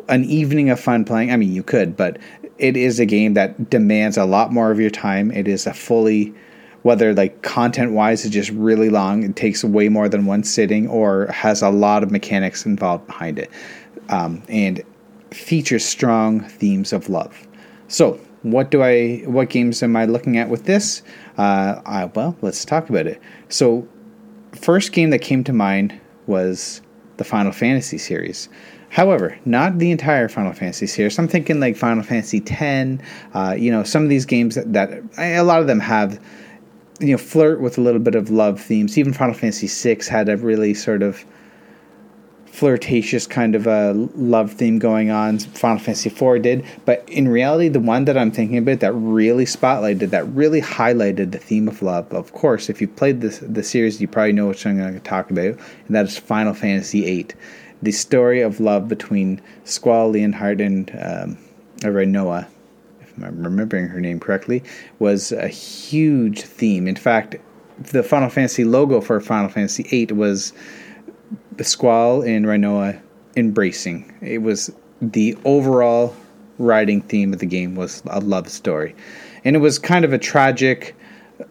an 0.09 0.25
evening 0.25 0.71
of 0.71 0.81
fun 0.81 1.05
playing. 1.05 1.31
I 1.31 1.37
mean, 1.37 1.53
you 1.53 1.63
could, 1.63 1.97
but 1.97 2.19
it 2.59 2.77
is 2.77 2.99
a 2.99 3.07
game 3.07 3.35
that 3.35 3.71
demands 3.71 4.17
a 4.17 4.25
lot 4.25 4.53
more 4.53 4.71
of 4.71 4.81
your 4.81 4.91
time. 4.91 5.31
It 5.31 5.47
is 5.49 5.67
a 5.67 5.75
fully, 5.75 6.35
whether 6.83 7.15
like 7.15 7.43
content 7.43 7.93
wise, 7.93 8.25
it's 8.25 8.33
just 8.33 8.51
really 8.51 8.89
long, 8.89 9.23
it 9.23 9.37
takes 9.37 9.63
way 9.63 9.89
more 9.89 10.09
than 10.09 10.27
one 10.27 10.43
sitting, 10.43 10.89
or 10.89 11.27
has 11.27 11.63
a 11.63 11.71
lot 11.71 12.03
of 12.03 12.11
mechanics 12.11 12.67
involved 12.67 13.07
behind 13.07 13.39
it, 13.39 13.51
um, 14.09 14.43
and 14.49 14.83
features 15.31 15.85
strong 15.85 16.41
themes 16.41 16.93
of 16.93 17.09
love. 17.09 17.47
So, 17.89 18.19
what 18.43 18.71
do 18.71 18.83
I? 18.83 19.19
What 19.27 19.51
games 19.51 19.83
am 19.83 19.97
I 19.97 20.05
looking 20.05 20.37
at 20.37 20.49
with 20.49 20.65
this? 20.65 21.03
Uh, 21.39 21.81
I, 21.85 22.05
well, 22.07 22.37
let's 22.43 22.65
talk 22.65 22.89
about 22.91 23.07
it. 23.07 23.21
So, 23.49 23.87
first 24.53 24.93
game 24.93 25.11
that 25.11 25.21
came 25.21 25.45
to 25.45 25.53
mind 25.53 25.99
was 26.27 26.83
the 27.17 27.25
Final 27.25 27.53
Fantasy 27.53 27.99
series. 27.99 28.49
However, 28.91 29.39
not 29.47 29.79
the 29.79 29.91
entire 29.91 30.29
Final 30.29 30.53
Fantasy 30.53 30.87
series. 30.87 31.19
I'm 31.19 31.27
thinking 31.27 31.61
like 31.61 31.77
Final 31.77 32.03
Fantasy 32.03 32.43
X. 32.47 33.03
Uh, 33.33 33.55
you 33.59 33.73
know, 33.73 33.83
some 33.83 34.03
of 34.03 34.11
these 34.11 34.27
games 34.27 34.55
that, 34.55 34.73
that 34.75 35.03
a 35.17 35.41
lot 35.41 35.61
of 35.61 35.67
them 35.67 35.81
have, 35.81 36.23
you 37.01 37.13
know, 37.13 37.19
flirt 37.19 37.63
with 37.63 37.79
a 37.79 37.81
little 37.81 38.01
bit 38.01 38.15
of 38.15 38.29
love 38.29 38.61
themes. 38.61 38.99
Even 38.99 39.15
Final 39.15 39.35
Fantasy 39.35 39.67
VI 39.67 40.03
had 40.11 40.29
a 40.29 40.37
really 40.37 40.75
sort 40.75 41.03
of 41.03 41.25
flirtatious 42.53 43.27
kind 43.27 43.55
of 43.55 43.67
a 43.67 43.93
love 44.15 44.53
theme 44.53 44.79
going 44.79 45.11
on. 45.11 45.39
Final 45.39 45.79
Fantasy 45.79 46.11
IV 46.11 46.43
did, 46.43 46.65
but 46.85 47.03
in 47.09 47.27
reality, 47.27 47.69
the 47.69 47.81
one 47.81 48.05
that 48.05 48.19
I'm 48.19 48.31
thinking 48.31 48.59
about 48.59 48.81
that 48.81 48.93
really 48.93 49.47
spotlighted, 49.47 50.11
that 50.11 50.29
really 50.29 50.61
highlighted 50.61 51.33
the 51.33 51.39
theme 51.39 51.67
of 51.67 51.81
love. 51.81 52.13
Of 52.13 52.33
course, 52.35 52.69
if 52.69 52.81
you 52.81 52.89
played 52.89 53.23
this 53.23 53.39
the 53.39 53.63
series, 53.63 54.03
you 54.03 54.07
probably 54.07 54.35
know 54.35 54.49
which 54.49 54.67
I'm 54.67 54.77
going 54.77 54.93
to 54.93 55.01
talk 55.01 55.31
about, 55.31 55.59
and 55.87 55.97
that 55.97 56.05
is 56.05 56.19
Final 56.19 56.53
Fantasy 56.53 57.01
VIII, 57.01 57.29
the 57.81 57.91
story 57.91 58.43
of 58.43 58.61
love 58.61 58.87
between 58.87 59.41
Squall 59.65 60.13
Leonhart 60.13 60.61
and 60.65 60.91
um, 60.91 61.39
Rinoa. 61.79 62.47
If 63.01 63.15
I'm 63.17 63.43
remembering 63.43 63.89
her 63.89 64.01
name 64.01 64.21
correctly, 64.21 64.63
was 64.99 65.33
a 65.33 65.49
huge 65.49 66.43
theme. 66.43 66.87
In 66.87 66.97
fact, 66.97 67.37
the 67.79 68.03
Final 68.03 68.29
Fantasy 68.29 68.65
logo 68.65 69.01
for 69.01 69.19
Final 69.21 69.49
Fantasy 69.49 69.85
VIII 69.85 70.13
was 70.15 70.53
Squall 71.61 72.23
and 72.23 72.47
Rinoa 72.47 73.01
embracing. 73.37 74.13
It 74.21 74.43
was 74.43 74.73
the 75.01 75.37
overall 75.45 76.15
writing 76.59 77.01
theme 77.03 77.33
of 77.33 77.39
the 77.41 77.47
game 77.47 77.75
was 77.75 78.03
a 78.07 78.21
love 78.21 78.49
story, 78.49 78.95
and 79.45 79.57
it 79.57 79.61
was 79.61 79.79
kind 79.79 80.05
of 80.05 80.13
a 80.13 80.19
tragic 80.19 80.95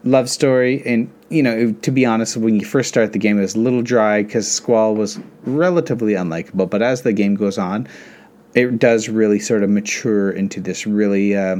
love 0.04 0.28
story. 0.30 0.82
And 0.86 1.10
you 1.28 1.42
know, 1.42 1.72
to 1.72 1.90
be 1.90 2.04
honest, 2.04 2.36
when 2.36 2.58
you 2.58 2.64
first 2.64 2.88
start 2.88 3.12
the 3.12 3.18
game, 3.18 3.38
it 3.38 3.42
was 3.42 3.54
a 3.54 3.60
little 3.60 3.82
dry 3.82 4.22
because 4.22 4.50
Squall 4.50 4.94
was 4.94 5.18
relatively 5.44 6.12
unlikable. 6.12 6.68
But 6.68 6.82
as 6.82 7.02
the 7.02 7.12
game 7.12 7.34
goes 7.34 7.58
on, 7.58 7.88
it 8.54 8.78
does 8.78 9.08
really 9.08 9.38
sort 9.38 9.62
of 9.62 9.70
mature 9.70 10.30
into 10.30 10.60
this 10.60 10.86
really 10.86 11.36
uh, 11.36 11.56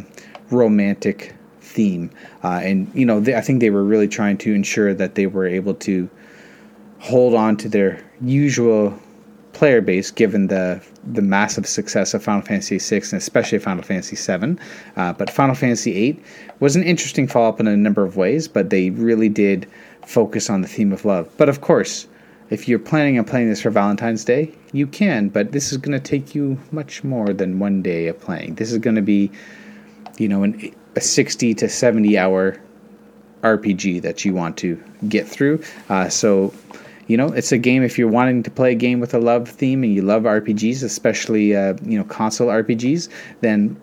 romantic 0.50 1.34
theme. 1.60 2.10
Uh, 2.44 2.60
and 2.62 2.90
you 2.94 3.06
know, 3.06 3.20
they, 3.20 3.34
I 3.34 3.40
think 3.40 3.60
they 3.60 3.70
were 3.70 3.84
really 3.84 4.08
trying 4.08 4.38
to 4.38 4.54
ensure 4.54 4.94
that 4.94 5.14
they 5.14 5.26
were 5.26 5.46
able 5.46 5.74
to 5.74 6.08
hold 7.02 7.34
on 7.34 7.56
to 7.56 7.68
their 7.68 8.00
usual 8.20 8.96
player 9.52 9.80
base 9.80 10.10
given 10.10 10.46
the 10.46 10.80
the 11.12 11.20
massive 11.20 11.66
success 11.66 12.14
of 12.14 12.22
Final 12.22 12.42
Fantasy 12.42 12.78
VI 12.78 13.04
and 13.06 13.14
especially 13.14 13.58
Final 13.58 13.82
Fantasy 13.82 14.16
VII. 14.16 14.56
Uh, 14.96 15.12
but 15.12 15.28
Final 15.28 15.56
Fantasy 15.56 15.92
VIII 15.92 16.22
was 16.60 16.76
an 16.76 16.84
interesting 16.84 17.26
follow 17.26 17.48
up 17.48 17.58
in 17.58 17.66
a 17.66 17.76
number 17.76 18.04
of 18.04 18.16
ways, 18.16 18.46
but 18.46 18.70
they 18.70 18.90
really 18.90 19.28
did 19.28 19.68
focus 20.06 20.48
on 20.48 20.60
the 20.62 20.68
theme 20.68 20.92
of 20.92 21.04
love. 21.04 21.28
But 21.36 21.48
of 21.48 21.60
course, 21.60 22.06
if 22.50 22.68
you're 22.68 22.78
planning 22.78 23.18
on 23.18 23.24
playing 23.24 23.48
this 23.48 23.62
for 23.62 23.70
Valentine's 23.70 24.24
Day, 24.24 24.54
you 24.72 24.86
can, 24.86 25.28
but 25.28 25.50
this 25.50 25.72
is 25.72 25.78
going 25.78 26.00
to 26.00 26.10
take 26.10 26.36
you 26.36 26.56
much 26.70 27.02
more 27.02 27.32
than 27.32 27.58
one 27.58 27.82
day 27.82 28.06
of 28.06 28.20
playing. 28.20 28.54
This 28.54 28.70
is 28.70 28.78
going 28.78 28.96
to 28.96 29.02
be, 29.02 29.28
you 30.18 30.28
know, 30.28 30.44
an, 30.44 30.72
a 30.94 31.00
60 31.00 31.54
to 31.54 31.68
70 31.68 32.16
hour 32.16 32.60
RPG 33.42 34.02
that 34.02 34.24
you 34.24 34.34
want 34.34 34.56
to 34.58 34.82
get 35.08 35.26
through. 35.26 35.62
Uh, 35.88 36.08
so 36.08 36.54
you 37.06 37.16
know, 37.16 37.28
it's 37.28 37.52
a 37.52 37.58
game 37.58 37.82
if 37.82 37.98
you're 37.98 38.08
wanting 38.08 38.42
to 38.44 38.50
play 38.50 38.72
a 38.72 38.74
game 38.74 39.00
with 39.00 39.12
a 39.14 39.18
love 39.18 39.48
theme 39.48 39.82
and 39.82 39.94
you 39.94 40.02
love 40.02 40.22
RPGs, 40.22 40.82
especially 40.82 41.54
uh, 41.56 41.74
you 41.84 41.98
know 41.98 42.04
console 42.04 42.48
RPGs, 42.48 43.08
then 43.40 43.80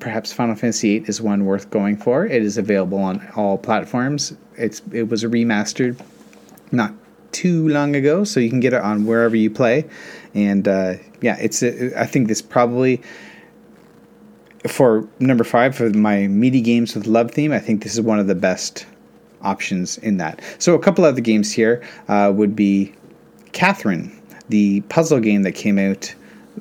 perhaps 0.00 0.32
Final 0.32 0.56
Fantasy 0.56 0.98
VIII 0.98 1.08
is 1.08 1.20
one 1.20 1.44
worth 1.44 1.70
going 1.70 1.96
for. 1.96 2.26
It 2.26 2.42
is 2.42 2.58
available 2.58 2.98
on 2.98 3.26
all 3.36 3.58
platforms. 3.58 4.34
It's 4.56 4.82
it 4.92 5.08
was 5.08 5.24
remastered 5.24 6.00
not 6.72 6.92
too 7.32 7.68
long 7.68 7.94
ago, 7.94 8.24
so 8.24 8.40
you 8.40 8.50
can 8.50 8.60
get 8.60 8.72
it 8.72 8.82
on 8.82 9.06
wherever 9.06 9.36
you 9.36 9.50
play. 9.50 9.88
And 10.34 10.66
uh, 10.66 10.94
yeah, 11.20 11.36
it's 11.40 11.62
a, 11.62 11.98
I 12.00 12.06
think 12.06 12.28
this 12.28 12.42
probably 12.42 13.00
for 14.66 15.08
number 15.18 15.44
five 15.44 15.74
for 15.74 15.90
my 15.90 16.26
meaty 16.26 16.60
games 16.60 16.94
with 16.94 17.06
love 17.06 17.30
theme. 17.30 17.52
I 17.52 17.58
think 17.58 17.82
this 17.82 17.94
is 17.94 18.00
one 18.00 18.18
of 18.18 18.26
the 18.26 18.34
best 18.34 18.86
options 19.42 19.98
in 19.98 20.16
that. 20.18 20.40
So 20.58 20.74
a 20.74 20.78
couple 20.78 21.04
of 21.04 21.14
the 21.14 21.20
games 21.20 21.52
here 21.52 21.82
uh, 22.08 22.32
would 22.34 22.54
be 22.54 22.92
Catherine, 23.52 24.16
the 24.48 24.80
puzzle 24.82 25.20
game 25.20 25.42
that 25.42 25.52
came 25.52 25.78
out 25.78 26.14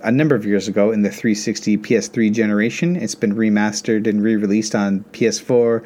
a 0.03 0.11
number 0.11 0.35
of 0.35 0.45
years 0.45 0.67
ago 0.67 0.91
in 0.91 1.01
the 1.01 1.09
360 1.09 1.77
PS3 1.77 2.31
generation. 2.31 2.95
It's 2.95 3.15
been 3.15 3.35
remastered 3.35 4.07
and 4.07 4.23
re-released 4.23 4.75
on 4.75 5.03
PS4, 5.11 5.85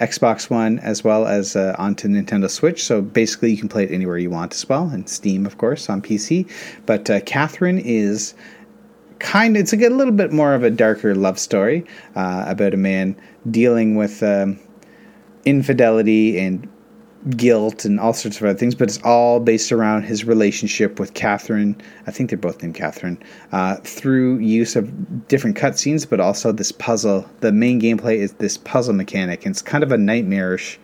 Xbox 0.00 0.50
One, 0.50 0.78
as 0.80 1.04
well 1.04 1.26
as 1.26 1.54
uh, 1.54 1.76
onto 1.78 2.08
Nintendo 2.08 2.50
Switch. 2.50 2.82
So 2.82 3.02
basically, 3.02 3.52
you 3.52 3.58
can 3.58 3.68
play 3.68 3.84
it 3.84 3.92
anywhere 3.92 4.18
you 4.18 4.30
want 4.30 4.54
as 4.54 4.68
well, 4.68 4.88
and 4.88 5.08
Steam, 5.08 5.46
of 5.46 5.58
course, 5.58 5.88
on 5.88 6.02
PC. 6.02 6.50
But 6.86 7.08
uh, 7.08 7.20
Catherine 7.20 7.78
is 7.78 8.34
kind 9.18 9.56
of 9.56 9.62
it's 9.62 9.72
a 9.72 9.76
little 9.76 10.12
bit 10.12 10.32
more 10.32 10.54
of 10.54 10.64
a 10.64 10.70
darker 10.70 11.14
love 11.14 11.38
story 11.38 11.84
uh, 12.16 12.44
about 12.48 12.74
a 12.74 12.76
man 12.76 13.14
dealing 13.50 13.94
with 13.94 14.22
um, 14.22 14.58
infidelity 15.44 16.38
and 16.38 16.68
guilt 17.30 17.84
and 17.84 18.00
all 18.00 18.12
sorts 18.12 18.38
of 18.38 18.46
other 18.46 18.58
things, 18.58 18.74
but 18.74 18.88
it's 18.88 19.00
all 19.04 19.38
based 19.38 19.70
around 19.70 20.02
his 20.02 20.24
relationship 20.24 20.98
with 20.98 21.14
Catherine. 21.14 21.80
I 22.06 22.10
think 22.10 22.30
they're 22.30 22.38
both 22.38 22.62
named 22.62 22.74
Catherine. 22.74 23.22
Uh, 23.52 23.76
through 23.76 24.38
use 24.38 24.74
of 24.74 25.28
different 25.28 25.56
cutscenes, 25.56 26.08
but 26.08 26.20
also 26.20 26.52
this 26.52 26.72
puzzle. 26.72 27.28
The 27.40 27.52
main 27.52 27.80
gameplay 27.80 28.16
is 28.16 28.32
this 28.34 28.58
puzzle 28.58 28.94
mechanic, 28.94 29.44
and 29.46 29.52
it's 29.52 29.62
kind 29.62 29.84
of 29.84 29.92
a 29.92 29.98
nightmarish 29.98 30.80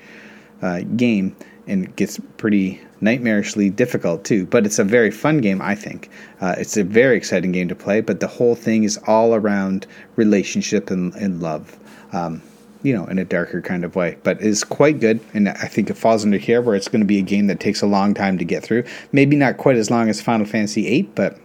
uh, 0.62 0.81
game, 0.97 1.35
and 1.66 1.85
it 1.85 1.97
gets 1.97 2.21
pretty 2.37 2.81
nightmarishly 3.03 3.75
difficult 3.75 4.25
too. 4.25 4.47
But 4.47 4.64
it's 4.64 4.79
a 4.79 4.85
very 4.85 5.11
fun 5.11 5.40
game, 5.40 5.61
I 5.61 5.75
think. 5.75 6.09
Uh, 6.40 6.55
it's 6.57 6.77
a 6.77 6.85
very 6.85 7.16
exciting 7.16 7.53
game 7.53 7.68
to 7.68 7.75
play, 7.75 8.01
but 8.01 8.21
the 8.21 8.29
whole 8.29 8.55
thing 8.55 8.85
is 8.85 8.99
all 9.07 9.35
around 9.35 9.87
relationship 10.16 10.90
and, 10.90 11.14
and 11.14 11.42
love. 11.42 11.77
Um, 12.12 12.42
you 12.82 12.94
know, 12.94 13.06
in 13.06 13.18
a 13.18 13.24
darker 13.24 13.60
kind 13.60 13.84
of 13.84 13.96
way, 13.96 14.16
but 14.22 14.40
is 14.40 14.62
quite 14.62 15.00
good. 15.00 15.20
And 15.34 15.48
I 15.48 15.66
think 15.66 15.90
it 15.90 15.96
falls 15.96 16.24
under 16.24 16.38
here 16.38 16.62
where 16.62 16.76
it's 16.76 16.88
going 16.88 17.00
to 17.00 17.06
be 17.06 17.18
a 17.18 17.22
game 17.22 17.48
that 17.48 17.60
takes 17.60 17.82
a 17.82 17.86
long 17.86 18.14
time 18.14 18.38
to 18.38 18.44
get 18.44 18.62
through. 18.62 18.84
Maybe 19.12 19.36
not 19.36 19.56
quite 19.56 19.76
as 19.76 19.90
long 19.90 20.08
as 20.08 20.20
Final 20.20 20.46
Fantasy 20.46 20.82
VIII, 20.82 21.02
but 21.14 21.38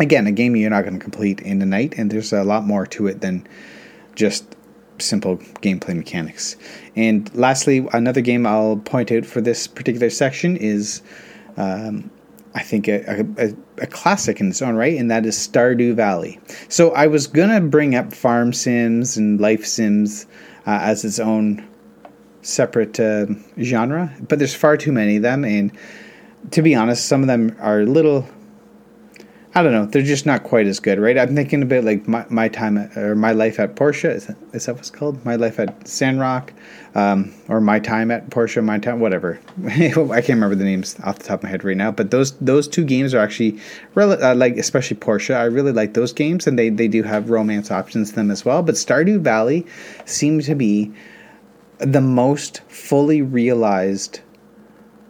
again, 0.00 0.26
a 0.26 0.32
game 0.32 0.56
you're 0.56 0.70
not 0.70 0.82
going 0.82 0.98
to 0.98 1.02
complete 1.02 1.40
in 1.40 1.62
a 1.62 1.66
night. 1.66 1.94
And 1.96 2.10
there's 2.10 2.32
a 2.32 2.44
lot 2.44 2.64
more 2.64 2.86
to 2.86 3.06
it 3.06 3.20
than 3.20 3.46
just 4.14 4.56
simple 4.98 5.36
gameplay 5.62 5.96
mechanics. 5.96 6.56
And 6.96 7.32
lastly, 7.34 7.86
another 7.92 8.20
game 8.20 8.46
I'll 8.46 8.78
point 8.78 9.12
out 9.12 9.26
for 9.26 9.40
this 9.40 9.66
particular 9.66 10.10
section 10.10 10.56
is. 10.56 11.02
Um, 11.56 12.10
I 12.54 12.62
think 12.62 12.88
a, 12.88 13.26
a, 13.36 13.52
a, 13.82 13.86
classic 13.86 14.40
in 14.40 14.48
its 14.48 14.62
own 14.62 14.74
right, 14.74 14.98
and 14.98 15.10
that 15.10 15.26
is 15.26 15.36
Stardew 15.36 15.94
Valley. 15.94 16.40
So 16.68 16.90
I 16.92 17.06
was 17.06 17.26
gonna 17.26 17.60
bring 17.60 17.94
up 17.94 18.12
farm 18.12 18.52
sims 18.52 19.16
and 19.16 19.40
life 19.40 19.66
sims 19.66 20.26
uh, 20.68 20.80
as 20.82 21.02
its 21.02 21.18
own 21.18 21.66
separate 22.42 23.00
uh, 23.00 23.24
genre, 23.58 24.14
but 24.28 24.38
there's 24.38 24.54
far 24.54 24.76
too 24.76 24.92
many 24.92 25.16
of 25.16 25.22
them, 25.22 25.42
and 25.42 25.72
to 26.50 26.60
be 26.60 26.74
honest, 26.74 27.06
some 27.06 27.22
of 27.22 27.26
them 27.26 27.56
are 27.58 27.84
little. 27.84 28.28
I 29.58 29.62
don't 29.64 29.72
know. 29.72 29.86
They're 29.86 30.02
just 30.02 30.24
not 30.24 30.44
quite 30.44 30.68
as 30.68 30.78
good, 30.78 31.00
right? 31.00 31.18
I'm 31.18 31.34
thinking 31.34 31.62
about 31.64 31.82
like 31.82 32.06
my, 32.06 32.24
my 32.28 32.46
time 32.46 32.78
at, 32.78 32.96
or 32.96 33.16
my 33.16 33.32
life 33.32 33.58
at 33.58 33.74
Portia. 33.74 34.12
Is 34.12 34.26
that, 34.28 34.36
is 34.52 34.66
that 34.66 34.76
what's 34.76 34.88
called? 34.88 35.24
My 35.24 35.34
life 35.34 35.58
at 35.58 35.88
Sandrock, 35.88 36.52
um, 36.94 37.34
or 37.48 37.60
my 37.60 37.80
time 37.80 38.12
at 38.12 38.30
Portia, 38.30 38.62
my 38.62 38.78
time, 38.78 39.00
whatever. 39.00 39.40
I 39.66 39.80
can't 39.80 40.28
remember 40.28 40.54
the 40.54 40.62
names 40.62 40.94
off 41.02 41.18
the 41.18 41.24
top 41.24 41.40
of 41.40 41.42
my 41.42 41.48
head 41.48 41.64
right 41.64 41.76
now. 41.76 41.90
But 41.90 42.12
those 42.12 42.38
those 42.38 42.68
two 42.68 42.84
games 42.84 43.14
are 43.14 43.18
actually 43.18 43.58
uh, 43.96 44.32
like, 44.36 44.56
especially 44.58 44.96
Portia. 44.96 45.34
I 45.34 45.46
really 45.46 45.72
like 45.72 45.94
those 45.94 46.12
games, 46.12 46.46
and 46.46 46.56
they 46.56 46.70
they 46.70 46.86
do 46.86 47.02
have 47.02 47.28
romance 47.28 47.72
options 47.72 48.10
in 48.10 48.14
them 48.14 48.30
as 48.30 48.44
well. 48.44 48.62
But 48.62 48.76
Stardew 48.76 49.22
Valley 49.22 49.66
seemed 50.04 50.44
to 50.44 50.54
be 50.54 50.92
the 51.78 52.00
most 52.00 52.60
fully 52.68 53.22
realized 53.22 54.20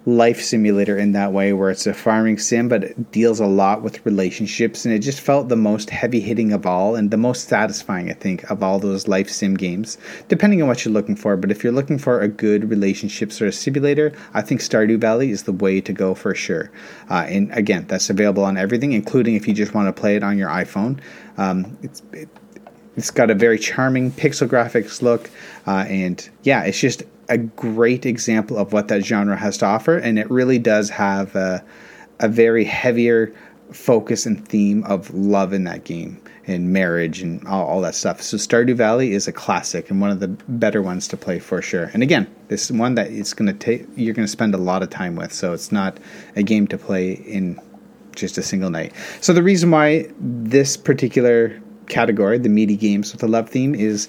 life 0.09 0.41
simulator 0.41 0.97
in 0.97 1.13
that 1.13 1.35
way 1.35 1.53
where 1.53 1.69
it's 1.69 1.87
a 1.87 1.93
farming 1.93 2.39
sim 2.39 2.67
but 2.67 2.83
it 2.83 3.13
deals 3.13 3.41
a 3.41 3.47
lot 3.47 3.83
with 3.83 4.05
relationships 4.07 4.87
and 4.87 4.95
it 4.95 5.01
just 5.01 5.21
felt 5.21 5.51
the 5.51 5.57
most 5.57 5.91
heavy 5.91 6.19
hitting 6.19 6.51
of 6.51 6.65
all 6.65 6.97
and 6.97 7.11
the 7.11 7.17
most 7.19 7.47
satisfying 7.47 8.11
i 8.11 8.15
think 8.15 8.43
of 8.51 8.63
all 8.63 8.79
those 8.79 9.07
life 9.07 9.29
sim 9.29 9.55
games 9.55 9.99
depending 10.29 10.63
on 10.63 10.69
what 10.69 10.85
you're 10.85 10.95
looking 10.95 11.17
for. 11.17 11.37
But 11.37 11.51
if 11.51 11.63
you're 11.63 11.73
looking 11.73 11.99
for 11.99 12.21
a 12.21 12.29
good 12.29 12.71
relationship 12.71 13.33
sort 13.33 13.49
of 13.49 13.55
simulator 13.55 14.13
i 14.33 14.41
think 14.41 14.63
stardew 14.63 14.99
valley 14.99 15.31
is 15.31 15.43
the 15.43 15.53
way 15.53 15.81
to 15.83 15.93
go 15.93 16.15
for 16.15 16.35
sure. 16.35 16.71
Uh, 17.11 17.27
and 17.29 17.53
again 17.53 17.85
that's 17.87 18.09
available 18.09 18.45
on 18.45 18.57
everything 18.57 18.93
including 18.93 19.35
if 19.35 19.47
you 19.47 19.53
just 19.53 19.75
want 19.75 19.95
to 19.95 20.01
play 20.01 20.17
it 20.17 20.23
on 20.23 20.39
your 20.39 20.49
iphone. 20.49 21.01
Um, 21.37 21.77
it's 21.83 22.03
it, 22.13 22.31
it's 22.97 23.11
got 23.11 23.31
a 23.31 23.35
very 23.35 23.59
charming 23.59 24.11
pixel 24.11 24.49
graphics 24.49 25.03
look 25.03 25.31
uh, 25.67 25.85
and 25.87 26.29
yeah 26.45 26.63
it's 26.63 26.81
just 26.81 27.03
a 27.29 27.39
great 27.39 28.07
example 28.07 28.57
of 28.57 28.73
what 28.73 28.89
that 28.89 29.05
genre 29.05 29.37
has 29.37 29.59
to 29.59 29.67
offer, 29.67 29.97
and 29.97 30.19
it 30.19 30.31
really 30.31 30.59
does 30.59 30.91
have 30.91 31.35
a, 31.37 31.65
a 32.21 32.29
very 32.29 32.65
heavier 32.65 33.35
focus 33.73 34.27
and 34.27 34.47
theme 34.49 34.83
of 34.85 35.13
love 35.13 35.53
in 35.53 35.65
that 35.65 35.85
game 35.85 36.21
and 36.47 36.73
marriage 36.73 37.21
and 37.21 37.47
all, 37.47 37.67
all, 37.67 37.81
that 37.83 37.95
stuff. 37.95 38.23
So 38.23 38.39
Stardew 38.39 38.75
Valley 38.75 39.13
is 39.13 39.29
a 39.29 39.33
classic 39.33 39.91
and 39.91 40.01
one 40.01 40.11
of 40.11 40.21
the 40.21 40.29
better 40.29 40.81
ones 40.81 41.07
to 41.09 41.17
play 41.17 41.39
for 41.39 41.61
sure. 41.61 41.91
And 41.93 42.03
again, 42.03 42.27
this 42.49 42.65
is 42.65 42.73
one 42.73 42.95
that 42.95 43.11
it's 43.11 43.35
going 43.35 43.53
to 43.53 43.59
take 43.59 43.87
you're 43.97 44.15
going 44.15 44.25
to 44.25 44.31
spend 44.33 44.55
a 44.55 44.59
lot 44.59 44.83
of 44.83 44.89
time 44.89 45.15
with. 45.15 45.33
So 45.33 45.53
it's 45.53 45.71
not 45.71 45.99
a 46.37 46.43
game 46.43 46.67
to 46.69 46.79
play 46.79 47.13
in 47.13 47.61
just 48.17 48.39
a 48.39 48.43
single 48.43 48.71
night. 48.71 48.95
So 49.21 49.35
the 49.35 49.43
reason 49.43 49.71
why 49.71 50.09
this 50.19 50.77
particular 50.77 51.61
category, 51.89 52.39
the 52.39 52.49
meaty 52.49 52.77
games 52.77 53.13
with 53.13 53.23
a 53.23 53.29
love 53.29 53.51
theme, 53.51 53.75
is 53.75 54.09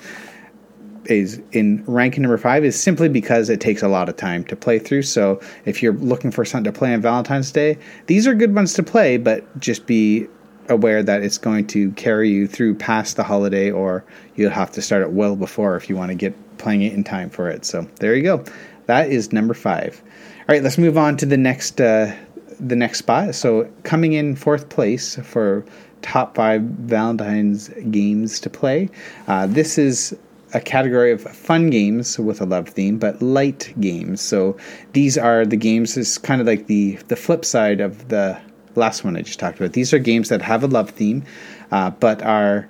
is 1.09 1.41
in 1.51 1.83
ranking 1.87 2.21
number 2.21 2.37
five 2.37 2.63
is 2.63 2.79
simply 2.79 3.09
because 3.09 3.49
it 3.49 3.59
takes 3.59 3.81
a 3.81 3.87
lot 3.87 4.09
of 4.09 4.15
time 4.15 4.43
to 4.45 4.55
play 4.55 4.79
through. 4.79 5.03
So 5.03 5.41
if 5.65 5.81
you're 5.81 5.93
looking 5.93 6.31
for 6.31 6.45
something 6.45 6.71
to 6.71 6.77
play 6.77 6.93
on 6.93 7.01
Valentine's 7.01 7.51
Day, 7.51 7.77
these 8.07 8.27
are 8.27 8.33
good 8.33 8.53
ones 8.53 8.73
to 8.75 8.83
play, 8.83 9.17
but 9.17 9.59
just 9.59 9.85
be 9.85 10.27
aware 10.69 11.01
that 11.01 11.23
it's 11.23 11.37
going 11.37 11.65
to 11.67 11.91
carry 11.93 12.29
you 12.29 12.47
through 12.47 12.75
past 12.75 13.15
the 13.15 13.23
holiday, 13.23 13.71
or 13.71 14.05
you'll 14.35 14.51
have 14.51 14.71
to 14.71 14.81
start 14.81 15.01
it 15.01 15.11
well 15.11 15.35
before 15.35 15.75
if 15.75 15.89
you 15.89 15.95
want 15.95 16.09
to 16.09 16.15
get 16.15 16.35
playing 16.57 16.83
it 16.83 16.93
in 16.93 17.03
time 17.03 17.29
for 17.29 17.49
it. 17.49 17.65
So 17.65 17.87
there 17.99 18.15
you 18.15 18.23
go. 18.23 18.43
That 18.85 19.09
is 19.09 19.33
number 19.33 19.53
five. 19.53 20.01
All 20.39 20.45
right, 20.55 20.63
let's 20.63 20.77
move 20.77 20.97
on 20.97 21.17
to 21.17 21.25
the 21.25 21.37
next 21.37 21.81
uh, 21.81 22.15
the 22.59 22.75
next 22.75 22.99
spot. 22.99 23.35
So 23.35 23.71
coming 23.83 24.13
in 24.13 24.35
fourth 24.35 24.69
place 24.69 25.15
for 25.17 25.65
top 26.01 26.35
five 26.35 26.61
Valentine's 26.61 27.69
games 27.89 28.39
to 28.41 28.49
play. 28.49 28.89
Uh, 29.27 29.47
this 29.47 29.77
is 29.77 30.15
a 30.53 30.59
category 30.59 31.11
of 31.11 31.21
fun 31.21 31.69
games 31.69 32.17
with 32.17 32.41
a 32.41 32.45
love 32.45 32.69
theme, 32.69 32.97
but 32.97 33.21
light 33.21 33.73
games. 33.79 34.21
So 34.21 34.57
these 34.93 35.17
are 35.17 35.45
the 35.45 35.57
games. 35.57 35.95
It's 35.97 36.17
kind 36.17 36.41
of 36.41 36.47
like 36.47 36.67
the 36.67 36.95
the 37.07 37.15
flip 37.15 37.45
side 37.45 37.81
of 37.81 38.09
the 38.09 38.39
last 38.75 39.03
one 39.03 39.15
I 39.15 39.21
just 39.21 39.39
talked 39.39 39.59
about. 39.59 39.73
These 39.73 39.93
are 39.93 39.99
games 39.99 40.29
that 40.29 40.41
have 40.41 40.63
a 40.63 40.67
love 40.67 40.91
theme, 40.91 41.23
uh, 41.71 41.91
but 41.91 42.21
are 42.23 42.69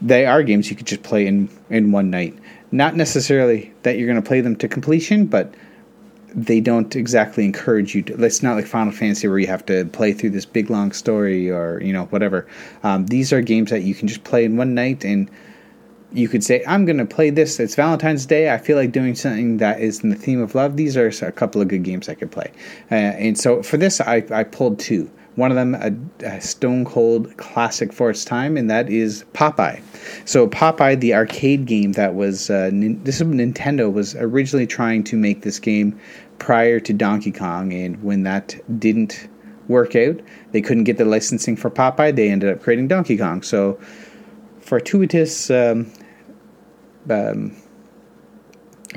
they 0.00 0.26
are 0.26 0.42
games 0.42 0.68
you 0.70 0.76
could 0.76 0.86
just 0.86 1.02
play 1.02 1.26
in 1.26 1.48
in 1.70 1.92
one 1.92 2.10
night. 2.10 2.36
Not 2.72 2.96
necessarily 2.96 3.72
that 3.82 3.98
you're 3.98 4.08
going 4.08 4.20
to 4.20 4.26
play 4.26 4.40
them 4.40 4.56
to 4.56 4.66
completion, 4.66 5.26
but 5.26 5.54
they 6.34 6.60
don't 6.60 6.96
exactly 6.96 7.44
encourage 7.44 7.94
you 7.94 8.02
to. 8.02 8.24
It's 8.24 8.42
not 8.42 8.56
like 8.56 8.66
Final 8.66 8.92
Fantasy 8.92 9.28
where 9.28 9.38
you 9.38 9.46
have 9.46 9.66
to 9.66 9.84
play 9.86 10.12
through 10.14 10.30
this 10.30 10.46
big 10.46 10.70
long 10.70 10.92
story 10.92 11.50
or 11.50 11.80
you 11.82 11.92
know 11.92 12.06
whatever. 12.06 12.46
Um, 12.82 13.06
these 13.06 13.32
are 13.32 13.40
games 13.40 13.70
that 13.70 13.82
you 13.82 13.94
can 13.94 14.08
just 14.08 14.24
play 14.24 14.44
in 14.44 14.56
one 14.56 14.74
night 14.74 15.04
and 15.04 15.30
you 16.14 16.28
could 16.28 16.44
say, 16.44 16.62
I'm 16.66 16.84
going 16.84 16.98
to 16.98 17.06
play 17.06 17.30
this. 17.30 17.58
It's 17.58 17.74
Valentine's 17.74 18.26
Day. 18.26 18.52
I 18.52 18.58
feel 18.58 18.76
like 18.76 18.92
doing 18.92 19.14
something 19.14 19.58
that 19.58 19.80
is 19.80 20.02
in 20.02 20.10
the 20.10 20.16
theme 20.16 20.40
of 20.40 20.54
love. 20.54 20.76
These 20.76 20.96
are 20.96 21.08
a 21.08 21.32
couple 21.32 21.60
of 21.60 21.68
good 21.68 21.82
games 21.82 22.08
I 22.08 22.14
could 22.14 22.30
play. 22.30 22.50
Uh, 22.90 22.94
and 22.94 23.38
so 23.38 23.62
for 23.62 23.76
this, 23.76 24.00
I, 24.00 24.24
I 24.30 24.44
pulled 24.44 24.78
two. 24.78 25.10
One 25.34 25.50
of 25.50 25.56
them, 25.56 25.74
a, 25.74 26.26
a, 26.26 26.40
stone 26.42 26.84
cold 26.84 27.34
classic 27.38 27.90
for 27.90 28.10
its 28.10 28.22
time, 28.22 28.58
and 28.58 28.70
that 28.70 28.90
is 28.90 29.24
Popeye. 29.32 29.80
So 30.26 30.46
Popeye, 30.46 31.00
the 31.00 31.14
arcade 31.14 31.64
game 31.64 31.92
that 31.92 32.14
was 32.14 32.50
uh, 32.50 32.70
this 32.72 33.18
is 33.18 33.26
Nintendo 33.26 33.90
was 33.90 34.14
originally 34.16 34.66
trying 34.66 35.04
to 35.04 35.16
make 35.16 35.40
this 35.40 35.58
game 35.58 35.98
prior 36.38 36.80
to 36.80 36.92
Donkey 36.92 37.32
Kong, 37.32 37.72
and 37.72 38.02
when 38.02 38.24
that 38.24 38.60
didn't 38.78 39.26
work 39.68 39.96
out, 39.96 40.20
they 40.50 40.60
couldn't 40.60 40.84
get 40.84 40.98
the 40.98 41.06
licensing 41.06 41.56
for 41.56 41.70
Popeye. 41.70 42.14
They 42.14 42.28
ended 42.28 42.50
up 42.54 42.62
creating 42.62 42.88
Donkey 42.88 43.16
Kong. 43.16 43.40
So 43.40 43.80
fortuitous 44.60 45.50
um, 45.50 45.90
um, 47.10 47.56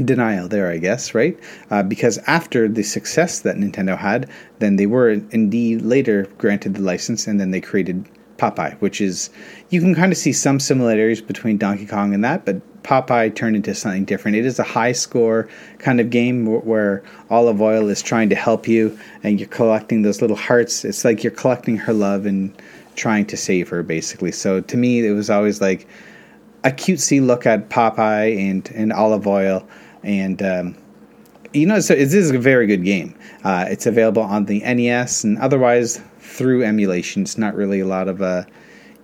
denial 0.03 0.47
there, 0.47 0.69
I 0.69 0.77
guess, 0.77 1.13
right? 1.13 1.39
Uh, 1.69 1.83
because 1.83 2.17
after 2.27 2.67
the 2.67 2.83
success 2.83 3.41
that 3.41 3.55
Nintendo 3.55 3.97
had, 3.97 4.29
then 4.59 4.75
they 4.75 4.85
were 4.85 5.09
indeed 5.09 5.81
later 5.81 6.27
granted 6.37 6.75
the 6.75 6.81
license, 6.81 7.27
and 7.27 7.39
then 7.39 7.51
they 7.51 7.61
created 7.61 8.09
Popeye, 8.37 8.75
which 8.81 8.99
is 8.99 9.29
you 9.69 9.79
can 9.79 9.95
kind 9.95 10.11
of 10.11 10.17
see 10.17 10.33
some 10.33 10.59
similarities 10.59 11.21
between 11.21 11.57
Donkey 11.57 11.85
Kong 11.85 12.13
and 12.13 12.23
that, 12.23 12.45
but 12.45 12.61
Popeye 12.83 13.33
turned 13.33 13.55
into 13.55 13.73
something 13.73 14.05
different. 14.05 14.37
It 14.37 14.45
is 14.45 14.59
a 14.59 14.63
high 14.63 14.91
score 14.91 15.47
kind 15.79 15.99
of 15.99 16.09
game 16.09 16.45
where 16.45 17.03
Olive 17.29 17.61
Oyl 17.61 17.89
is 17.89 18.01
trying 18.01 18.29
to 18.29 18.35
help 18.35 18.67
you, 18.67 18.97
and 19.23 19.39
you're 19.39 19.49
collecting 19.49 20.01
those 20.01 20.21
little 20.21 20.35
hearts. 20.35 20.85
It's 20.85 21.05
like 21.05 21.23
you're 21.23 21.31
collecting 21.31 21.77
her 21.77 21.93
love 21.93 22.25
and 22.25 22.53
trying 22.95 23.25
to 23.27 23.37
save 23.37 23.69
her, 23.69 23.83
basically. 23.83 24.31
So 24.31 24.61
to 24.61 24.77
me, 24.77 25.05
it 25.05 25.13
was 25.13 25.29
always 25.29 25.61
like 25.61 25.87
a 26.65 26.71
cutesy 26.71 27.25
look 27.25 27.45
at 27.45 27.69
Popeye 27.69 28.37
and, 28.37 28.69
and 28.71 28.91
Olive 28.91 29.27
Oyl. 29.27 29.65
And, 30.03 30.41
um, 30.41 30.75
you 31.53 31.65
know, 31.65 31.79
so 31.79 31.93
it 31.93 32.13
is 32.13 32.31
a 32.31 32.39
very 32.39 32.67
good 32.67 32.83
game. 32.83 33.15
Uh, 33.43 33.65
it's 33.69 33.85
available 33.85 34.23
on 34.23 34.45
the 34.45 34.59
NES 34.61 35.23
and 35.23 35.37
otherwise 35.37 36.01
through 36.19 36.63
emulation. 36.63 37.21
It's 37.21 37.37
not 37.37 37.55
really 37.55 37.79
a 37.79 37.85
lot 37.85 38.07
of 38.07 38.21
uh, 38.21 38.43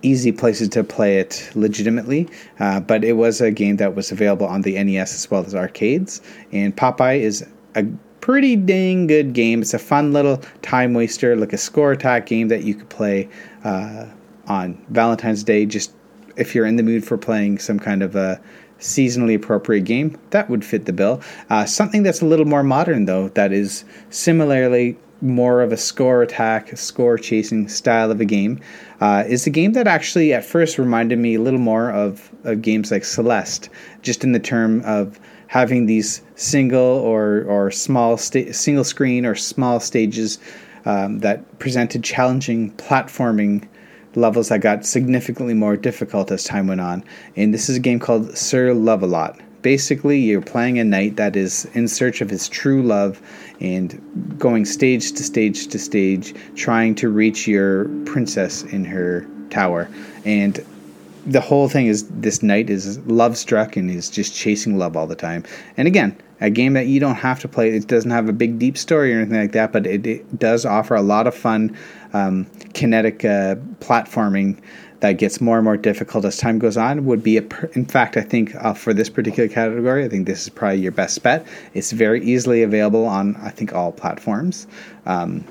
easy 0.02 0.32
places 0.32 0.68
to 0.70 0.82
play 0.82 1.18
it 1.18 1.50
legitimately, 1.54 2.28
uh, 2.58 2.80
but 2.80 3.04
it 3.04 3.12
was 3.12 3.40
a 3.40 3.52
game 3.52 3.76
that 3.76 3.94
was 3.94 4.10
available 4.10 4.46
on 4.46 4.62
the 4.62 4.82
NES 4.82 5.14
as 5.14 5.30
well 5.30 5.44
as 5.44 5.54
arcades. 5.54 6.20
And 6.50 6.76
Popeye 6.76 7.20
is 7.20 7.46
a 7.76 7.86
pretty 8.20 8.56
dang 8.56 9.06
good 9.06 9.32
game. 9.34 9.62
It's 9.62 9.72
a 9.72 9.78
fun 9.78 10.12
little 10.12 10.38
time 10.62 10.94
waster, 10.94 11.36
like 11.36 11.52
a 11.52 11.58
score 11.58 11.92
attack 11.92 12.26
game 12.26 12.48
that 12.48 12.64
you 12.64 12.74
could 12.74 12.88
play 12.88 13.28
uh, 13.62 14.06
on 14.48 14.84
Valentine's 14.90 15.44
Day, 15.44 15.64
just 15.64 15.92
if 16.36 16.54
you're 16.54 16.66
in 16.66 16.76
the 16.76 16.82
mood 16.82 17.04
for 17.04 17.18
playing 17.18 17.58
some 17.58 17.78
kind 17.78 18.02
of 18.02 18.16
a 18.16 18.40
seasonally 18.78 19.34
appropriate 19.34 19.84
game, 19.84 20.18
that 20.30 20.50
would 20.50 20.64
fit 20.64 20.86
the 20.86 20.92
bill. 20.92 21.22
Uh, 21.50 21.64
something 21.64 22.02
that's 22.02 22.20
a 22.20 22.26
little 22.26 22.46
more 22.46 22.62
modern, 22.62 23.04
though, 23.04 23.28
that 23.30 23.52
is 23.52 23.84
similarly 24.10 24.96
more 25.20 25.62
of 25.62 25.70
a 25.72 25.76
score 25.76 26.22
attack, 26.22 26.76
score 26.76 27.16
chasing 27.16 27.68
style 27.68 28.10
of 28.10 28.20
a 28.20 28.24
game, 28.24 28.58
uh, 29.00 29.22
is 29.26 29.46
a 29.46 29.50
game 29.50 29.72
that 29.72 29.86
actually 29.86 30.32
at 30.32 30.44
first 30.44 30.78
reminded 30.78 31.18
me 31.18 31.36
a 31.36 31.40
little 31.40 31.60
more 31.60 31.92
of, 31.92 32.30
of 32.42 32.60
games 32.60 32.90
like 32.90 33.04
Celeste, 33.04 33.68
just 34.02 34.24
in 34.24 34.32
the 34.32 34.40
term 34.40 34.82
of 34.84 35.20
having 35.46 35.86
these 35.86 36.22
single 36.34 36.80
or, 36.80 37.44
or 37.44 37.70
small 37.70 38.16
sta- 38.16 38.52
single 38.52 38.84
screen 38.84 39.24
or 39.24 39.34
small 39.36 39.78
stages 39.78 40.38
um, 40.86 41.20
that 41.20 41.58
presented 41.60 42.02
challenging 42.02 42.72
platforming 42.72 43.68
levels 44.14 44.48
that 44.48 44.60
got 44.60 44.84
significantly 44.84 45.54
more 45.54 45.76
difficult 45.76 46.30
as 46.30 46.44
time 46.44 46.66
went 46.66 46.80
on. 46.80 47.04
And 47.36 47.52
this 47.52 47.68
is 47.68 47.76
a 47.76 47.80
game 47.80 47.98
called 47.98 48.36
Sir 48.36 48.74
Love-A-Lot. 48.74 49.40
Basically, 49.62 50.18
you're 50.18 50.42
playing 50.42 50.78
a 50.78 50.84
knight 50.84 51.16
that 51.16 51.36
is 51.36 51.66
in 51.74 51.86
search 51.86 52.20
of 52.20 52.28
his 52.28 52.48
true 52.48 52.82
love 52.82 53.22
and 53.60 54.36
going 54.38 54.64
stage 54.64 55.12
to 55.12 55.22
stage 55.22 55.68
to 55.68 55.78
stage, 55.78 56.34
trying 56.56 56.96
to 56.96 57.08
reach 57.08 57.46
your 57.46 57.84
princess 58.04 58.64
in 58.64 58.84
her 58.84 59.26
tower. 59.50 59.88
And 60.24 60.64
the 61.26 61.40
whole 61.40 61.68
thing 61.68 61.86
is 61.86 62.08
this 62.08 62.42
knight 62.42 62.70
is 62.70 62.98
love 63.00 63.36
struck 63.36 63.76
and 63.76 63.90
is 63.90 64.10
just 64.10 64.34
chasing 64.34 64.78
love 64.78 64.96
all 64.96 65.06
the 65.06 65.16
time. 65.16 65.44
And 65.76 65.86
again, 65.86 66.16
a 66.40 66.50
game 66.50 66.72
that 66.72 66.86
you 66.86 66.98
don't 66.98 67.16
have 67.16 67.40
to 67.40 67.48
play. 67.48 67.70
It 67.70 67.86
doesn't 67.86 68.10
have 68.10 68.28
a 68.28 68.32
big 68.32 68.58
deep 68.58 68.76
story 68.76 69.14
or 69.14 69.18
anything 69.20 69.40
like 69.40 69.52
that, 69.52 69.72
but 69.72 69.86
it, 69.86 70.06
it 70.06 70.38
does 70.38 70.66
offer 70.66 70.94
a 70.94 71.02
lot 71.02 71.26
of 71.26 71.34
fun 71.34 71.76
um, 72.12 72.46
kinetic 72.74 73.24
uh, 73.24 73.56
platforming 73.78 74.60
that 75.00 75.12
gets 75.12 75.40
more 75.40 75.58
and 75.58 75.64
more 75.64 75.76
difficult 75.76 76.24
as 76.24 76.36
time 76.38 76.58
goes 76.58 76.76
on 76.76 77.04
would 77.04 77.22
be 77.22 77.36
a 77.36 77.42
per- 77.42 77.68
in 77.74 77.84
fact 77.84 78.16
i 78.16 78.20
think 78.20 78.54
uh, 78.54 78.72
for 78.72 78.94
this 78.94 79.10
particular 79.10 79.48
category 79.48 80.04
i 80.04 80.08
think 80.08 80.28
this 80.28 80.42
is 80.42 80.48
probably 80.48 80.78
your 80.78 80.92
best 80.92 81.20
bet 81.24 81.44
it's 81.74 81.90
very 81.90 82.22
easily 82.24 82.62
available 82.62 83.04
on 83.04 83.34
i 83.38 83.50
think 83.50 83.74
all 83.74 83.90
platforms 83.90 84.68
um, 85.06 85.44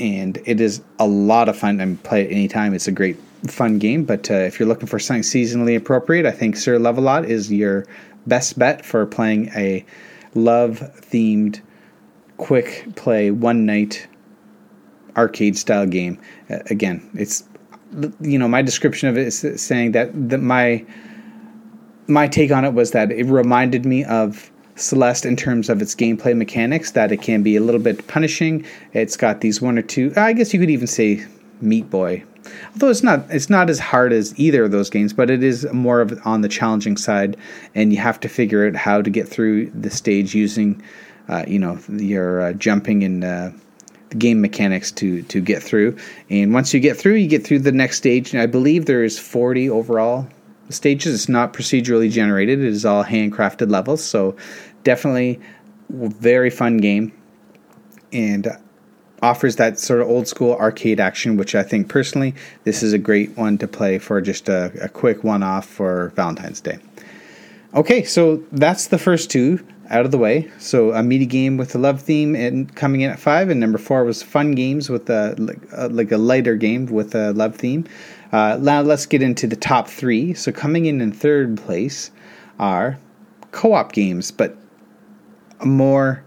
and 0.00 0.38
it 0.44 0.60
is 0.60 0.82
a 0.98 1.06
lot 1.06 1.48
of 1.48 1.56
fun. 1.56 1.80
and 1.80 2.02
play 2.02 2.22
it 2.22 2.30
anytime. 2.30 2.74
It's 2.74 2.88
a 2.88 2.92
great 2.92 3.16
fun 3.46 3.78
game. 3.78 4.04
But 4.04 4.30
uh, 4.30 4.34
if 4.34 4.58
you're 4.58 4.68
looking 4.68 4.88
for 4.88 4.98
something 4.98 5.22
seasonally 5.22 5.76
appropriate, 5.76 6.26
I 6.26 6.30
think 6.30 6.56
Sir 6.56 6.78
Love-A-Lot 6.78 7.24
is 7.24 7.52
your 7.52 7.86
best 8.26 8.58
bet 8.58 8.84
for 8.84 9.06
playing 9.06 9.50
a 9.56 9.84
love 10.34 10.80
themed 11.00 11.60
quick 12.36 12.86
play 12.94 13.30
one 13.30 13.66
night 13.66 14.06
arcade 15.16 15.56
style 15.56 15.86
game. 15.86 16.18
Uh, 16.50 16.58
again, 16.70 17.08
it's 17.14 17.44
you 18.20 18.38
know 18.38 18.48
my 18.48 18.62
description 18.62 19.08
of 19.08 19.16
it 19.16 19.26
is 19.26 19.62
saying 19.62 19.92
that 19.92 20.10
that 20.28 20.38
my 20.38 20.84
my 22.06 22.28
take 22.28 22.50
on 22.50 22.64
it 22.64 22.72
was 22.74 22.92
that 22.92 23.10
it 23.10 23.24
reminded 23.24 23.84
me 23.84 24.04
of 24.04 24.50
Celeste 24.76 25.26
in 25.26 25.36
terms 25.36 25.68
of 25.68 25.82
its 25.82 25.94
gameplay 25.94 26.36
mechanics 26.36 26.92
that 26.92 27.10
it 27.10 27.20
can 27.20 27.42
be 27.42 27.56
a 27.56 27.60
little 27.60 27.80
bit 27.80 28.06
punishing. 28.06 28.64
It's 28.92 29.16
got 29.16 29.40
these 29.40 29.60
one 29.60 29.76
or 29.76 29.82
two. 29.82 30.12
I 30.16 30.32
guess 30.32 30.54
you 30.54 30.60
could 30.60 30.70
even 30.70 30.86
say 30.86 31.26
Meat 31.60 31.90
Boy, 31.90 32.22
although 32.72 32.90
it's 32.90 33.02
not 33.02 33.24
it's 33.30 33.50
not 33.50 33.70
as 33.70 33.78
hard 33.78 34.12
as 34.12 34.38
either 34.38 34.64
of 34.64 34.70
those 34.70 34.90
games, 34.90 35.12
but 35.12 35.30
it 35.30 35.42
is 35.42 35.66
more 35.72 36.00
of 36.00 36.18
on 36.26 36.40
the 36.40 36.48
challenging 36.48 36.96
side, 36.96 37.36
and 37.74 37.92
you 37.92 37.98
have 37.98 38.20
to 38.20 38.28
figure 38.28 38.66
out 38.66 38.76
how 38.76 39.02
to 39.02 39.10
get 39.10 39.28
through 39.28 39.70
the 39.70 39.90
stage 39.90 40.34
using, 40.34 40.82
uh, 41.28 41.44
you 41.46 41.58
know, 41.58 41.78
your 41.88 42.40
uh, 42.40 42.52
jumping 42.54 43.04
and 43.04 43.24
uh, 43.24 43.50
game 44.16 44.40
mechanics 44.40 44.90
to 44.92 45.22
to 45.22 45.40
get 45.40 45.62
through. 45.62 45.96
And 46.30 46.52
once 46.52 46.72
you 46.72 46.80
get 46.80 46.96
through, 46.96 47.14
you 47.14 47.28
get 47.28 47.44
through 47.44 47.60
the 47.60 47.72
next 47.72 47.98
stage. 47.98 48.32
And 48.32 48.42
I 48.42 48.46
believe 48.46 48.86
there 48.86 49.04
is 49.04 49.18
forty 49.18 49.68
overall 49.68 50.28
stages. 50.70 51.14
It's 51.14 51.28
not 51.28 51.52
procedurally 51.52 52.10
generated; 52.10 52.60
it 52.60 52.66
is 52.66 52.84
all 52.84 53.04
handcrafted 53.04 53.70
levels. 53.70 54.04
So 54.04 54.36
definitely 54.84 55.40
very 55.90 56.50
fun 56.50 56.76
game 56.78 57.12
and 58.12 58.48
offers 59.22 59.56
that 59.56 59.78
sort 59.78 60.00
of 60.00 60.08
old 60.08 60.28
school 60.28 60.54
arcade 60.54 61.00
action, 61.00 61.36
which 61.36 61.54
I 61.54 61.62
think 61.62 61.88
personally 61.88 62.34
this 62.64 62.82
is 62.82 62.92
a 62.92 62.98
great 62.98 63.36
one 63.36 63.58
to 63.58 63.68
play 63.68 63.98
for 63.98 64.20
just 64.20 64.48
a, 64.48 64.72
a 64.80 64.88
quick 64.88 65.24
one 65.24 65.42
off 65.42 65.66
for 65.66 66.12
Valentine's 66.16 66.60
Day. 66.60 66.78
Okay, 67.74 68.02
so 68.04 68.42
that's 68.52 68.86
the 68.88 68.98
first 68.98 69.30
two 69.30 69.64
out 69.90 70.04
of 70.04 70.10
the 70.10 70.18
way. 70.18 70.50
So 70.58 70.92
a 70.92 71.02
meaty 71.02 71.26
game 71.26 71.56
with 71.56 71.74
a 71.74 71.78
love 71.78 72.00
theme 72.00 72.34
and 72.34 72.74
coming 72.74 73.00
in 73.02 73.10
at 73.10 73.18
five, 73.18 73.50
and 73.50 73.60
number 73.60 73.78
four 73.78 74.04
was 74.04 74.22
fun 74.22 74.52
games 74.52 74.88
with 74.88 75.08
a 75.10 75.34
like 75.90 76.12
a 76.12 76.18
lighter 76.18 76.56
game 76.56 76.86
with 76.86 77.14
a 77.14 77.32
love 77.32 77.56
theme. 77.56 77.84
Uh, 78.32 78.58
now 78.60 78.82
let's 78.82 79.06
get 79.06 79.22
into 79.22 79.46
the 79.46 79.56
top 79.56 79.88
three. 79.88 80.34
So 80.34 80.52
coming 80.52 80.86
in 80.86 81.00
in 81.00 81.12
third 81.12 81.56
place 81.58 82.10
are 82.58 82.98
co-op 83.52 83.92
games, 83.92 84.30
but 84.30 84.56
more 85.64 86.22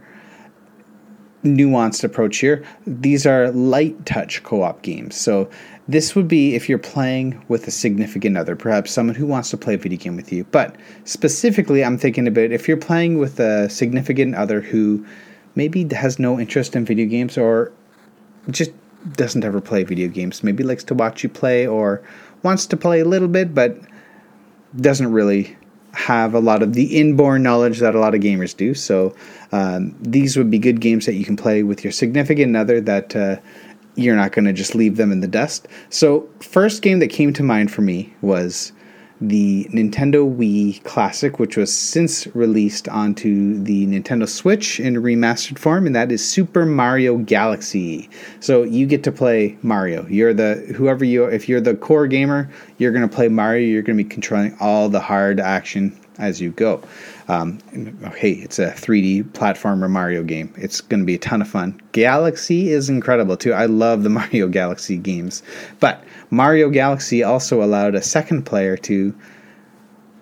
nuanced 1.43 2.03
approach 2.03 2.37
here. 2.37 2.63
These 2.85 3.25
are 3.25 3.51
light 3.51 4.05
touch 4.05 4.43
co 4.43 4.61
op 4.61 4.81
games. 4.81 5.15
So, 5.15 5.49
this 5.87 6.15
would 6.15 6.27
be 6.27 6.55
if 6.55 6.69
you're 6.69 6.77
playing 6.77 7.43
with 7.47 7.67
a 7.67 7.71
significant 7.71 8.37
other, 8.37 8.55
perhaps 8.55 8.91
someone 8.91 9.15
who 9.15 9.25
wants 9.25 9.49
to 9.49 9.57
play 9.57 9.73
a 9.73 9.77
video 9.77 9.99
game 9.99 10.15
with 10.15 10.31
you. 10.31 10.45
But 10.45 10.75
specifically, 11.03 11.83
I'm 11.83 11.97
thinking 11.97 12.27
about 12.27 12.51
if 12.51 12.67
you're 12.67 12.77
playing 12.77 13.17
with 13.17 13.39
a 13.39 13.69
significant 13.69 14.35
other 14.35 14.61
who 14.61 15.05
maybe 15.55 15.87
has 15.93 16.19
no 16.19 16.39
interest 16.39 16.75
in 16.75 16.85
video 16.85 17.07
games 17.07 17.37
or 17.37 17.73
just 18.49 18.71
doesn't 19.13 19.43
ever 19.43 19.59
play 19.59 19.83
video 19.83 20.07
games, 20.07 20.43
maybe 20.43 20.63
likes 20.63 20.83
to 20.85 20.93
watch 20.93 21.23
you 21.23 21.29
play 21.29 21.67
or 21.67 22.01
wants 22.43 22.65
to 22.67 22.77
play 22.77 22.99
a 22.99 23.05
little 23.05 23.27
bit, 23.27 23.53
but 23.53 23.77
doesn't 24.77 25.11
really 25.11 25.57
have 25.93 26.33
a 26.33 26.39
lot 26.39 26.63
of 26.63 26.73
the 26.73 26.97
inborn 26.97 27.43
knowledge 27.43 27.79
that 27.79 27.95
a 27.95 27.99
lot 27.99 28.15
of 28.15 28.21
gamers 28.21 28.55
do. 28.55 28.73
So 28.73 29.13
um, 29.51 29.95
these 30.01 30.37
would 30.37 30.49
be 30.49 30.59
good 30.59 30.79
games 30.79 31.05
that 31.05 31.15
you 31.15 31.25
can 31.25 31.35
play 31.35 31.63
with 31.63 31.83
your 31.83 31.91
significant 31.91 32.55
other 32.55 32.79
that 32.81 33.15
uh, 33.15 33.37
you're 33.95 34.15
not 34.15 34.31
going 34.31 34.45
to 34.45 34.53
just 34.53 34.73
leave 34.75 34.97
them 34.97 35.11
in 35.11 35.19
the 35.19 35.27
dust. 35.27 35.67
So 35.89 36.29
first 36.39 36.81
game 36.81 36.99
that 36.99 37.09
came 37.09 37.33
to 37.33 37.43
mind 37.43 37.71
for 37.71 37.81
me 37.81 38.13
was 38.21 38.71
the 39.21 39.65
Nintendo 39.65 40.35
Wii 40.35 40.83
Classic, 40.83 41.39
which 41.39 41.55
was 41.55 41.71
since 41.71 42.27
released 42.35 42.89
onto 42.89 43.61
the 43.61 43.85
Nintendo 43.85 44.27
Switch 44.27 44.79
in 44.79 44.95
remastered 44.95 45.59
form, 45.59 45.85
and 45.85 45.95
that 45.95 46.11
is 46.11 46.27
Super 46.27 46.65
Mario 46.65 47.17
Galaxy. 47.17 48.09
So 48.39 48.63
you 48.63 48.87
get 48.87 49.03
to 49.03 49.11
play 49.11 49.57
Mario. 49.61 50.07
You're 50.07 50.33
the 50.33 50.55
whoever 50.75 51.05
you 51.05 51.25
if 51.25 51.47
you're 51.47 51.61
the 51.61 51.75
core 51.75 52.07
gamer, 52.07 52.49
you're 52.79 52.91
going 52.91 53.07
to 53.07 53.15
play 53.15 53.27
Mario. 53.27 53.65
You're 53.65 53.83
going 53.83 53.97
to 53.97 54.03
be 54.03 54.09
controlling 54.09 54.57
all 54.59 54.89
the 54.89 54.99
hard 54.99 55.39
action 55.39 55.95
as 56.17 56.39
you 56.39 56.51
go. 56.51 56.81
Um, 57.27 57.59
hey, 58.15 58.33
it's 58.33 58.59
a 58.59 58.71
3D 58.71 59.23
platformer 59.31 59.89
Mario 59.89 60.23
game. 60.23 60.53
It's 60.57 60.81
going 60.81 60.99
to 60.99 61.05
be 61.05 61.15
a 61.15 61.19
ton 61.19 61.41
of 61.41 61.47
fun. 61.47 61.79
Galaxy 61.91 62.69
is 62.69 62.89
incredible 62.89 63.37
too. 63.37 63.53
I 63.53 63.65
love 63.65 64.03
the 64.03 64.09
Mario 64.21 64.47
Galaxy 64.47 64.97
games, 64.97 65.43
but 65.79 66.03
Mario 66.31 66.69
Galaxy 66.69 67.21
also 67.23 67.61
allowed 67.61 67.93
a 67.93 68.01
second 68.01 68.43
player 68.43 68.77
to 68.77 69.13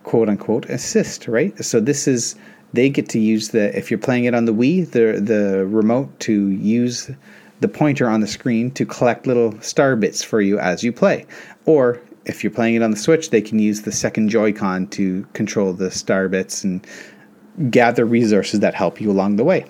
quote 0.04 0.28
unquote 0.28 0.66
assist, 0.66 1.28
right? 1.28 1.64
So 1.64 1.80
this 1.80 2.08
is 2.08 2.36
they 2.74 2.90
get 2.90 3.08
to 3.10 3.20
use 3.20 3.50
the 3.50 3.76
if 3.78 3.92
you're 3.92 4.00
playing 4.00 4.26
it 4.26 4.34
on 4.34 4.46
the 4.46 4.54
Wii, 4.54 4.90
the 4.92 5.22
the 5.22 5.66
remote 5.68 6.20
to 6.22 6.50
use 6.50 7.12
the 7.60 7.68
pointer 7.68 8.10
on 8.10 8.22
the 8.22 8.28
screen 8.28 8.72
to 8.72 8.86
collect 8.86 9.28
little 9.28 9.60
star 9.62 9.96
bits 9.96 10.24
for 10.24 10.42
you 10.42 10.58
as 10.58 10.84
you 10.84 10.92
play. 10.92 11.26
Or 11.66 12.02
if 12.26 12.44
you're 12.44 12.52
playing 12.52 12.76
it 12.76 12.82
on 12.82 12.92
the 12.92 12.98
Switch, 12.98 13.30
they 13.30 13.42
can 13.42 13.60
use 13.60 13.84
the 13.84 13.92
second 13.92 14.30
Joy-Con 14.30 14.88
to 14.88 15.24
control 15.34 15.74
the 15.74 15.92
star 15.92 16.28
bits 16.28 16.64
and 16.64 16.86
gather 17.70 18.06
resources 18.06 18.62
that 18.62 18.74
help 18.74 19.00
you 19.00 19.12
along 19.12 19.36
the 19.36 19.44
way 19.44 19.66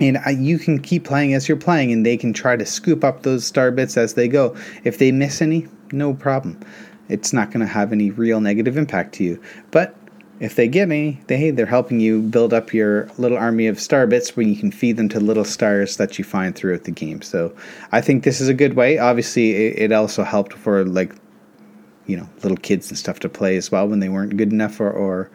and 0.00 0.46
you 0.46 0.58
can 0.58 0.80
keep 0.80 1.04
playing 1.04 1.32
as 1.34 1.48
you're 1.48 1.56
playing 1.56 1.92
and 1.92 2.04
they 2.04 2.16
can 2.16 2.32
try 2.32 2.56
to 2.56 2.66
scoop 2.66 3.02
up 3.02 3.22
those 3.22 3.44
star 3.44 3.70
bits 3.70 3.96
as 3.96 4.14
they 4.14 4.28
go. 4.28 4.54
If 4.84 4.98
they 4.98 5.10
miss 5.12 5.40
any 5.40 5.68
no 5.92 6.14
problem. 6.14 6.60
It's 7.08 7.32
not 7.32 7.50
going 7.50 7.64
to 7.64 7.72
have 7.72 7.92
any 7.92 8.10
real 8.10 8.40
negative 8.40 8.76
impact 8.76 9.14
to 9.14 9.24
you. 9.24 9.40
But 9.70 9.94
if 10.38 10.54
they 10.54 10.68
get 10.68 10.82
any 10.82 11.18
they 11.28 11.38
hey 11.38 11.50
they're 11.50 11.64
helping 11.64 11.98
you 11.98 12.20
build 12.20 12.52
up 12.52 12.74
your 12.74 13.08
little 13.16 13.38
army 13.38 13.66
of 13.68 13.80
star 13.80 14.06
bits 14.06 14.36
where 14.36 14.44
you 14.44 14.54
can 14.54 14.70
feed 14.70 14.98
them 14.98 15.08
to 15.08 15.18
little 15.18 15.46
stars 15.46 15.96
that 15.96 16.18
you 16.18 16.24
find 16.24 16.54
throughout 16.54 16.84
the 16.84 16.90
game. 16.90 17.22
So 17.22 17.54
i 17.92 18.00
think 18.00 18.24
this 18.24 18.40
is 18.40 18.48
a 18.48 18.54
good 18.54 18.74
way. 18.74 18.98
Obviously 18.98 19.52
it, 19.52 19.92
also 19.92 20.24
helped 20.24 20.52
for 20.52 20.84
like 20.84 21.14
you 22.06 22.16
know 22.16 22.28
little 22.42 22.58
kids 22.58 22.90
and 22.90 22.98
stuff 22.98 23.18
to 23.20 23.28
play 23.28 23.56
as 23.56 23.72
well 23.72 23.88
when 23.88 24.00
they 24.00 24.10
weren't 24.10 24.36
good 24.36 24.52
enough 24.52 24.78
or, 24.78 24.90
or 24.90 25.30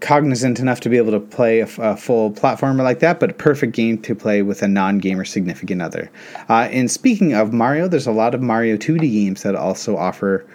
cognizant 0.00 0.60
enough 0.60 0.80
to 0.80 0.88
be 0.88 0.96
able 0.96 1.12
to 1.12 1.20
play 1.20 1.60
a, 1.60 1.66
full 1.66 2.30
platformer 2.30 2.82
like 2.82 3.00
that, 3.00 3.20
but 3.20 3.30
a 3.30 3.34
perfect 3.34 3.72
game 3.72 3.98
to 4.02 4.14
play 4.14 4.42
with 4.42 4.62
a 4.62 4.68
non-gamer 4.68 5.24
significant 5.24 5.82
other. 5.82 6.10
Uh, 6.48 6.68
and 6.70 6.90
speaking 6.90 7.32
of 7.34 7.52
Mario, 7.52 7.88
there's 7.88 8.06
a 8.06 8.12
lot 8.12 8.34
of 8.34 8.40
Mario 8.42 8.76
2D 8.76 9.00
games 9.00 9.42
that 9.42 9.54
also 9.54 9.96
offer 9.96 10.46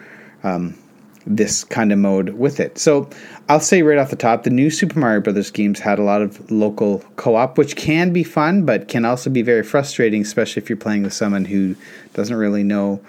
um, 0.44 0.78
this 1.26 1.64
kind 1.64 1.91
of 1.91 2.00
mode 2.00 2.30
with 2.30 2.60
it. 2.60 2.78
So 2.78 3.10
I'll 3.50 3.60
say 3.60 3.82
right 3.82 3.98
off 3.98 4.10
the 4.10 4.16
top, 4.16 4.44
the 4.44 4.50
new 4.50 4.70
Super 4.70 5.00
Mario 5.00 5.22
Brothers 5.22 5.52
games 5.52 5.80
had 5.80 6.00
a 6.00 6.04
lot 6.04 6.22
of 6.22 6.50
local 6.52 7.00
co-op, 7.16 7.58
which 7.58 7.76
can 7.76 8.14
be 8.14 8.24
fun, 8.24 8.66
but 8.66 8.88
can 8.88 9.06
also 9.06 9.30
be 9.30 9.41
very 9.41 9.64
frustrating, 9.64 10.22
especially 10.22 10.62
if 10.62 10.70
you're 10.70 10.78
playing 10.78 11.04
with 11.04 11.14
someone 11.14 11.46
who 11.46 11.76
doesn't 12.14 12.36
really 12.36 12.64
know 12.64 13.02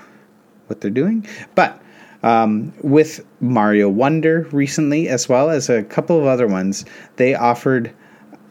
what 0.66 0.80
they're 0.80 0.91
doing. 0.91 1.26
But 1.55 1.80
um, 2.25 2.72
with 2.83 3.25
Mario 3.41 3.91
Wonder 3.91 4.49
recently, 4.51 5.09
as 5.11 5.29
well 5.29 5.51
as 5.51 5.68
a 5.68 5.85
couple 5.85 6.18
of 6.18 6.25
other 6.25 6.49
ones, 6.49 6.87
they 7.16 7.35
offered 7.35 7.95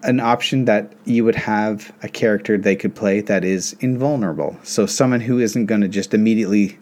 an 0.03 0.19
option 0.19 0.65
that 0.65 0.93
you 1.05 1.25
would 1.25 1.35
have 1.35 1.91
a 2.03 2.07
character 2.07 2.55
they 2.55 2.75
could 2.75 2.93
play 2.93 3.19
that 3.21 3.43
is 3.43 3.75
invulnerable. 3.79 4.55
So 4.61 4.85
someone 4.85 5.21
who 5.21 5.39
isn't 5.39 5.65
going 5.65 5.81
to 5.81 5.87
just 5.87 6.13
immediately 6.13 6.77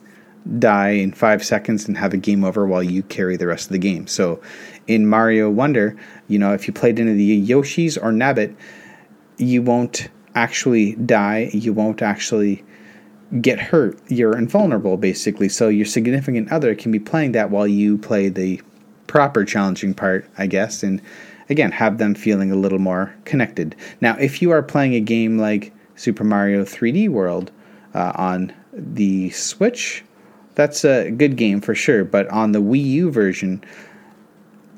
die 0.60 0.90
in 0.90 1.14
five 1.14 1.46
seconds 1.46 1.88
and 1.88 1.98
have 1.98 2.14
a 2.14 2.18
game 2.18 2.44
over 2.44 2.68
while 2.68 2.84
you 2.84 3.04
carry 3.04 3.38
the 3.38 3.48
rest 3.48 3.68
of 3.68 3.72
the 3.72 3.80
game. 3.80 4.06
So 4.06 4.42
in 4.88 5.08
Mario 5.08 5.50
Wonder, 5.50 5.96
you 6.28 6.40
know, 6.40 6.54
if 6.54 6.68
you 6.68 6.74
played 6.74 7.00
into 7.00 7.14
the 7.14 7.48
Yoshis 7.48 7.98
or 7.98 8.12
Nabbit, 8.12 8.54
you 9.38 9.62
won't 9.62 10.10
actually 10.36 10.96
die. 10.96 11.52
You 11.54 11.72
won't 11.72 12.02
actually 12.02 12.66
get 13.40 13.60
hurt, 13.60 13.98
you're 14.10 14.38
invulnerable 14.38 14.98
basically. 14.98 15.48
So 15.48 15.70
your 15.70 15.86
significant 15.86 16.52
other 16.52 16.76
can 16.76 16.92
be 16.92 17.00
playing 17.00 17.32
that 17.34 17.50
while 17.50 17.68
you 17.68 17.98
play 17.98 18.30
the 18.30 18.62
proper 19.08 19.46
challenging 19.46 19.94
part, 19.94 20.26
I 20.38 20.48
guess, 20.48 20.84
and 20.84 21.02
again, 21.50 21.72
have 21.72 21.98
them 21.98 22.16
feeling 22.16 22.52
a 22.52 22.56
little 22.56 22.80
more 22.80 23.14
connected. 23.26 23.76
Now, 24.00 24.18
if 24.18 24.42
you 24.42 24.52
are 24.52 24.64
playing 24.64 24.96
a 24.96 25.00
game 25.00 25.38
like 25.38 25.74
Super 25.96 26.24
Mario 26.24 26.64
3D 26.64 27.10
World 27.10 27.52
uh, 27.94 28.14
on 28.16 28.54
the 28.74 29.30
Switch, 29.32 30.04
that's 30.56 30.84
a 30.86 31.12
good 31.12 31.36
game 31.36 31.62
for 31.62 31.76
sure, 31.76 32.04
but 32.04 32.28
on 32.30 32.52
the 32.52 32.62
Wii 32.62 32.84
U 32.84 33.12
version, 33.12 33.64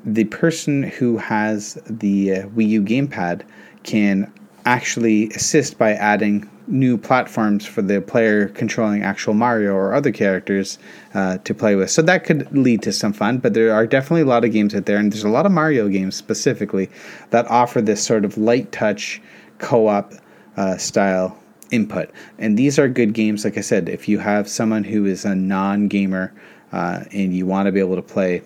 the 0.04 0.24
person 0.24 0.82
who 0.82 1.16
has 1.16 1.74
the 1.86 2.32
uh, 2.32 2.46
Wii 2.48 2.68
U 2.68 2.82
gamepad 2.82 3.42
can 3.84 4.32
actually 4.64 5.28
assist 5.30 5.78
by 5.78 5.92
adding 5.92 6.48
new 6.66 6.96
platforms 6.96 7.66
for 7.66 7.82
the 7.82 8.00
player 8.00 8.48
controlling 8.48 9.02
actual 9.02 9.34
Mario 9.34 9.74
or 9.74 9.94
other 9.94 10.10
characters 10.10 10.78
uh, 11.12 11.38
to 11.38 11.54
play 11.54 11.74
with. 11.74 11.90
So 11.90 12.02
that 12.02 12.24
could 12.24 12.56
lead 12.56 12.82
to 12.82 12.92
some 12.92 13.12
fun, 13.12 13.38
but 13.38 13.54
there 13.54 13.72
are 13.72 13.86
definitely 13.86 14.22
a 14.22 14.26
lot 14.26 14.44
of 14.44 14.52
games 14.52 14.74
out 14.74 14.86
there, 14.86 14.96
and 14.96 15.12
there's 15.12 15.24
a 15.24 15.28
lot 15.28 15.46
of 15.46 15.52
Mario 15.52 15.88
games 15.88 16.16
specifically 16.16 16.90
that 17.30 17.46
offer 17.48 17.80
this 17.80 18.02
sort 18.02 18.24
of 18.24 18.38
light 18.38 18.72
touch 18.72 19.20
co 19.58 19.88
op 19.88 20.12
uh, 20.56 20.76
style 20.76 21.38
input. 21.70 22.10
And 22.38 22.58
these 22.58 22.78
are 22.78 22.88
good 22.88 23.12
games. 23.12 23.44
Like 23.44 23.58
I 23.58 23.62
said, 23.62 23.88
if 23.88 24.08
you 24.08 24.18
have 24.18 24.48
someone 24.48 24.84
who 24.84 25.06
is 25.06 25.24
a 25.24 25.34
non 25.34 25.88
gamer 25.88 26.32
uh, 26.72 27.04
and 27.12 27.34
you 27.34 27.46
want 27.46 27.66
to 27.66 27.72
be 27.72 27.80
able 27.80 27.96
to 27.96 28.02
play 28.02 28.42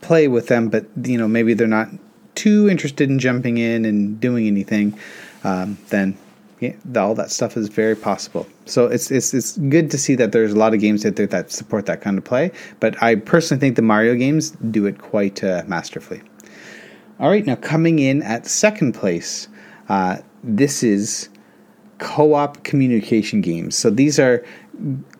play 0.00 0.28
with 0.28 0.48
them, 0.48 0.68
but 0.68 0.86
you 1.04 1.18
know 1.18 1.28
maybe 1.28 1.54
they're 1.54 1.66
not 1.66 1.88
too 2.34 2.68
interested 2.68 3.08
in 3.08 3.18
jumping 3.18 3.58
in 3.58 3.84
and 3.84 4.20
doing 4.20 4.46
anything, 4.46 4.98
um, 5.42 5.78
then 5.88 6.16
yeah, 6.60 6.74
all 6.96 7.14
that 7.14 7.30
stuff 7.30 7.56
is 7.56 7.68
very 7.68 7.94
possible. 7.94 8.46
So 8.64 8.86
it's 8.86 9.10
it's 9.10 9.34
it's 9.34 9.58
good 9.58 9.90
to 9.90 9.98
see 9.98 10.14
that 10.14 10.32
there's 10.32 10.52
a 10.52 10.56
lot 10.56 10.72
of 10.72 10.80
games 10.80 11.04
out 11.04 11.16
there 11.16 11.26
that 11.26 11.50
support 11.50 11.86
that 11.86 12.00
kind 12.00 12.16
of 12.16 12.24
play. 12.24 12.50
But 12.80 13.00
I 13.02 13.16
personally 13.16 13.60
think 13.60 13.76
the 13.76 13.82
Mario 13.82 14.14
games 14.14 14.52
do 14.70 14.86
it 14.86 14.98
quite 14.98 15.44
uh, 15.44 15.64
masterfully. 15.66 16.22
All 17.20 17.30
right, 17.30 17.46
now 17.46 17.56
coming 17.56 17.98
in 17.98 18.22
at 18.22 18.46
second 18.46 18.92
place, 18.92 19.48
uh, 19.88 20.18
this 20.42 20.82
is 20.82 21.28
co-op 21.98 22.62
communication 22.64 23.40
games. 23.40 23.76
So 23.76 23.90
these 23.90 24.18
are 24.18 24.44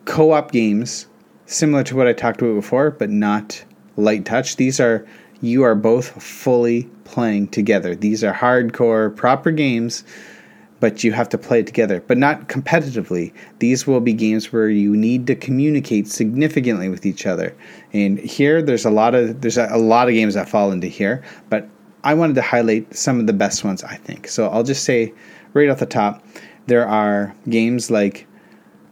co-op 0.05 0.51
games 0.51 1.07
similar 1.45 1.83
to 1.83 1.95
what 1.95 2.07
I 2.07 2.13
talked 2.13 2.41
about 2.41 2.55
before, 2.55 2.91
but 2.91 3.09
not 3.09 3.63
light 3.95 4.25
touch. 4.25 4.55
These 4.55 4.79
are 4.79 5.07
you 5.41 5.63
are 5.63 5.75
both 5.75 6.21
fully 6.21 6.83
playing 7.03 7.49
together. 7.49 7.95
These 7.95 8.23
are 8.23 8.33
hardcore, 8.33 9.15
proper 9.15 9.51
games, 9.51 10.03
but 10.79 11.03
you 11.03 11.11
have 11.11 11.29
to 11.29 11.37
play 11.37 11.59
it 11.59 11.67
together, 11.67 12.03
but 12.07 12.17
not 12.17 12.49
competitively. 12.49 13.33
These 13.59 13.87
will 13.87 13.99
be 13.99 14.13
games 14.13 14.51
where 14.53 14.69
you 14.69 14.95
need 14.95 15.27
to 15.27 15.35
communicate 15.35 16.07
significantly 16.07 16.89
with 16.89 17.05
each 17.05 17.25
other. 17.25 17.55
And 17.93 18.19
here, 18.19 18.61
there's 18.61 18.85
a 18.85 18.91
lot 18.91 19.15
of 19.15 19.41
there's 19.41 19.57
a, 19.57 19.67
a 19.71 19.77
lot 19.77 20.07
of 20.07 20.13
games 20.13 20.35
that 20.35 20.49
fall 20.49 20.71
into 20.71 20.87
here, 20.87 21.23
but 21.49 21.67
I 22.03 22.13
wanted 22.13 22.35
to 22.35 22.41
highlight 22.41 22.95
some 22.95 23.19
of 23.19 23.27
the 23.27 23.33
best 23.33 23.63
ones. 23.63 23.83
I 23.83 23.95
think 23.95 24.27
so. 24.27 24.47
I'll 24.49 24.63
just 24.63 24.83
say 24.83 25.13
right 25.53 25.69
off 25.69 25.79
the 25.79 25.85
top, 25.85 26.23
there 26.67 26.87
are 26.87 27.35
games 27.49 27.89
like 27.89 28.27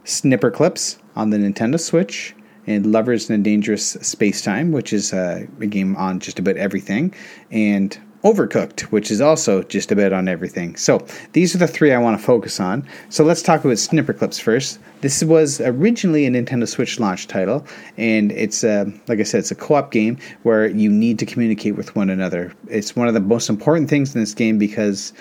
Snipperclips 0.04 0.98
on 1.14 1.30
the 1.30 1.36
Nintendo 1.36 1.78
Switch 1.78 2.34
and 2.66 2.86
Lovers 2.86 3.30
in 3.30 3.40
a 3.40 3.42
Dangerous 3.42 3.90
Space 4.02 4.42
Time, 4.42 4.72
which 4.72 4.92
is 4.92 5.12
uh, 5.12 5.46
a 5.60 5.66
game 5.66 5.94
on 5.96 6.18
just 6.18 6.38
about 6.38 6.56
everything, 6.56 7.14
and 7.50 7.98
Overcooked, 8.22 8.80
which 8.92 9.10
is 9.10 9.20
also 9.20 9.62
just 9.64 9.92
about 9.92 10.12
on 10.12 10.26
everything. 10.26 10.76
So 10.76 11.06
these 11.32 11.54
are 11.54 11.58
the 11.58 11.68
three 11.68 11.92
I 11.92 11.98
want 11.98 12.18
to 12.18 12.24
focus 12.24 12.58
on. 12.58 12.86
So 13.08 13.24
let's 13.24 13.42
talk 13.42 13.64
about 13.64 13.76
Snipperclips 13.76 14.40
first. 14.40 14.78
This 15.00 15.22
was 15.22 15.60
originally 15.60 16.26
a 16.26 16.30
Nintendo 16.30 16.66
Switch 16.66 16.98
launch 16.98 17.28
title, 17.28 17.66
and 17.96 18.32
it's 18.32 18.64
uh, 18.64 18.86
like 19.06 19.20
I 19.20 19.22
said, 19.22 19.40
it's 19.40 19.50
a 19.50 19.54
co-op 19.54 19.92
game 19.92 20.18
where 20.42 20.66
you 20.66 20.90
need 20.90 21.18
to 21.20 21.26
communicate 21.26 21.76
with 21.76 21.94
one 21.94 22.10
another. 22.10 22.52
It's 22.68 22.96
one 22.96 23.06
of 23.06 23.14
the 23.14 23.20
most 23.20 23.48
important 23.48 23.88
things 23.88 24.14
in 24.14 24.20
this 24.20 24.34
game 24.34 24.58
because 24.58 25.12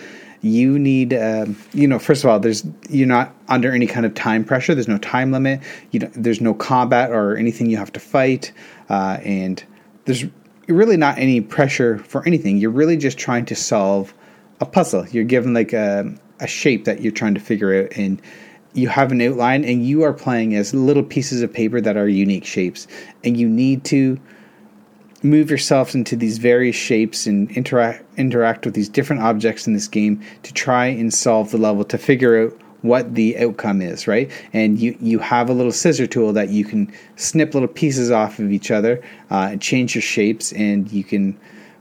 you 0.41 0.77
need 0.77 1.13
um, 1.13 1.57
you 1.73 1.87
know 1.87 1.97
first 1.97 2.23
of 2.23 2.29
all 2.29 2.39
there's 2.39 2.65
you're 2.89 3.07
not 3.07 3.33
under 3.47 3.71
any 3.71 3.87
kind 3.87 4.05
of 4.05 4.13
time 4.13 4.43
pressure 4.43 4.75
there's 4.75 4.87
no 4.87 4.99
time 4.99 5.31
limit 5.31 5.59
you 5.89 5.99
there's 6.13 6.39
no 6.39 6.53
combat 6.53 7.09
or 7.09 7.35
anything 7.35 7.67
you 7.67 7.77
have 7.77 7.91
to 7.91 7.99
fight 7.99 8.51
uh, 8.89 9.17
and 9.23 9.63
there's 10.05 10.23
really 10.67 10.97
not 10.97 11.17
any 11.17 11.41
pressure 11.41 11.99
for 11.99 12.25
anything. 12.25 12.57
You're 12.57 12.71
really 12.71 12.97
just 12.97 13.17
trying 13.17 13.45
to 13.45 13.55
solve 13.55 14.13
a 14.59 14.65
puzzle. 14.65 15.07
You're 15.07 15.23
given 15.23 15.53
like 15.53 15.73
a, 15.73 16.13
a 16.39 16.47
shape 16.47 16.85
that 16.85 17.01
you're 17.01 17.11
trying 17.11 17.35
to 17.35 17.39
figure 17.39 17.83
out 17.83 17.95
and 17.95 18.21
you 18.73 18.89
have 18.89 19.11
an 19.11 19.21
outline 19.21 19.63
and 19.63 19.85
you 19.85 20.03
are 20.03 20.13
playing 20.13 20.55
as 20.55 20.73
little 20.73 21.03
pieces 21.03 21.41
of 21.41 21.53
paper 21.53 21.79
that 21.81 21.97
are 21.97 22.07
unique 22.07 22.45
shapes. 22.45 22.87
And 23.23 23.37
you 23.37 23.47
need 23.47 23.83
to 23.85 24.19
move 25.23 25.49
yourself 25.49 25.95
into 25.95 26.15
these 26.15 26.37
various 26.37 26.75
shapes 26.75 27.25
and 27.25 27.49
interact 27.51 28.03
interact 28.17 28.65
with 28.65 28.75
these 28.75 28.89
different 28.89 29.21
objects 29.21 29.65
in 29.65 29.73
this 29.73 29.87
game 29.87 30.21
to 30.43 30.53
try 30.53 30.85
and 30.85 31.13
solve 31.13 31.51
the 31.51 31.57
level 31.57 31.83
to 31.83 31.97
figure 31.97 32.45
out 32.45 32.61
what 32.85 33.15
the 33.15 33.37
outcome 33.37 33.81
is, 33.81 34.07
right? 34.07 34.31
And 34.53 34.79
you 34.79 34.97
you 34.99 35.19
have 35.19 35.49
a 35.49 35.53
little 35.53 35.71
scissor 35.71 36.07
tool 36.07 36.33
that 36.33 36.49
you 36.49 36.65
can 36.65 36.91
snip 37.15 37.53
little 37.53 37.69
pieces 37.69 38.11
off 38.11 38.39
of 38.39 38.51
each 38.51 38.71
other 38.71 39.03
uh, 39.31 39.49
and 39.51 39.61
change 39.61 39.95
your 39.95 40.01
shapes, 40.01 40.53
and 40.53 40.91
you 40.91 41.03
can 41.03 41.37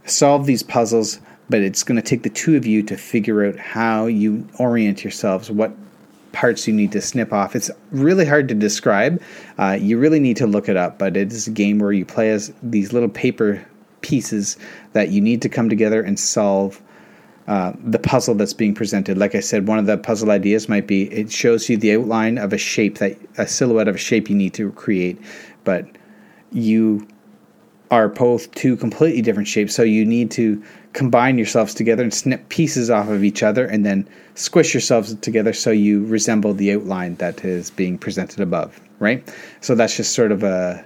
solve 0.07 0.47
these 0.47 0.63
puzzles. 0.63 1.21
But 1.51 1.61
it's 1.61 1.83
going 1.83 1.97
to 1.97 2.03
take 2.03 2.23
the 2.23 2.31
two 2.31 2.57
of 2.57 2.65
you 2.67 2.83
to 2.85 2.97
figure 2.97 3.45
out 3.47 3.59
how 3.59 4.07
you 4.07 4.49
orient 4.59 5.05
yourselves, 5.05 5.51
what 5.51 5.73
parts 6.33 6.67
you 6.67 6.75
need 6.75 6.93
to 6.93 7.01
snip 7.01 7.33
off. 7.33 7.55
It's 7.55 7.71
really 7.91 8.27
hard 8.27 8.49
to 8.49 8.55
describe. 8.55 9.23
Uh, 9.59 9.79
you 9.81 9.99
really 9.99 10.21
need 10.21 10.37
to 10.39 10.47
look 10.47 10.69
it 10.69 10.77
up, 10.77 10.99
but 10.99 11.17
it 11.17 11.33
is 11.33 11.47
a 11.47 11.51
game 11.51 11.79
where 11.79 11.93
you 11.93 12.05
play 12.05 12.31
as 12.31 12.53
these 12.63 12.93
little 12.93 13.09
paper 13.09 13.65
pieces 14.01 14.59
that 14.93 15.11
you 15.11 15.21
need 15.21 15.41
to 15.43 15.49
come 15.49 15.69
together 15.69 16.03
and 16.03 16.19
solve 16.19 16.83
uh, 17.47 17.73
the 17.85 17.99
puzzle 17.99 18.35
that's 18.35 18.55
being 18.55 18.75
presented. 18.75 19.19
Like 19.19 19.35
I 19.35 19.41
said, 19.41 19.69
one 19.69 19.79
of 19.79 19.87
the 19.87 19.99
puzzle 19.99 20.31
ideas 20.31 20.69
might 20.69 20.87
be 20.87 21.13
it 21.13 21.31
shows 21.31 21.69
you 21.69 21.77
the 21.77 21.95
outline 21.95 22.39
of 22.39 22.53
a 22.53 22.59
shape 22.59 22.99
that 22.99 23.19
a 23.37 23.47
silhouette 23.47 23.89
of 23.89 23.97
a 23.97 23.99
shape 23.99 24.31
you 24.31 24.37
need 24.37 24.55
to 24.55 24.73
create, 24.73 25.21
but 25.65 25.87
you 26.53 27.07
are 27.91 28.09
both 28.09 28.51
two 28.53 28.77
completely 28.77 29.21
different 29.21 29.47
shapes. 29.47 29.75
So 29.75 29.83
you 29.83 30.07
need 30.07 30.31
to 30.33 30.63
combine 30.95 31.37
yourselves 31.37 31.75
together 31.75 32.03
and 32.03 32.15
snip 32.15 32.49
pieces 32.49 32.89
off 32.89 33.09
of 33.09 33.23
each 33.25 33.43
other 33.43 33.67
and 33.67 33.85
then 33.85 34.09
squish 34.35 34.73
yourselves 34.73 35.15
together 35.17 35.53
so 35.53 35.71
you 35.71 36.05
resemble 36.07 36.55
the 36.55 36.73
outline 36.73 37.17
that 37.17 37.45
is 37.45 37.71
being 37.71 37.99
presented 37.99 38.41
above, 38.41 38.81
right? 39.01 39.23
So 39.61 39.75
that's 39.75 39.97
just 39.97 40.13
sort 40.13 40.33
of 40.33 40.43
a 40.43 40.85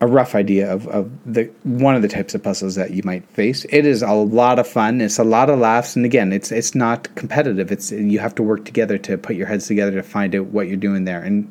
a 0.00 0.06
rough 0.06 0.34
idea 0.34 0.72
of, 0.72 0.88
of 0.88 1.10
the 1.30 1.50
one 1.62 1.94
of 1.94 2.02
the 2.02 2.08
types 2.08 2.34
of 2.34 2.42
puzzles 2.42 2.74
that 2.74 2.92
you 2.92 3.02
might 3.04 3.24
face. 3.30 3.66
It 3.68 3.84
is 3.84 4.02
a 4.02 4.12
lot 4.12 4.58
of 4.58 4.66
fun. 4.66 5.00
It's 5.00 5.18
a 5.18 5.24
lot 5.24 5.50
of 5.50 5.58
laughs, 5.58 5.94
and 5.96 6.04
again, 6.04 6.32
it's 6.32 6.50
it's 6.50 6.74
not 6.74 7.14
competitive. 7.14 7.70
It's 7.70 7.92
you 7.92 8.18
have 8.18 8.34
to 8.36 8.42
work 8.42 8.64
together 8.64 8.96
to 8.98 9.18
put 9.18 9.36
your 9.36 9.46
heads 9.46 9.66
together 9.66 9.92
to 9.92 10.02
find 10.02 10.34
out 10.34 10.46
what 10.46 10.68
you're 10.68 10.76
doing 10.76 11.04
there, 11.04 11.22
and 11.22 11.50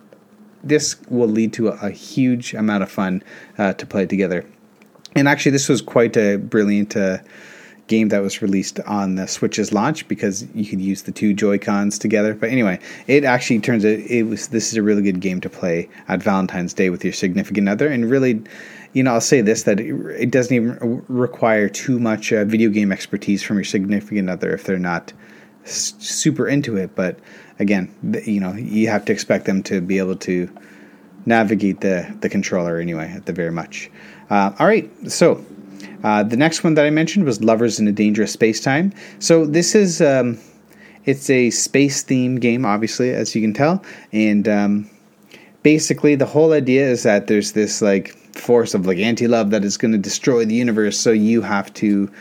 this 0.64 0.96
will 1.10 1.28
lead 1.28 1.54
to 1.54 1.70
a, 1.70 1.88
a 1.88 1.92
huge 1.92 2.54
amount 2.54 2.84
of 2.84 2.92
fun 2.92 3.24
uh, 3.58 3.74
to 3.74 3.86
play 3.86 4.06
together. 4.06 4.46
And 5.16 5.28
actually, 5.28 5.52
this 5.52 5.70
was 5.70 5.82
quite 5.82 6.18
a 6.18 6.38
brilliant 6.38 6.96
uh, 6.96 7.20
game 7.90 8.08
that 8.10 8.22
was 8.22 8.42
released 8.42 8.80
on 8.82 9.16
the 9.16 9.28
Switch's 9.28 9.74
launch 9.74 10.08
because 10.08 10.48
you 10.56 10.66
could 10.66 10.80
use 10.80 11.02
the 11.02 11.12
two 11.12 11.34
Joy 11.34 11.58
Cons 11.58 12.00
together. 12.00 12.34
But 12.34 12.52
anyway, 12.52 12.80
it 13.08 13.26
actually 13.26 13.60
turns 13.60 13.84
out 13.84 13.90
it 13.90 14.24
was 14.24 14.48
this 14.48 14.70
is 14.72 14.78
a 14.78 14.82
really 14.82 15.02
good 15.02 15.20
game 15.20 15.42
to 15.42 15.50
play 15.50 15.90
at 16.08 16.24
Valentine's 16.24 16.74
Day 16.74 16.90
with 16.90 17.04
your 17.04 17.14
significant 17.14 17.68
other, 17.68 17.90
and 17.90 18.10
really. 18.10 18.42
You 18.92 19.04
know, 19.04 19.14
I'll 19.14 19.22
say 19.22 19.42
this 19.42 19.64
that 19.64 19.80
it, 19.80 19.94
it 20.20 20.32
doesn't 20.32 20.56
even 20.56 21.06
require 21.08 21.70
too 21.70 22.00
much 22.00 22.34
uh, 22.34 22.44
video 22.44 22.72
game 22.72 22.92
expertise 22.92 23.44
from 23.44 23.58
your 23.58 23.64
significant 23.64 24.32
other 24.32 24.52
if 24.52 24.64
they're 24.64 24.80
not 24.80 25.14
super 25.64 26.48
into 26.48 26.76
it. 26.76 26.96
But 26.96 27.20
again, 27.60 27.94
you 28.26 28.40
know, 28.40 28.54
you 28.54 28.90
have 28.90 29.06
to 29.06 29.14
expect 29.14 29.46
them 29.46 29.62
to 29.64 29.80
be 29.80 30.00
able 30.00 30.16
to 30.16 30.50
navigate 31.28 31.82
the 31.82 32.18
the 32.22 32.30
controller 32.30 32.80
anyway, 32.80 33.14
at 33.16 33.28
the 33.28 33.34
very 33.34 33.52
much. 33.52 33.92
Uh, 34.32 34.54
all 34.58 34.66
right, 34.66 34.90
so 35.08 35.46
uh, 36.04 36.24
the 36.24 36.38
next 36.38 36.64
one 36.64 36.76
that 36.76 36.86
I 36.86 36.90
mentioned 36.90 37.26
was 37.26 37.44
Lovers 37.44 37.80
in 37.80 37.88
a 37.88 37.92
Dangerous 37.92 38.32
Space 38.32 38.62
Time. 38.62 38.94
So 39.20 39.46
this 39.46 39.76
is 39.76 40.02
um, 40.02 40.40
it's 41.06 41.30
a 41.30 41.50
space 41.50 42.04
themed 42.04 42.42
game, 42.42 42.66
obviously, 42.66 43.12
as 43.12 43.36
you 43.36 43.42
can 43.42 43.54
tell, 43.54 43.84
and 44.12 44.48
um, 44.48 44.90
basically 45.64 46.16
the 46.16 46.26
whole 46.26 46.54
idea 46.54 46.88
is 46.88 47.04
that 47.04 47.28
there's 47.28 47.54
this 47.54 47.82
like 47.82 48.10
force 48.34 48.74
of 48.74 48.86
like 48.86 48.98
anti 48.98 49.28
love 49.28 49.50
that 49.52 49.64
is 49.64 49.78
going 49.78 49.92
to 49.92 49.98
destroy 49.98 50.46
the 50.46 50.56
universe. 50.56 51.00
So 51.00 51.12
you 51.12 51.42
have 51.42 51.74
to 51.76 52.12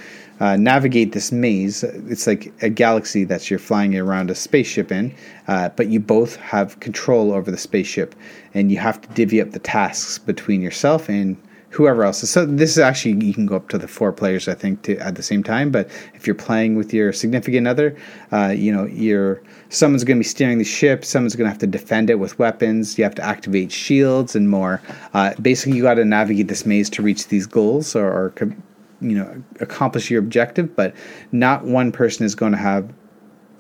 uh, 0.41 0.57
navigate 0.57 1.13
this 1.13 1.33
maze. 1.33 1.83
It's 1.83 2.27
like 2.27 2.53
a 2.63 2.69
galaxy 2.69 3.25
that 3.25 3.51
you're 3.51 3.59
flying 3.59 3.97
around 3.97 4.31
a 4.31 4.35
spaceship 4.35 4.93
in, 4.93 5.15
uh, 5.49 5.71
but 5.71 5.89
you 5.89 6.01
both 6.01 6.37
have 6.37 6.79
control 6.81 7.33
over 7.33 7.51
the 7.51 7.59
spaceship, 7.59 8.15
and 8.55 8.71
you 8.71 8.79
have 8.79 9.01
to 9.01 9.09
divvy 9.15 9.41
up 9.41 9.51
the 9.51 9.59
tasks 9.59 10.19
between 10.19 10.63
yourself 10.63 11.09
and 11.09 11.37
whoever 11.71 12.05
else. 12.05 12.19
So 12.29 12.47
this 12.47 12.71
is 12.71 12.79
actually 12.79 13.25
you 13.25 13.35
can 13.35 13.47
go 13.47 13.57
up 13.57 13.69
to 13.69 13.79
the 13.79 13.89
four 13.89 14.13
players, 14.13 14.49
I 14.49 14.55
think, 14.55 14.83
to, 14.83 14.97
at 14.99 15.17
the 15.17 15.23
same 15.23 15.43
time. 15.43 15.71
But 15.71 15.91
if 16.15 16.27
you're 16.27 16.35
playing 16.35 16.77
with 16.77 16.95
your 16.95 17.13
significant 17.13 17.69
other, 17.69 17.97
uh, 18.33 18.55
you 18.57 18.73
know, 18.73 18.87
you're 18.87 19.43
someone's 19.69 20.05
going 20.05 20.17
to 20.17 20.21
be 20.21 20.29
steering 20.29 20.59
the 20.59 20.65
ship, 20.65 21.05
someone's 21.05 21.37
going 21.37 21.45
to 21.45 21.51
have 21.51 21.59
to 21.59 21.67
defend 21.67 22.11
it 22.11 22.17
with 22.17 22.39
weapons. 22.39 22.97
You 22.97 23.05
have 23.05 23.15
to 23.17 23.23
activate 23.23 23.71
shields 23.71 24.35
and 24.35 24.49
more. 24.49 24.81
Uh, 25.13 25.35
basically, 25.43 25.77
you 25.77 25.83
got 25.83 25.95
to 25.95 26.05
navigate 26.05 26.49
this 26.49 26.65
maze 26.65 26.89
to 26.91 27.03
reach 27.03 27.29
these 27.29 27.47
goals 27.47 27.95
or, 27.95 28.07
or 28.07 28.33
you 29.01 29.17
know 29.17 29.43
accomplish 29.61 30.11
your 30.11 30.19
objective 30.19 30.75
but 30.75 30.95
not 31.31 31.65
one 31.65 31.93
person 31.93 32.27
is 32.27 32.35
going 32.35 32.53
to 32.53 32.59
have 32.59 32.93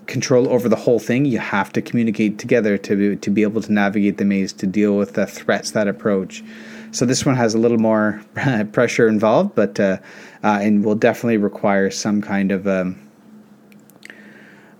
control 0.07 0.49
over 0.49 0.69
the 0.69 0.77
whole 0.77 0.99
thing 0.99 1.25
you 1.25 1.39
have 1.39 1.73
to 1.73 1.83
communicate 1.83 2.39
together 2.39 2.79
to 2.79 2.97
be, 2.97 3.17
to 3.17 3.31
be 3.31 3.43
able 3.43 3.61
to 3.61 3.73
navigate 3.73 4.17
the 4.17 4.25
maze 4.25 4.53
to 4.53 4.67
deal 4.67 4.97
with 4.97 5.15
the 5.15 5.27
threats 5.27 5.73
that 5.73 5.87
approach 5.87 6.43
so 6.91 7.05
this 7.05 7.24
one 7.24 7.36
has 7.36 7.55
a 7.55 7.59
little 7.59 7.78
more 7.78 8.22
pressure 8.72 9.09
involved 9.09 9.55
but 9.55 9.78
uh, 9.80 9.97
uh, 10.45 10.59
and 10.61 10.84
will 10.84 10.95
definitely 10.95 11.36
require 11.36 11.91
some 11.91 12.20
kind 12.22 12.53
of 12.53 12.66
um, 12.66 13.09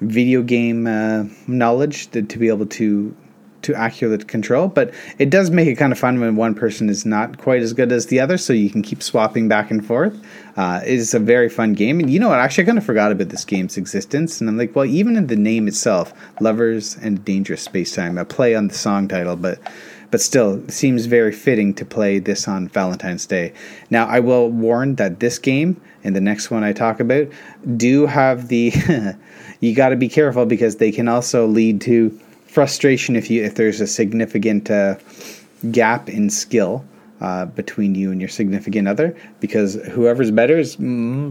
video 0.01 0.43
game 0.43 0.87
uh, 0.87 1.25
knowledge 1.47 2.11
to, 2.11 2.23
to 2.23 2.39
be 2.39 2.49
able 2.49 2.67
to 2.67 3.15
to 3.63 3.75
accurately 3.75 4.25
control, 4.25 4.69
but 4.69 4.93
it 5.19 5.31
does 5.31 5.51
make 5.51 5.67
it 5.67 5.75
kind 5.75 5.93
of 5.93 5.99
fun 5.99 6.21
when 6.21 6.37
one 6.37 6.55
person 6.55 6.89
is 6.89 7.05
not 7.05 7.39
quite 7.39 7.61
as 7.61 7.73
good 7.73 7.91
as 7.91 8.07
the 8.07 8.21
other, 8.21 8.39
so 8.39 8.53
you 8.53 8.71
can 8.71 8.83
keep 8.83 9.03
swapping 9.03 9.49
back 9.49 9.71
and 9.71 9.85
forth. 9.85 10.19
Uh, 10.57 10.81
it 10.85 10.95
is 10.95 11.13
a 11.13 11.19
very 11.19 11.49
fun 11.49 11.73
game, 11.73 11.99
and 12.01 12.09
you 12.09 12.21
know 12.21 12.29
what? 12.29 12.39
Actually, 12.39 12.65
I 12.65 12.67
kind 12.67 12.79
of 12.79 12.85
forgot 12.85 13.13
about 13.13 13.31
this 13.31 13.45
game's 13.45 13.77
existence, 13.77 14.41
and 14.41 14.49
I'm 14.49 14.57
like, 14.57 14.75
well, 14.77 14.85
even 14.85 15.17
in 15.17 15.27
the 15.27 15.37
name 15.37 15.67
itself, 15.69 16.13
"Lovers 16.41 16.97
and 16.97 17.25
Dangerous 17.25 17.63
Space 17.63 17.95
Time," 17.95 18.17
a 18.17 18.25
play 18.25 18.55
on 18.55 18.69
the 18.69 18.75
song 18.75 19.09
title, 19.09 19.37
but 19.37 19.59
but 20.11 20.21
still 20.21 20.67
seems 20.69 21.07
very 21.07 21.33
fitting 21.33 21.75
to 21.75 21.85
play 21.85 22.19
this 22.19 22.49
on 22.49 22.69
Valentine's 22.69 23.27
Day. 23.27 23.53
Now, 23.91 24.07
I 24.07 24.21
will 24.21 24.49
warn 24.49 24.95
that 24.97 25.21
this 25.21 25.39
game 25.39 25.81
and 26.05 26.15
the 26.15 26.21
next 26.21 26.51
one 26.51 26.65
I 26.65 26.73
talk 26.73 27.01
about 27.01 27.29
do 27.77 28.07
have 28.07 28.49
the 28.49 28.73
you 29.61 29.75
got 29.75 29.91
to 29.91 29.97
be 29.97 30.09
careful 30.09 30.47
because 30.47 30.77
they 30.77 30.93
can 30.93 31.09
also 31.09 31.47
lead 31.47 31.81
to 31.83 32.11
frustration 32.47 33.17
if 33.17 33.31
you 33.31 33.45
if 33.45 33.57
there's 33.57 33.81
a 33.81 33.87
significant 33.87 34.71
uh, 34.71 34.97
gap 35.71 36.09
in 36.09 36.31
skill. 36.31 36.85
Uh, 37.21 37.47
between 37.47 37.97
you 37.97 38.13
and 38.13 38.21
your 38.21 38.29
significant 38.29 38.87
other, 38.87 39.13
because 39.41 39.75
whoever's 39.91 40.31
better 40.31 40.57
is 40.57 40.77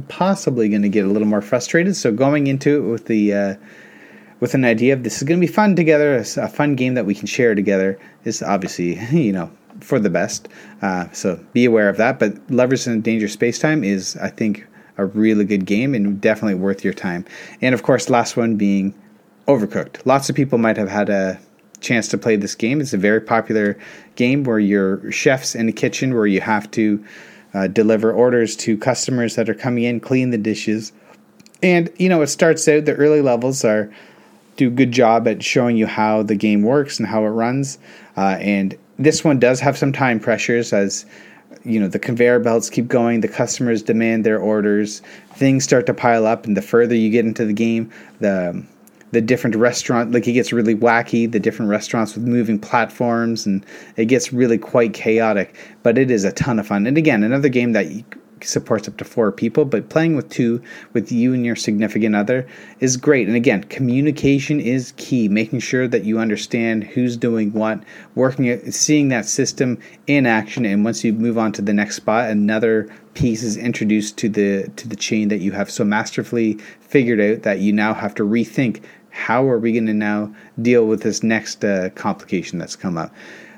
possibly 0.10 0.68
going 0.68 0.82
to 0.82 0.90
get 0.90 1.06
a 1.06 1.08
little 1.08 1.30
more 1.30 1.42
frustrated. 1.42 1.96
So 1.96 2.12
going 2.12 2.48
into 2.48 2.76
it 2.76 2.92
with 2.92 3.06
the 3.06 3.34
uh, 3.34 3.56
with 4.40 4.54
an 4.54 4.66
idea 4.66 4.94
of 4.94 5.04
this 5.04 5.18
is 5.18 5.24
going 5.24 5.40
to 5.40 5.46
be 5.46 5.52
fun 5.52 5.76
together, 5.76 6.16
a, 6.16 6.26
a, 6.42 6.48
fun 6.48 6.76
game 6.76 6.94
that 6.94 7.06
we 7.06 7.16
can 7.16 7.28
share 7.28 7.56
together 7.56 8.00
is 8.24 8.44
obviously, 8.44 9.00
you 9.12 9.32
know, 9.32 9.52
for 9.82 10.00
the 10.00 10.10
best. 10.10 10.48
Uh, 10.82 11.10
so 11.12 11.44
be 11.54 11.66
aware 11.66 11.90
of 11.90 11.98
that. 11.98 12.20
But 12.20 12.38
Lovers 12.50 12.88
in 12.88 13.02
Danger 13.02 13.28
Space 13.28 13.60
Time 13.60 13.84
is, 13.84 14.16
I 14.18 14.30
think, 14.30 14.66
a 14.98 15.06
really 15.06 15.46
good 15.46 15.66
game 15.66 15.94
and 15.94 16.20
definitely 16.20 16.56
worth 16.56 16.84
your 16.84 16.94
time. 16.94 17.26
And 17.62 17.74
of 17.74 17.84
course, 17.84 18.10
last 18.10 18.36
one 18.36 18.56
being 18.56 18.94
Overcooked. 19.48 20.06
Lots 20.06 20.30
of 20.30 20.36
people 20.36 20.58
might 20.58 20.76
have 20.76 20.90
had 20.90 21.10
a 21.10 21.40
chance 21.80 22.10
to 22.10 22.18
play 22.18 22.36
this 22.36 22.54
game. 22.54 22.82
It's 22.82 22.92
a 22.92 22.98
very 22.98 23.22
popular 23.22 23.78
game 24.16 24.44
where 24.44 24.60
you're 24.60 25.10
chefs 25.10 25.56
in 25.56 25.70
a 25.70 25.72
kitchen 25.72 26.14
where 26.14 26.28
you 26.28 26.42
have 26.42 26.70
to 26.72 27.06
uh, 27.54 27.68
deliver 27.68 28.12
orders 28.12 28.58
to 28.58 28.78
customers 28.78 29.36
that 29.36 29.48
are 29.48 29.54
coming 29.54 29.86
in, 29.86 30.02
clean 30.02 30.32
the 30.32 30.38
dishes. 30.38 30.92
And, 31.64 31.90
you 31.98 32.10
know, 32.10 32.22
it 32.22 32.28
starts 32.28 32.68
out, 32.68 32.84
the 32.84 32.96
early 32.96 33.22
levels 33.22 33.64
are 33.64 33.90
do 34.58 34.68
a 34.68 34.72
good 34.72 34.92
job 34.92 35.28
at 35.28 35.44
showing 35.44 35.78
you 35.78 35.88
how 35.88 36.24
the 36.24 36.36
game 36.36 36.64
works 36.64 37.00
and 37.00 37.08
how 37.08 37.24
it 37.24 37.30
runs. 37.30 37.78
Uh, 38.18 38.38
and 38.40 38.78
this 39.00 39.24
one 39.24 39.40
does 39.40 39.60
have 39.60 39.78
some 39.78 39.94
time 39.94 40.20
pressures 40.20 40.74
as 40.74 41.06
you 41.64 41.80
know 41.80 41.88
the 41.88 42.00
conveyor 42.00 42.40
belts 42.40 42.70
keep 42.70 42.88
going 42.88 43.22
the 43.22 43.28
customers 43.28 43.82
demand 43.82 44.26
their 44.26 44.40
orders 44.40 45.02
things 45.34 45.64
start 45.64 45.86
to 45.86 45.94
pile 45.94 46.26
up 46.26 46.46
and 46.46 46.58
the 46.58 46.62
further 46.62 46.96
you 46.96 47.10
get 47.10 47.26
into 47.26 47.46
the 47.46 47.54
game 47.54 47.92
the 48.20 48.64
the 49.12 49.22
different 49.22 49.56
restaurant 49.56 50.12
like 50.12 50.28
it 50.28 50.34
gets 50.34 50.52
really 50.52 50.76
wacky 50.76 51.32
the 51.32 51.40
different 51.40 51.70
restaurants 51.70 52.16
with 52.16 52.26
moving 52.26 52.60
platforms 52.60 53.46
and 53.46 53.66
it 53.96 54.06
gets 54.06 54.34
really 54.34 54.58
quite 54.58 54.94
chaotic 54.94 55.56
but 55.84 55.98
it 55.98 56.12
is 56.12 56.24
a 56.26 56.32
ton 56.34 56.60
of 56.60 56.68
fun 56.68 56.86
and 56.86 56.98
again 56.98 57.24
another 57.24 57.50
game 57.50 57.72
that 57.72 57.88
supports 58.42 58.88
up 58.88 58.98
to 58.98 59.06
four 59.06 59.32
people, 59.32 59.66
but 59.66 59.90
playing 59.90 60.16
with 60.16 60.30
two, 60.30 60.62
with 60.94 61.12
you 61.12 61.34
and 61.34 61.46
your 61.46 61.56
significant 61.56 62.16
other, 62.16 62.48
is 62.80 62.98
great. 62.98 63.28
And 63.28 63.36
again, 63.36 63.64
communication 63.66 64.60
is 64.60 64.94
key. 64.98 65.28
Making 65.28 65.60
sure 65.60 65.88
that 65.88 66.04
you 66.04 66.20
understand 66.20 66.84
who's 66.84 67.18
doing 67.18 67.54
what, 67.54 67.84
working, 68.16 68.72
seeing 68.72 69.10
that 69.10 69.26
system 69.26 69.80
in 70.08 70.26
action, 70.26 70.66
and 70.66 70.84
once 70.84 71.04
you 71.04 71.14
move 71.14 71.38
on 71.38 71.52
to 71.54 71.62
the 71.62 71.74
next 71.74 71.96
spot, 71.96 72.30
another 72.30 72.90
piece 73.14 73.44
is 73.44 73.58
introduced 73.58 74.18
to 74.18 74.30
the 74.30 74.70
to 74.76 74.88
the 74.88 74.96
chain 74.96 75.30
that 75.30 75.40
you 75.40 75.52
have 75.52 75.72
so 75.72 75.84
masterfully 75.84 76.54
figured 76.82 77.20
out 77.20 77.44
that 77.44 77.60
you 77.60 77.74
now 77.74 77.94
have 77.94 78.14
to 78.14 78.24
rethink 78.24 78.84
how 79.18 79.50
are 79.50 79.58
we 79.58 79.72
going 79.72 79.88
to 79.88 79.94
now 79.94 80.32
deal 80.62 80.86
with 80.86 81.02
this 81.02 81.24
next 81.24 81.66
uh, 81.66 81.90
complication 81.96 82.60
that's 82.60 82.76
come 82.76 83.00
up. 83.00 83.12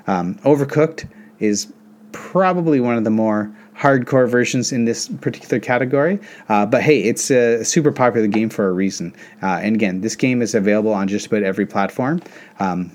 Um, 0.06 0.36
overcooked 0.36 1.06
is 1.38 1.70
probably 2.12 2.80
one 2.80 2.96
of 2.96 3.04
the 3.04 3.10
more 3.10 3.54
hardcore 3.80 4.28
versions 4.28 4.72
in 4.72 4.84
this 4.84 5.08
particular 5.08 5.58
category. 5.58 6.20
Uh, 6.48 6.66
but 6.66 6.82
hey, 6.82 7.00
it's 7.00 7.30
a 7.30 7.64
super 7.64 7.90
popular 7.90 8.26
game 8.26 8.50
for 8.50 8.68
a 8.68 8.72
reason. 8.72 9.14
Uh, 9.42 9.58
and 9.62 9.74
again, 9.74 10.02
this 10.02 10.14
game 10.14 10.42
is 10.42 10.54
available 10.54 10.92
on 10.92 11.08
just 11.08 11.26
about 11.26 11.42
every 11.42 11.66
platform. 11.66 12.20
Um, 12.58 12.94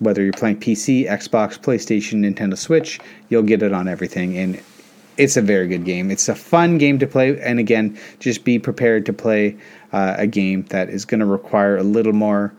whether 0.00 0.22
you're 0.22 0.32
playing 0.32 0.60
PC, 0.60 1.08
Xbox, 1.08 1.58
PlayStation, 1.58 2.20
Nintendo 2.20 2.58
Switch, 2.58 3.00
you'll 3.30 3.42
get 3.42 3.62
it 3.62 3.72
on 3.72 3.88
everything. 3.88 4.36
And 4.36 4.60
it's 5.16 5.36
a 5.36 5.42
very 5.42 5.68
good 5.68 5.84
game. 5.84 6.10
It's 6.10 6.28
a 6.28 6.34
fun 6.34 6.76
game 6.76 6.98
to 6.98 7.06
play. 7.06 7.40
And 7.40 7.58
again, 7.58 7.98
just 8.18 8.44
be 8.44 8.58
prepared 8.58 9.06
to 9.06 9.12
play 9.12 9.56
uh, 9.92 10.16
a 10.18 10.26
game 10.26 10.64
that 10.64 10.90
is 10.90 11.04
going 11.04 11.20
to 11.20 11.26
require 11.26 11.78
a 11.78 11.82
little 11.82 12.12
more 12.12 12.52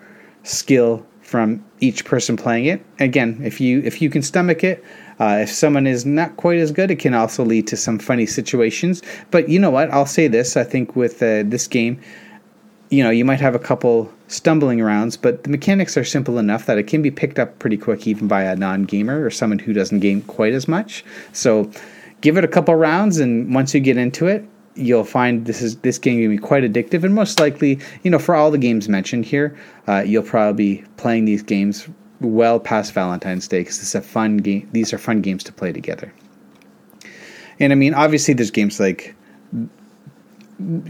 skill 0.43 1.05
from 1.21 1.63
each 1.79 2.05
person 2.05 2.37
playing 2.37 2.65
it. 2.65 2.85
Again, 2.99 3.41
if 3.43 3.59
you 3.59 3.81
if 3.83 4.01
you 4.01 4.09
can 4.09 4.21
stomach 4.21 4.63
it, 4.63 4.83
uh, 5.19 5.39
if 5.41 5.51
someone 5.51 5.87
is 5.87 6.05
not 6.05 6.35
quite 6.37 6.59
as 6.59 6.71
good, 6.71 6.91
it 6.91 6.99
can 6.99 7.13
also 7.13 7.43
lead 7.43 7.67
to 7.67 7.77
some 7.77 7.99
funny 7.99 8.25
situations. 8.25 9.01
But 9.31 9.49
you 9.49 9.59
know 9.59 9.69
what? 9.69 9.91
I'll 9.91 10.05
say 10.05 10.27
this: 10.27 10.57
I 10.57 10.63
think 10.63 10.95
with 10.95 11.21
uh, 11.23 11.43
this 11.45 11.67
game, 11.67 11.99
you 12.89 13.03
know, 13.03 13.09
you 13.09 13.25
might 13.25 13.39
have 13.39 13.55
a 13.55 13.59
couple 13.59 14.11
stumbling 14.27 14.81
rounds, 14.81 15.17
but 15.17 15.43
the 15.43 15.49
mechanics 15.49 15.95
are 15.97 16.03
simple 16.03 16.37
enough 16.37 16.65
that 16.65 16.77
it 16.77 16.83
can 16.83 17.01
be 17.01 17.11
picked 17.11 17.39
up 17.39 17.57
pretty 17.59 17.77
quick, 17.77 18.07
even 18.07 18.27
by 18.27 18.43
a 18.43 18.55
non-gamer 18.55 19.23
or 19.23 19.29
someone 19.29 19.59
who 19.59 19.73
doesn't 19.73 19.99
game 19.99 20.21
quite 20.23 20.53
as 20.53 20.67
much. 20.67 21.05
So, 21.31 21.69
give 22.21 22.37
it 22.37 22.43
a 22.43 22.47
couple 22.47 22.75
rounds, 22.75 23.19
and 23.19 23.53
once 23.53 23.73
you 23.73 23.79
get 23.79 23.97
into 23.97 24.27
it, 24.27 24.45
you'll 24.75 25.05
find 25.05 25.45
this 25.45 25.61
is 25.61 25.77
this 25.77 25.97
game 25.97 26.21
can 26.21 26.29
be 26.29 26.37
quite 26.37 26.63
addictive 26.63 27.03
and 27.03 27.15
most 27.15 27.39
likely 27.39 27.79
you 28.03 28.11
know 28.11 28.19
for 28.19 28.35
all 28.35 28.51
the 28.51 28.57
games 28.57 28.89
mentioned 28.89 29.23
here 29.25 29.57
uh, 29.87 30.03
you'll 30.05 30.21
probably 30.21 30.75
be 30.75 30.83
playing 30.97 31.23
these 31.23 31.41
games 31.41 31.87
well 32.21 32.59
past 32.59 32.93
valentine's 32.93 33.47
day 33.47 33.59
because 33.59 33.79
it's 33.79 33.95
a 33.95 34.01
fun 34.01 34.37
game 34.37 34.67
these 34.71 34.93
are 34.93 34.97
fun 34.97 35.21
games 35.21 35.43
to 35.43 35.51
play 35.51 35.71
together. 35.71 36.13
And 37.59 37.71
i 37.71 37.75
mean 37.75 37.93
obviously 37.93 38.33
there's 38.33 38.51
games 38.51 38.79
like 38.79 39.15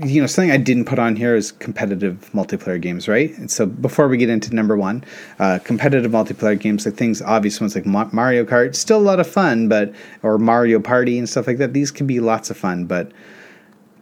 you 0.04 0.22
know 0.22 0.28
something 0.28 0.52
i 0.52 0.58
didn't 0.58 0.86
put 0.86 1.00
on 1.00 1.16
here 1.16 1.36
is 1.36 1.52
competitive 1.52 2.30
multiplayer 2.34 2.80
games 2.80 3.08
right? 3.08 3.36
And 3.38 3.50
so 3.50 3.66
before 3.66 4.08
we 4.08 4.18
get 4.18 4.30
into 4.30 4.54
number 4.54 4.78
one 4.78 5.04
uh, 5.40 5.60
competitive 5.64 6.12
multiplayer 6.12 6.60
games 6.60 6.86
like 6.86 6.96
things 6.96 7.22
obvious 7.22 7.60
ones 7.60 7.76
like 7.76 7.86
mario 7.86 8.46
kart 8.46 8.76
still 8.76 9.00
a 9.00 9.02
lot 9.02 9.20
of 9.20 9.28
fun 9.28 9.68
but 9.68 9.94
or 10.22 10.38
mario 10.38 10.80
party 10.80 11.18
and 11.18 11.28
stuff 11.28 11.48
like 11.48 11.58
that 11.58 11.74
these 11.74 11.92
can 11.92 12.06
be 12.06 12.20
lots 12.20 12.50
of 12.50 12.58
fun 12.58 12.86
but 12.86 13.12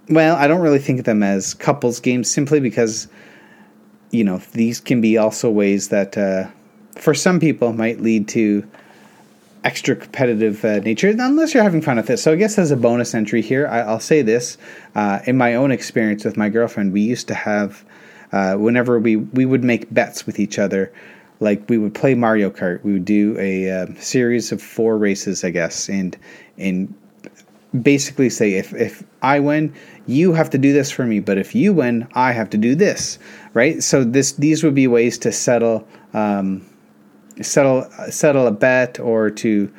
well, 0.10 0.36
I 0.36 0.48
don't 0.48 0.62
really 0.62 0.80
think 0.80 1.00
of 1.00 1.06
them 1.06 1.24
as 1.24 1.54
couples 1.54 2.00
games 2.00 2.30
simply 2.30 2.60
because, 2.60 3.08
you 4.12 4.24
know, 4.24 4.38
these 4.52 4.80
can 4.80 5.02
be 5.02 5.18
also 5.18 5.50
ways 5.50 5.90
that, 5.90 6.18
uh, 6.18 6.50
for 6.96 7.14
some 7.14 7.40
people, 7.40 7.74
might 7.74 8.02
lead 8.02 8.28
to 8.30 8.68
extra 9.64 9.96
competitive 9.96 10.64
uh, 10.66 10.80
nature, 10.80 11.10
unless 11.10 11.54
you're 11.54 11.64
having 11.64 11.82
fun 11.82 11.98
with 11.98 12.10
it. 12.10 12.18
So 12.18 12.34
I 12.34 12.36
guess 12.36 12.58
as 12.58 12.72
a 12.72 12.76
bonus 12.76 13.16
entry 13.16 13.42
here, 13.42 13.68
I, 13.68 13.92
will 13.92 14.00
say 14.00 14.22
this: 14.22 14.58
uh, 14.96 15.20
in 15.26 15.38
my 15.38 15.56
own 15.56 15.72
experience 15.72 16.26
with 16.26 16.38
my 16.38 16.50
girlfriend, 16.50 16.94
we 16.94 17.02
used 17.02 17.28
to 17.30 17.34
have, 17.34 17.84
uh, 18.32 18.56
whenever 18.56 19.00
we 19.00 19.16
we 19.18 19.46
would 19.46 19.64
make 19.64 19.94
bets 19.94 20.26
with 20.26 20.40
each 20.40 20.60
other. 20.60 20.92
Like 21.40 21.68
we 21.68 21.78
would 21.78 21.94
play 21.94 22.14
Mario 22.14 22.50
Kart, 22.50 22.82
we 22.84 22.94
would 22.94 23.06
do 23.06 23.38
a 23.38 23.70
uh, 23.70 23.88
series 24.00 24.52
of 24.54 24.62
four 24.62 24.98
races, 24.98 25.44
I 25.44 25.50
guess, 25.50 25.90
and 25.90 26.18
and 26.58 26.94
basically 27.82 28.30
say 28.30 28.54
if 28.54 28.74
if 28.74 29.04
I 29.22 29.40
win, 29.40 29.74
you 30.06 30.34
have 30.34 30.50
to 30.52 30.58
do 30.58 30.74
this 30.74 30.92
for 30.92 31.06
me, 31.06 31.20
but 31.20 31.38
if 31.38 31.56
you 31.56 31.74
win, 31.74 32.08
I 32.14 32.32
have 32.32 32.50
to 32.52 32.58
do 32.58 32.76
this, 32.76 33.20
right? 33.54 33.82
So 33.82 34.04
this 34.04 34.34
these 34.34 34.64
would 34.64 34.76
be 34.76 34.88
ways 34.88 35.18
to 35.20 35.32
settle 35.32 35.88
um, 36.14 36.66
settle 37.42 37.90
settle 38.10 38.48
a 38.48 38.52
bet 38.52 39.00
or 39.00 39.30
to 39.30 39.72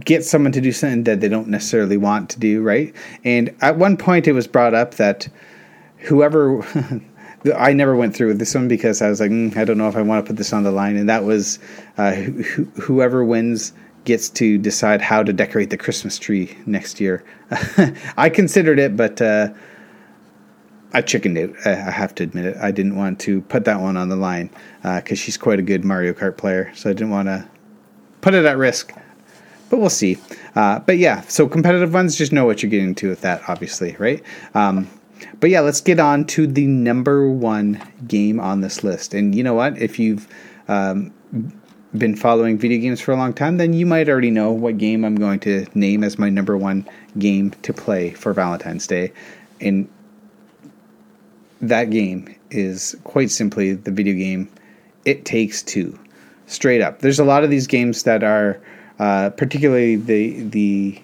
get 0.00 0.24
someone 0.24 0.52
to 0.52 0.60
do 0.60 0.72
something 0.72 1.04
that 1.04 1.20
they 1.20 1.28
don't 1.28 1.48
necessarily 1.48 1.96
want 1.96 2.30
to 2.30 2.40
do, 2.40 2.62
right? 2.62 2.94
And 3.24 3.54
at 3.60 3.78
one 3.78 3.96
point, 3.96 4.26
it 4.26 4.32
was 4.32 4.46
brought 4.46 4.74
up 4.74 4.94
that 4.94 5.28
whoever 5.98 6.66
I 7.56 7.72
never 7.72 7.94
went 7.94 8.16
through 8.16 8.28
with 8.28 8.38
this 8.38 8.54
one 8.54 8.68
because 8.68 9.02
I 9.02 9.08
was 9.08 9.20
like, 9.20 9.30
mm, 9.30 9.54
I 9.56 9.64
don't 9.64 9.78
know 9.78 9.88
if 9.88 9.96
I 9.96 10.02
want 10.02 10.24
to 10.24 10.28
put 10.28 10.36
this 10.36 10.52
on 10.52 10.62
the 10.62 10.72
line, 10.72 10.96
and 10.96 11.08
that 11.08 11.24
was 11.24 11.58
uh, 11.98 12.14
wh- 12.14 12.80
whoever 12.80 13.24
wins 13.24 13.72
gets 14.04 14.28
to 14.28 14.58
decide 14.58 15.00
how 15.00 15.22
to 15.22 15.32
decorate 15.32 15.70
the 15.70 15.76
Christmas 15.76 16.18
tree 16.18 16.56
next 16.66 17.00
year. 17.00 17.24
I 18.16 18.30
considered 18.30 18.78
it, 18.78 18.96
but 18.96 19.20
uh, 19.20 19.48
I 20.94 21.02
chickened 21.02 21.36
out. 21.36 21.50
I 21.66 21.90
have 21.90 22.14
to 22.16 22.22
admit 22.22 22.46
it. 22.46 22.56
I 22.56 22.70
didn't 22.70 22.96
want 22.96 23.18
to 23.20 23.40
put 23.42 23.64
that 23.64 23.80
one 23.80 23.96
on 23.96 24.08
the 24.08 24.16
line 24.16 24.48
because 24.82 25.18
uh, 25.18 25.22
she's 25.22 25.36
quite 25.36 25.58
a 25.58 25.62
good 25.62 25.84
Mario 25.84 26.12
Kart 26.12 26.36
player, 26.36 26.72
so 26.74 26.88
I 26.88 26.92
didn't 26.92 27.10
want 27.10 27.26
to 27.26 27.46
put 28.20 28.32
it 28.32 28.44
at 28.44 28.56
risk. 28.56 28.92
But 29.70 29.80
we'll 29.80 29.90
see. 29.90 30.18
Uh, 30.54 30.78
but 30.78 30.98
yeah, 30.98 31.22
so 31.22 31.48
competitive 31.48 31.92
ones, 31.92 32.16
just 32.16 32.32
know 32.32 32.44
what 32.44 32.62
you're 32.62 32.70
getting 32.70 32.94
to 32.96 33.08
with 33.08 33.22
that, 33.22 33.42
obviously, 33.48 33.96
right? 33.98 34.22
Um, 34.54 34.88
but 35.40 35.50
yeah, 35.50 35.60
let's 35.60 35.80
get 35.80 35.98
on 35.98 36.26
to 36.26 36.46
the 36.46 36.66
number 36.66 37.28
one 37.28 37.82
game 38.06 38.38
on 38.38 38.60
this 38.60 38.84
list. 38.84 39.14
And 39.14 39.34
you 39.34 39.42
know 39.42 39.54
what? 39.54 39.76
If 39.78 39.98
you've 39.98 40.28
um, 40.68 41.12
been 41.96 42.14
following 42.14 42.56
video 42.56 42.80
games 42.80 43.00
for 43.00 43.10
a 43.12 43.16
long 43.16 43.32
time, 43.32 43.56
then 43.56 43.72
you 43.72 43.84
might 43.84 44.08
already 44.08 44.30
know 44.30 44.52
what 44.52 44.78
game 44.78 45.04
I'm 45.04 45.16
going 45.16 45.40
to 45.40 45.66
name 45.74 46.04
as 46.04 46.18
my 46.18 46.28
number 46.28 46.56
one 46.56 46.88
game 47.18 47.50
to 47.62 47.72
play 47.72 48.10
for 48.10 48.32
Valentine's 48.32 48.86
Day. 48.86 49.12
And 49.60 49.88
that 51.60 51.90
game 51.90 52.34
is 52.50 52.96
quite 53.04 53.30
simply 53.30 53.72
the 53.74 53.90
video 53.90 54.14
game 54.14 54.48
It 55.04 55.24
Takes 55.24 55.62
Two. 55.62 55.98
straight 56.46 56.80
up. 56.80 57.00
There's 57.00 57.18
a 57.18 57.24
lot 57.24 57.44
of 57.44 57.50
these 57.50 57.66
games 57.66 58.02
that 58.04 58.22
are, 58.22 58.60
uh, 58.98 59.30
particularly 59.30 59.96
the 59.96 60.42
the 60.42 61.02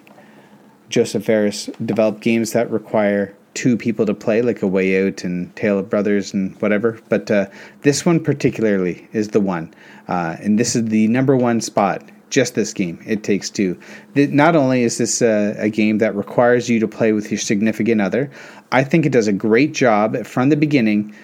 Josef 0.88 1.24
Fares 1.24 1.70
developed 1.84 2.20
games 2.20 2.52
that 2.52 2.70
require 2.70 3.34
two 3.54 3.76
people 3.76 4.06
to 4.06 4.14
play, 4.14 4.42
like 4.42 4.62
A 4.62 4.66
Way 4.66 5.06
Out 5.06 5.24
and 5.24 5.54
Tale 5.56 5.78
of 5.78 5.90
Brothers 5.90 6.32
and 6.32 6.60
whatever. 6.60 7.00
But 7.08 7.30
uh, 7.30 7.46
this 7.82 8.06
one 8.06 8.22
particularly 8.22 9.08
is 9.12 9.28
the 9.28 9.40
one, 9.40 9.72
uh, 10.08 10.36
and 10.40 10.58
this 10.58 10.76
is 10.76 10.86
the 10.86 11.08
number 11.08 11.36
one 11.36 11.60
spot. 11.60 12.02
Just 12.30 12.54
this 12.54 12.72
game, 12.72 13.02
It 13.04 13.24
Takes 13.24 13.50
Two. 13.50 13.76
Not 14.14 14.54
only 14.54 14.84
is 14.84 14.98
this 14.98 15.20
a, 15.20 15.56
a 15.58 15.68
game 15.68 15.98
that 15.98 16.14
requires 16.14 16.68
you 16.68 16.78
to 16.78 16.86
play 16.86 17.12
with 17.12 17.28
your 17.28 17.38
significant 17.38 18.00
other, 18.00 18.30
I 18.72 18.84
think 18.84 19.06
it 19.06 19.12
does 19.12 19.28
a 19.28 19.32
great 19.32 19.72
job 19.72 20.24
from 20.24 20.48
the 20.48 20.56
beginning 20.56 21.14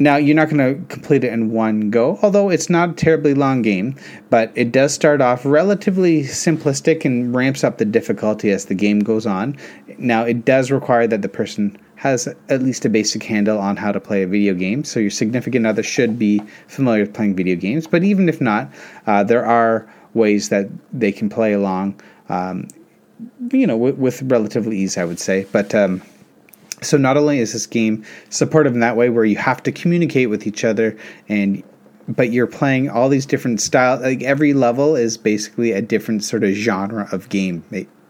now, 0.00 0.16
you're 0.16 0.36
not 0.36 0.48
going 0.48 0.58
to 0.58 0.80
complete 0.86 1.24
it 1.24 1.32
in 1.32 1.50
one 1.50 1.90
go, 1.90 2.20
although 2.22 2.50
it's 2.50 2.70
not 2.70 2.90
a 2.90 2.92
terribly 2.92 3.34
long 3.34 3.62
game, 3.62 3.96
but 4.30 4.52
it 4.54 4.70
does 4.70 4.94
start 4.94 5.20
off 5.20 5.44
relatively 5.44 6.22
simplistic 6.22 7.04
and 7.04 7.34
ramps 7.34 7.64
up 7.64 7.78
the 7.78 7.84
difficulty 7.84 8.52
as 8.52 8.66
the 8.66 8.76
game 8.76 9.00
goes 9.00 9.26
on. 9.26 9.56
Now, 9.98 10.22
it 10.22 10.44
does 10.44 10.70
require 10.70 11.08
that 11.08 11.22
the 11.22 11.28
person 11.28 11.76
has 11.96 12.28
at 12.48 12.62
least 12.62 12.84
a 12.84 12.88
basic 12.88 13.24
handle 13.24 13.58
on 13.58 13.76
how 13.76 13.90
to 13.90 13.98
play 13.98 14.22
a 14.22 14.28
video 14.28 14.54
game, 14.54 14.84
so 14.84 15.00
your 15.00 15.10
significant 15.10 15.66
other 15.66 15.82
should 15.82 16.16
be 16.16 16.40
familiar 16.68 17.02
with 17.02 17.12
playing 17.12 17.34
video 17.34 17.56
games, 17.56 17.88
but 17.88 18.04
even 18.04 18.28
if 18.28 18.40
not, 18.40 18.70
uh, 19.08 19.24
there 19.24 19.44
are 19.44 19.92
ways 20.14 20.48
that 20.50 20.68
they 20.92 21.10
can 21.10 21.28
play 21.28 21.52
along, 21.52 22.00
um, 22.28 22.68
you 23.50 23.66
know, 23.66 23.76
with, 23.76 23.96
with, 23.96 24.22
relatively 24.22 24.78
ease, 24.78 24.96
I 24.96 25.04
would 25.04 25.18
say. 25.18 25.44
But 25.50 25.74
um, 25.74 26.02
so 26.82 26.96
not 26.96 27.16
only 27.16 27.38
is 27.38 27.52
this 27.52 27.66
game 27.66 28.04
supportive 28.30 28.74
in 28.74 28.80
that 28.80 28.96
way 28.96 29.08
where 29.10 29.24
you 29.24 29.36
have 29.36 29.62
to 29.62 29.72
communicate 29.72 30.30
with 30.30 30.46
each 30.46 30.64
other 30.64 30.96
and 31.28 31.62
but 32.08 32.32
you're 32.32 32.46
playing 32.46 32.88
all 32.88 33.08
these 33.08 33.26
different 33.26 33.60
styles 33.60 34.00
like 34.00 34.22
every 34.22 34.54
level 34.54 34.96
is 34.96 35.18
basically 35.18 35.72
a 35.72 35.82
different 35.82 36.24
sort 36.24 36.42
of 36.42 36.50
genre 36.50 37.08
of 37.12 37.28
game 37.28 37.62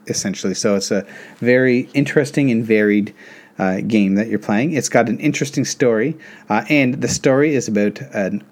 essentially. 0.08 0.54
So 0.54 0.76
it's 0.76 0.90
a 0.90 1.06
very 1.38 1.88
interesting 1.94 2.50
and 2.50 2.64
varied 2.64 3.14
uh, 3.58 3.80
game 3.80 4.14
that 4.14 4.28
you're 4.28 4.38
playing. 4.38 4.72
It's 4.72 4.88
got 4.88 5.08
an 5.08 5.18
interesting 5.18 5.64
story, 5.64 6.16
uh, 6.48 6.64
and 6.68 7.00
the 7.00 7.08
story 7.08 7.54
is 7.54 7.68
about 7.68 8.00
an, 8.14 8.42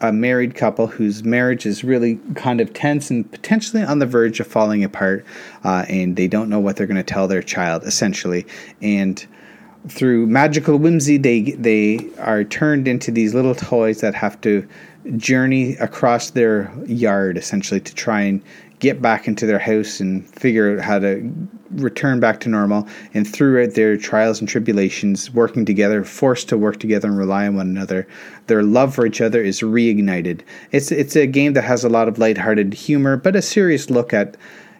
a 0.00 0.12
married 0.12 0.54
couple 0.54 0.86
whose 0.86 1.24
marriage 1.24 1.64
is 1.64 1.84
really 1.84 2.16
kind 2.34 2.60
of 2.60 2.72
tense 2.72 3.10
and 3.10 3.30
potentially 3.30 3.82
on 3.82 3.98
the 3.98 4.06
verge 4.06 4.40
of 4.40 4.46
falling 4.46 4.82
apart, 4.82 5.24
uh, 5.64 5.84
and 5.88 6.16
they 6.16 6.26
don't 6.26 6.48
know 6.48 6.60
what 6.60 6.76
they're 6.76 6.86
going 6.86 6.96
to 6.96 7.02
tell 7.02 7.28
their 7.28 7.42
child, 7.42 7.84
essentially. 7.84 8.46
And 8.82 9.24
through 9.88 10.26
magical 10.26 10.78
whimsy, 10.78 11.16
they 11.16 11.52
they 11.52 12.08
are 12.18 12.44
turned 12.44 12.88
into 12.88 13.10
these 13.10 13.34
little 13.34 13.54
toys 13.54 14.00
that 14.00 14.14
have 14.14 14.40
to 14.42 14.66
journey 15.16 15.74
across 15.76 16.30
their 16.30 16.72
yard 16.86 17.38
essentially 17.38 17.80
to 17.80 17.94
try 17.94 18.20
and 18.20 18.42
get 18.80 19.02
back 19.02 19.26
into 19.26 19.46
their 19.46 19.58
house 19.58 19.98
and 19.98 20.28
figure 20.28 20.76
out 20.78 20.84
how 20.84 20.98
to 20.98 21.32
return 21.72 22.20
back 22.20 22.40
to 22.40 22.48
normal. 22.48 22.86
And 23.12 23.26
throughout 23.26 23.74
their 23.74 23.96
trials 23.96 24.38
and 24.40 24.48
tribulations, 24.48 25.32
working 25.32 25.64
together, 25.64 26.04
forced 26.04 26.48
to 26.50 26.58
work 26.58 26.78
together 26.78 27.08
and 27.08 27.18
rely 27.18 27.46
on 27.46 27.56
one 27.56 27.68
another, 27.68 28.06
their 28.46 28.62
love 28.62 28.94
for 28.94 29.06
each 29.06 29.20
other 29.20 29.42
is 29.42 29.60
reignited. 29.60 30.42
It's 30.70 30.92
it's 30.92 31.16
a 31.16 31.26
game 31.26 31.54
that 31.54 31.64
has 31.64 31.84
a 31.84 31.88
lot 31.88 32.08
of 32.08 32.18
lighthearted 32.18 32.74
humor, 32.74 33.16
but 33.16 33.36
a 33.36 33.42
serious 33.42 33.90
look 33.90 34.12
at 34.12 34.36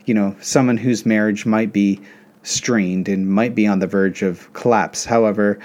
you 0.07 0.15
know 0.15 0.37
someone 0.41 0.77
whose 0.77 1.05
marriage 1.05 1.45
might 1.45 1.73
be 1.73 2.01
strained 2.49 3.09
and 3.09 3.29
might 3.29 3.55
be 3.55 3.67
on 3.67 3.79
the 3.79 3.87
verge 3.87 4.23
of 4.23 4.53
collapse. 4.53 5.05
However, 5.05 5.59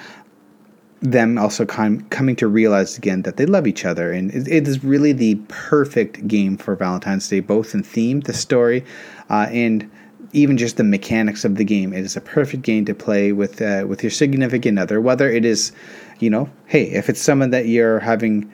them 1.03 1.37
also 1.37 1.65
com- 1.65 2.01
coming 2.09 2.35
to 2.37 2.47
realize 2.47 2.97
again 2.97 3.23
that 3.23 3.35
they 3.37 3.45
love 3.45 3.67
each 3.67 3.83
other. 3.85 4.11
And 4.11 4.31
it, 4.31 4.47
it 4.47 4.67
is 4.67 4.83
really 4.83 5.11
the 5.11 5.35
perfect 5.49 6.27
game 6.27 6.57
for 6.57 6.75
Valentine's 6.75 7.27
Day, 7.27 7.41
both 7.41 7.75
in 7.75 7.83
theme, 7.83 8.21
the 8.21 8.33
story, 8.33 8.85
uh, 9.29 9.47
and 9.51 9.89
even 10.31 10.57
just 10.57 10.77
the 10.77 10.83
mechanics 10.83 11.45
of 11.45 11.55
the 11.55 11.65
game. 11.65 11.93
It 11.93 12.05
is 12.05 12.15
a 12.15 12.21
perfect 12.21 12.63
game 12.63 12.85
to 12.85 12.95
play 12.95 13.33
with 13.33 13.61
uh, 13.61 13.85
with 13.87 14.01
your 14.01 14.11
significant 14.11 14.79
other, 14.79 15.01
whether 15.01 15.29
it 15.29 15.45
is, 15.45 15.73
you 16.19 16.29
know, 16.29 16.49
hey, 16.65 16.85
if 16.85 17.09
it's 17.09 17.21
someone 17.21 17.51
that 17.51 17.67
you're 17.67 17.99
having. 17.99 18.51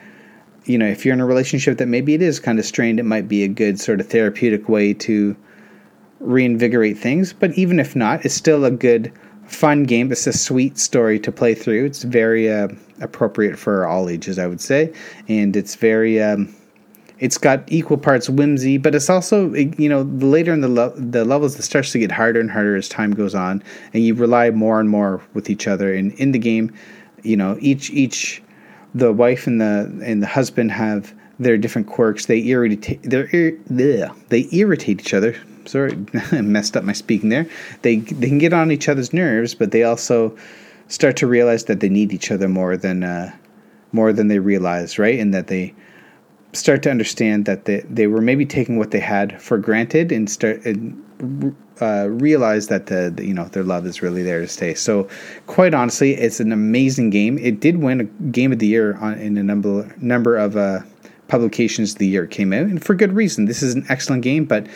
You 0.66 0.76
know, 0.76 0.86
if 0.86 1.06
you're 1.06 1.14
in 1.14 1.20
a 1.20 1.26
relationship 1.26 1.78
that 1.78 1.86
maybe 1.88 2.12
it 2.12 2.20
is 2.20 2.38
kind 2.38 2.58
of 2.58 2.66
strained, 2.66 3.00
it 3.00 3.04
might 3.04 3.26
be 3.26 3.42
a 3.42 3.48
good 3.48 3.80
sort 3.80 3.98
of 3.98 4.08
therapeutic 4.08 4.68
way 4.68 4.92
to 4.92 5.34
reinvigorate 6.20 6.98
things. 6.98 7.32
But 7.32 7.52
even 7.58 7.80
if 7.80 7.96
not, 7.96 8.24
it's 8.24 8.34
still 8.34 8.64
a 8.64 8.70
good, 8.70 9.12
fun 9.46 9.84
game. 9.84 10.12
It's 10.12 10.26
a 10.26 10.32
sweet 10.32 10.78
story 10.78 11.18
to 11.20 11.32
play 11.32 11.54
through. 11.54 11.86
It's 11.86 12.02
very 12.04 12.52
uh, 12.52 12.68
appropriate 13.00 13.58
for 13.58 13.86
all 13.86 14.08
ages, 14.08 14.38
I 14.38 14.46
would 14.46 14.60
say, 14.60 14.92
and 15.28 15.56
it's 15.56 15.74
very. 15.74 16.22
Um, 16.22 16.54
it's 17.18 17.36
got 17.36 17.70
equal 17.70 17.98
parts 17.98 18.30
whimsy, 18.30 18.78
but 18.78 18.94
it's 18.94 19.10
also 19.10 19.52
you 19.52 19.90
know 19.90 20.02
later 20.02 20.54
in 20.54 20.62
the 20.62 20.68
lo- 20.68 20.94
the 20.96 21.24
levels 21.24 21.58
it 21.58 21.62
starts 21.62 21.92
to 21.92 21.98
get 21.98 22.10
harder 22.10 22.40
and 22.40 22.50
harder 22.50 22.76
as 22.76 22.88
time 22.88 23.12
goes 23.12 23.34
on, 23.34 23.62
and 23.92 24.04
you 24.04 24.14
rely 24.14 24.50
more 24.50 24.80
and 24.80 24.88
more 24.88 25.22
with 25.34 25.50
each 25.50 25.66
other. 25.66 25.92
And 25.92 26.12
in 26.14 26.32
the 26.32 26.38
game, 26.38 26.72
you 27.22 27.36
know 27.36 27.58
each 27.60 27.90
each 27.90 28.42
the 28.94 29.12
wife 29.12 29.46
and 29.46 29.60
the 29.60 30.00
and 30.02 30.22
the 30.22 30.26
husband 30.26 30.72
have 30.72 31.14
their 31.38 31.58
different 31.58 31.88
quirks. 31.88 32.24
They 32.24 32.42
irritate. 32.46 33.02
They 33.02 34.08
they 34.30 34.48
irritate 34.50 35.00
each 35.00 35.12
other 35.12 35.36
sorry, 35.70 35.96
messed 36.32 36.76
up 36.76 36.84
my 36.84 36.92
speaking 36.92 37.28
there. 37.28 37.46
They 37.82 37.96
they 37.96 38.28
can 38.28 38.38
get 38.38 38.52
on 38.52 38.70
each 38.70 38.88
other's 38.88 39.12
nerves, 39.12 39.54
but 39.54 39.70
they 39.70 39.82
also 39.82 40.36
start 40.88 41.16
to 41.18 41.26
realize 41.26 41.64
that 41.64 41.80
they 41.80 41.88
need 41.88 42.12
each 42.12 42.30
other 42.30 42.48
more 42.48 42.76
than 42.76 43.02
uh, 43.04 43.32
more 43.92 44.12
than 44.12 44.28
they 44.28 44.38
realize, 44.38 44.98
right? 44.98 45.18
And 45.18 45.32
that 45.34 45.46
they 45.46 45.74
start 46.52 46.82
to 46.82 46.90
understand 46.90 47.44
that 47.44 47.64
they, 47.64 47.80
they 47.88 48.06
were 48.06 48.20
maybe 48.20 48.44
taking 48.44 48.76
what 48.76 48.90
they 48.90 49.00
had 49.00 49.40
for 49.40 49.56
granted 49.56 50.10
and 50.10 50.28
start 50.28 50.64
and 50.64 51.54
uh, 51.80 52.08
realize 52.08 52.66
that 52.68 52.86
the, 52.86 53.12
the, 53.14 53.26
you 53.26 53.34
know 53.34 53.44
their 53.46 53.62
love 53.62 53.86
is 53.86 54.02
really 54.02 54.22
there 54.22 54.40
to 54.40 54.48
stay. 54.48 54.74
So, 54.74 55.08
quite 55.46 55.74
honestly, 55.74 56.14
it's 56.14 56.40
an 56.40 56.52
amazing 56.52 57.10
game. 57.10 57.38
It 57.38 57.60
did 57.60 57.78
win 57.78 58.00
a 58.00 58.04
game 58.04 58.52
of 58.52 58.58
the 58.58 58.66
year 58.66 58.96
on, 58.96 59.14
in 59.14 59.36
a 59.36 59.42
number 59.42 59.94
number 59.98 60.36
of 60.36 60.56
uh, 60.56 60.80
publications 61.28 61.94
the 61.94 62.06
year 62.06 62.26
came 62.26 62.52
out, 62.52 62.62
and 62.62 62.84
for 62.84 62.94
good 62.94 63.12
reason. 63.12 63.46
This 63.46 63.62
is 63.62 63.74
an 63.74 63.86
excellent 63.88 64.22
game, 64.22 64.44
but 64.44 64.66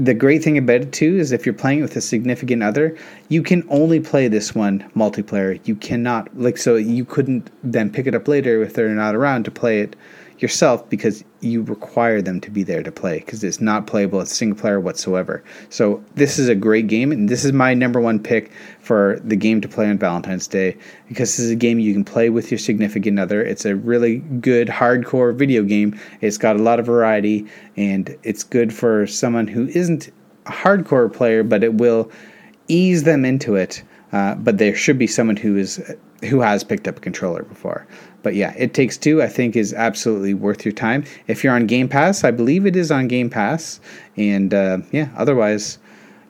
the 0.00 0.14
great 0.14 0.42
thing 0.42 0.56
about 0.56 0.80
it 0.80 0.92
too 0.92 1.18
is 1.18 1.30
if 1.30 1.44
you're 1.44 1.52
playing 1.52 1.82
with 1.82 1.94
a 1.94 2.00
significant 2.00 2.62
other, 2.62 2.96
you 3.28 3.42
can 3.42 3.66
only 3.68 4.00
play 4.00 4.28
this 4.28 4.54
one 4.54 4.90
multiplayer. 4.96 5.60
You 5.64 5.76
cannot 5.76 6.34
like 6.38 6.56
so 6.56 6.76
you 6.76 7.04
couldn't 7.04 7.50
then 7.62 7.90
pick 7.90 8.06
it 8.06 8.14
up 8.14 8.26
later 8.26 8.62
if 8.62 8.72
they're 8.72 8.88
not 8.88 9.14
around 9.14 9.44
to 9.44 9.50
play 9.50 9.80
it 9.80 9.94
yourself 10.42 10.88
because 10.88 11.24
you 11.40 11.62
require 11.62 12.22
them 12.22 12.40
to 12.40 12.50
be 12.50 12.62
there 12.62 12.82
to 12.82 12.92
play 12.92 13.18
because 13.18 13.44
it's 13.44 13.60
not 13.60 13.86
playable 13.86 14.20
it's 14.20 14.34
single 14.34 14.58
player 14.58 14.80
whatsoever. 14.80 15.42
So 15.68 16.02
this 16.14 16.38
is 16.38 16.48
a 16.48 16.54
great 16.54 16.86
game 16.86 17.12
and 17.12 17.28
this 17.28 17.44
is 17.44 17.52
my 17.52 17.74
number 17.74 18.00
one 18.00 18.18
pick 18.18 18.50
for 18.80 19.20
the 19.24 19.36
game 19.36 19.60
to 19.60 19.68
play 19.68 19.88
on 19.88 19.98
valentine's 19.98 20.46
day 20.46 20.76
because 21.08 21.36
this 21.36 21.40
is 21.40 21.50
a 21.50 21.56
game 21.56 21.78
you 21.78 21.92
can 21.92 22.04
play 22.04 22.30
with 22.30 22.50
your 22.50 22.58
significant 22.58 23.18
other. 23.18 23.42
It's 23.42 23.64
a 23.64 23.76
really 23.76 24.18
good 24.18 24.68
hardcore 24.68 25.34
video 25.34 25.62
game. 25.62 25.98
It's 26.20 26.38
got 26.38 26.56
a 26.56 26.62
lot 26.62 26.80
of 26.80 26.86
variety 26.86 27.46
and 27.76 28.16
it's 28.22 28.44
good 28.44 28.72
for 28.72 29.06
someone 29.06 29.46
who 29.46 29.68
isn't 29.68 30.08
a 30.46 30.50
hardcore 30.50 31.12
player 31.12 31.42
but 31.42 31.62
it 31.62 31.74
will 31.74 32.10
ease 32.68 33.02
them 33.02 33.24
into 33.24 33.56
it. 33.56 33.82
Uh, 34.12 34.34
but 34.34 34.58
there 34.58 34.74
should 34.74 34.98
be 34.98 35.06
someone 35.06 35.36
who 35.36 35.56
is 35.56 35.80
who 36.24 36.40
has 36.40 36.64
picked 36.64 36.86
up 36.86 36.98
a 36.98 37.00
controller 37.00 37.42
before. 37.42 37.86
But 38.22 38.34
yeah, 38.34 38.54
It 38.56 38.74
Takes 38.74 38.96
Two, 38.96 39.22
I 39.22 39.28
think, 39.28 39.56
is 39.56 39.72
absolutely 39.72 40.34
worth 40.34 40.64
your 40.64 40.72
time. 40.72 41.04
If 41.26 41.42
you're 41.42 41.54
on 41.54 41.66
Game 41.66 41.88
Pass, 41.88 42.24
I 42.24 42.30
believe 42.30 42.66
it 42.66 42.76
is 42.76 42.90
on 42.90 43.08
Game 43.08 43.30
Pass. 43.30 43.80
And 44.16 44.52
uh, 44.52 44.78
yeah, 44.92 45.08
otherwise, 45.16 45.78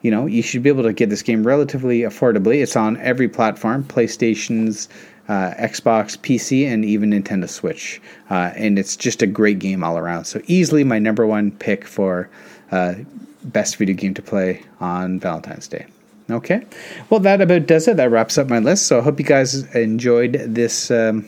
you 0.01 0.11
know, 0.11 0.25
you 0.25 0.41
should 0.41 0.63
be 0.63 0.69
able 0.69 0.83
to 0.83 0.93
get 0.93 1.09
this 1.09 1.21
game 1.21 1.45
relatively 1.45 1.99
affordably. 2.01 2.63
It's 2.63 2.75
on 2.75 2.97
every 2.97 3.27
platform 3.27 3.83
PlayStation's, 3.83 4.89
uh, 5.27 5.53
Xbox, 5.59 6.17
PC, 6.17 6.65
and 6.65 6.83
even 6.83 7.11
Nintendo 7.11 7.47
Switch. 7.47 8.01
Uh, 8.29 8.51
and 8.55 8.79
it's 8.79 8.95
just 8.95 9.21
a 9.21 9.27
great 9.27 9.59
game 9.59 9.83
all 9.83 9.97
around. 9.97 10.25
So, 10.25 10.41
easily 10.47 10.83
my 10.83 10.99
number 10.99 11.27
one 11.27 11.51
pick 11.51 11.85
for 11.85 12.29
uh, 12.71 12.95
best 13.43 13.77
video 13.77 13.95
game 13.95 14.13
to 14.13 14.21
play 14.21 14.63
on 14.79 15.19
Valentine's 15.19 15.67
Day. 15.67 15.85
Okay. 16.29 16.65
Well, 17.09 17.19
that 17.21 17.41
about 17.41 17.67
does 17.67 17.87
it. 17.87 17.97
That 17.97 18.11
wraps 18.11 18.37
up 18.37 18.47
my 18.47 18.59
list. 18.59 18.87
So 18.87 18.99
I 18.99 19.01
hope 19.01 19.19
you 19.19 19.25
guys 19.25 19.63
enjoyed 19.75 20.33
this 20.33 20.89
um, 20.89 21.25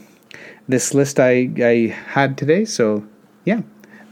this 0.68 0.94
list 0.94 1.20
I, 1.20 1.50
I 1.58 1.96
had 2.08 2.38
today. 2.38 2.66
So 2.66 3.06
yeah, 3.46 3.62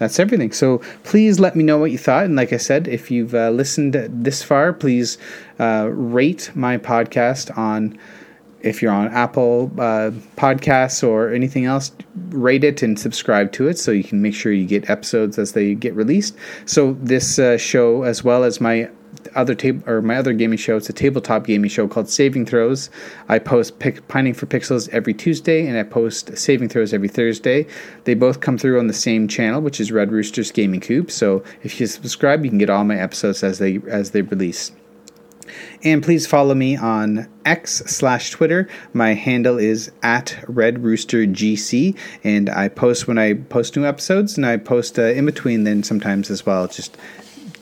that's 0.01 0.19
everything. 0.19 0.51
So 0.51 0.79
please 1.03 1.39
let 1.39 1.55
me 1.55 1.63
know 1.63 1.77
what 1.77 1.91
you 1.91 1.97
thought. 1.97 2.25
And 2.25 2.35
like 2.35 2.51
I 2.51 2.57
said, 2.57 2.87
if 2.87 3.11
you've 3.11 3.35
uh, 3.35 3.51
listened 3.51 3.93
this 3.93 4.41
far, 4.43 4.73
please 4.73 5.17
uh, 5.59 5.89
rate 5.91 6.51
my 6.55 6.77
podcast 6.77 7.55
on. 7.57 7.97
If 8.61 8.79
you're 8.79 8.91
on 8.91 9.07
Apple 9.07 9.71
uh, 9.79 10.11
Podcasts 10.37 11.07
or 11.07 11.33
anything 11.33 11.65
else, 11.65 11.91
rate 12.29 12.63
it 12.63 12.83
and 12.83 12.99
subscribe 12.99 13.51
to 13.53 13.67
it 13.67 13.79
so 13.79 13.89
you 13.89 14.03
can 14.03 14.21
make 14.21 14.35
sure 14.35 14.51
you 14.51 14.67
get 14.67 14.87
episodes 14.87 15.39
as 15.39 15.53
they 15.53 15.73
get 15.73 15.95
released. 15.95 16.37
So, 16.67 16.95
this 17.01 17.39
uh, 17.39 17.57
show, 17.57 18.03
as 18.03 18.23
well 18.23 18.43
as 18.43 18.61
my 18.61 18.87
other 19.35 19.55
table 19.55 19.83
or 19.87 20.01
my 20.01 20.15
other 20.17 20.33
gaming 20.33 20.57
show. 20.57 20.77
It's 20.77 20.89
a 20.89 20.93
tabletop 20.93 21.45
gaming 21.45 21.69
show 21.69 21.87
called 21.87 22.09
Saving 22.09 22.45
Throws. 22.45 22.89
I 23.29 23.39
post 23.39 23.79
Pining 23.79 24.33
for 24.33 24.45
Pixels 24.45 24.89
every 24.89 25.13
Tuesday, 25.13 25.67
and 25.67 25.77
I 25.77 25.83
post 25.83 26.37
Saving 26.37 26.69
Throws 26.69 26.93
every 26.93 27.07
Thursday. 27.07 27.67
They 28.03 28.13
both 28.13 28.39
come 28.39 28.57
through 28.57 28.79
on 28.79 28.87
the 28.87 28.93
same 28.93 29.27
channel, 29.27 29.61
which 29.61 29.79
is 29.79 29.91
Red 29.91 30.11
Roosters 30.11 30.51
Gaming 30.51 30.81
Coop. 30.81 31.11
So 31.11 31.43
if 31.63 31.79
you 31.79 31.87
subscribe, 31.87 32.43
you 32.43 32.49
can 32.49 32.59
get 32.59 32.69
all 32.69 32.83
my 32.83 32.97
episodes 32.97 33.43
as 33.43 33.59
they 33.59 33.79
as 33.87 34.11
they 34.11 34.21
release. 34.21 34.71
And 35.83 36.03
please 36.03 36.27
follow 36.27 36.53
me 36.53 36.77
on 36.77 37.27
X 37.45 37.83
slash 37.85 38.31
Twitter. 38.31 38.67
My 38.93 39.13
handle 39.13 39.57
is 39.57 39.91
at 40.03 40.37
Red 40.47 40.83
Rooster 40.83 41.25
GC, 41.25 41.97
and 42.23 42.49
I 42.49 42.67
post 42.67 43.07
when 43.07 43.17
I 43.17 43.33
post 43.33 43.75
new 43.75 43.85
episodes, 43.85 44.37
and 44.37 44.45
I 44.45 44.57
post 44.57 44.99
uh, 44.99 45.03
in 45.03 45.25
between 45.25 45.63
then 45.63 45.83
sometimes 45.83 46.29
as 46.29 46.45
well, 46.45 46.67
just 46.67 46.97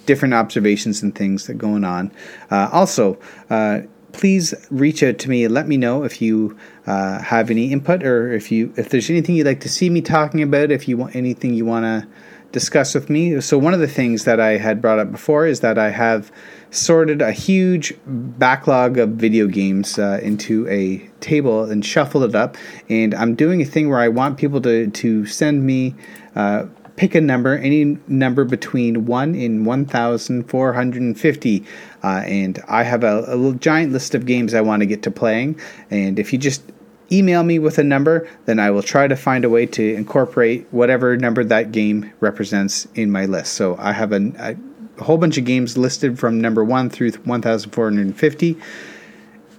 different 0.10 0.34
observations 0.34 1.04
and 1.04 1.14
things 1.14 1.46
that 1.46 1.54
are 1.54 1.60
going 1.60 1.84
on. 1.84 2.12
Uh, 2.50 2.68
also, 2.72 3.16
uh, 3.52 3.82
please 4.12 4.56
reach 4.72 5.04
out 5.04 5.20
to 5.20 5.30
me 5.30 5.44
and 5.46 5.54
let 5.54 5.68
me 5.68 5.78
know 5.78 6.04
if 6.04 6.20
you 6.20 6.58
uh, 6.88 7.22
have 7.22 7.52
any 7.52 7.72
input 7.72 8.02
or 8.02 8.34
if 8.34 8.52
you 8.52 8.74
if 8.76 8.90
there's 8.90 9.12
anything 9.12 9.36
you'd 9.36 9.46
like 9.46 9.60
to 9.60 9.70
see 9.70 9.88
me 9.88 10.02
talking 10.02 10.42
about. 10.42 10.72
If 10.72 10.88
you 10.88 10.98
want 10.98 11.16
anything 11.16 11.54
you 11.54 11.64
want 11.64 11.86
to 11.86 12.08
discuss 12.52 12.96
with 12.96 13.08
me. 13.08 13.40
So 13.40 13.60
one 13.60 13.76
of 13.76 13.80
the 13.80 13.88
things 13.88 14.24
that 14.24 14.40
I 14.40 14.58
had 14.58 14.82
brought 14.82 14.98
up 14.98 15.12
before 15.12 15.46
is 15.46 15.60
that 15.60 15.78
I 15.78 15.92
have 15.92 16.32
sorted 16.72 17.22
a 17.22 17.32
huge 17.32 17.94
backlog 18.08 18.98
of 18.98 19.10
video 19.10 19.46
games 19.46 20.00
uh, 20.00 20.20
into 20.24 20.68
a 20.68 21.08
table 21.20 21.66
and 21.66 21.86
shuffled 21.86 22.24
it 22.24 22.34
up. 22.34 22.58
And 22.90 23.14
I'm 23.14 23.36
doing 23.36 23.62
a 23.62 23.66
thing 23.66 23.90
where 23.90 24.00
I 24.00 24.08
want 24.08 24.40
people 24.40 24.60
to, 24.62 24.88
to 24.90 25.28
send 25.28 25.68
me, 25.68 25.94
uh, 26.36 26.66
pick 27.00 27.16
a 27.16 27.22
number, 27.22 27.58
any 27.58 27.98
number 28.10 28.44
between 28.44 29.06
1 29.06 29.34
and 29.34 29.66
1,450. 29.66 31.66
Uh, 32.04 32.08
and 32.08 32.62
I 32.68 32.84
have 32.84 33.06
a, 33.06 33.24
a 33.26 33.38
little 33.38 33.54
giant 33.54 33.94
list 33.94 34.16
of 34.16 34.26
games 34.26 34.54
I 34.54 34.60
want 34.60 34.82
to 34.82 34.86
get 34.86 35.02
to 35.04 35.12
playing. 35.12 35.58
And 35.90 36.20
if 36.20 36.34
you 36.34 36.40
just 36.40 36.62
email 37.10 37.44
me 37.44 37.58
with 37.58 37.78
a 37.78 37.86
number, 37.86 38.28
then 38.48 38.60
I 38.60 38.70
will 38.72 38.84
try 38.84 39.08
to 39.08 39.16
find 39.16 39.46
a 39.46 39.50
way 39.50 39.66
to 39.68 39.96
incorporate 39.96 40.68
whatever 40.72 41.16
number 41.16 41.46
that 41.46 41.72
game 41.72 42.12
represents 42.20 42.86
in 42.96 43.12
my 43.12 43.26
list. 43.26 43.54
So 43.54 43.78
I 43.80 43.94
have 43.94 44.12
a, 44.12 44.58
whole 45.00 45.18
bunch 45.18 45.38
of 45.38 45.46
games 45.46 45.78
listed 45.78 46.20
from 46.20 46.42
number 46.42 46.62
1 46.62 46.90
through 46.90 47.12
1450 47.12 48.58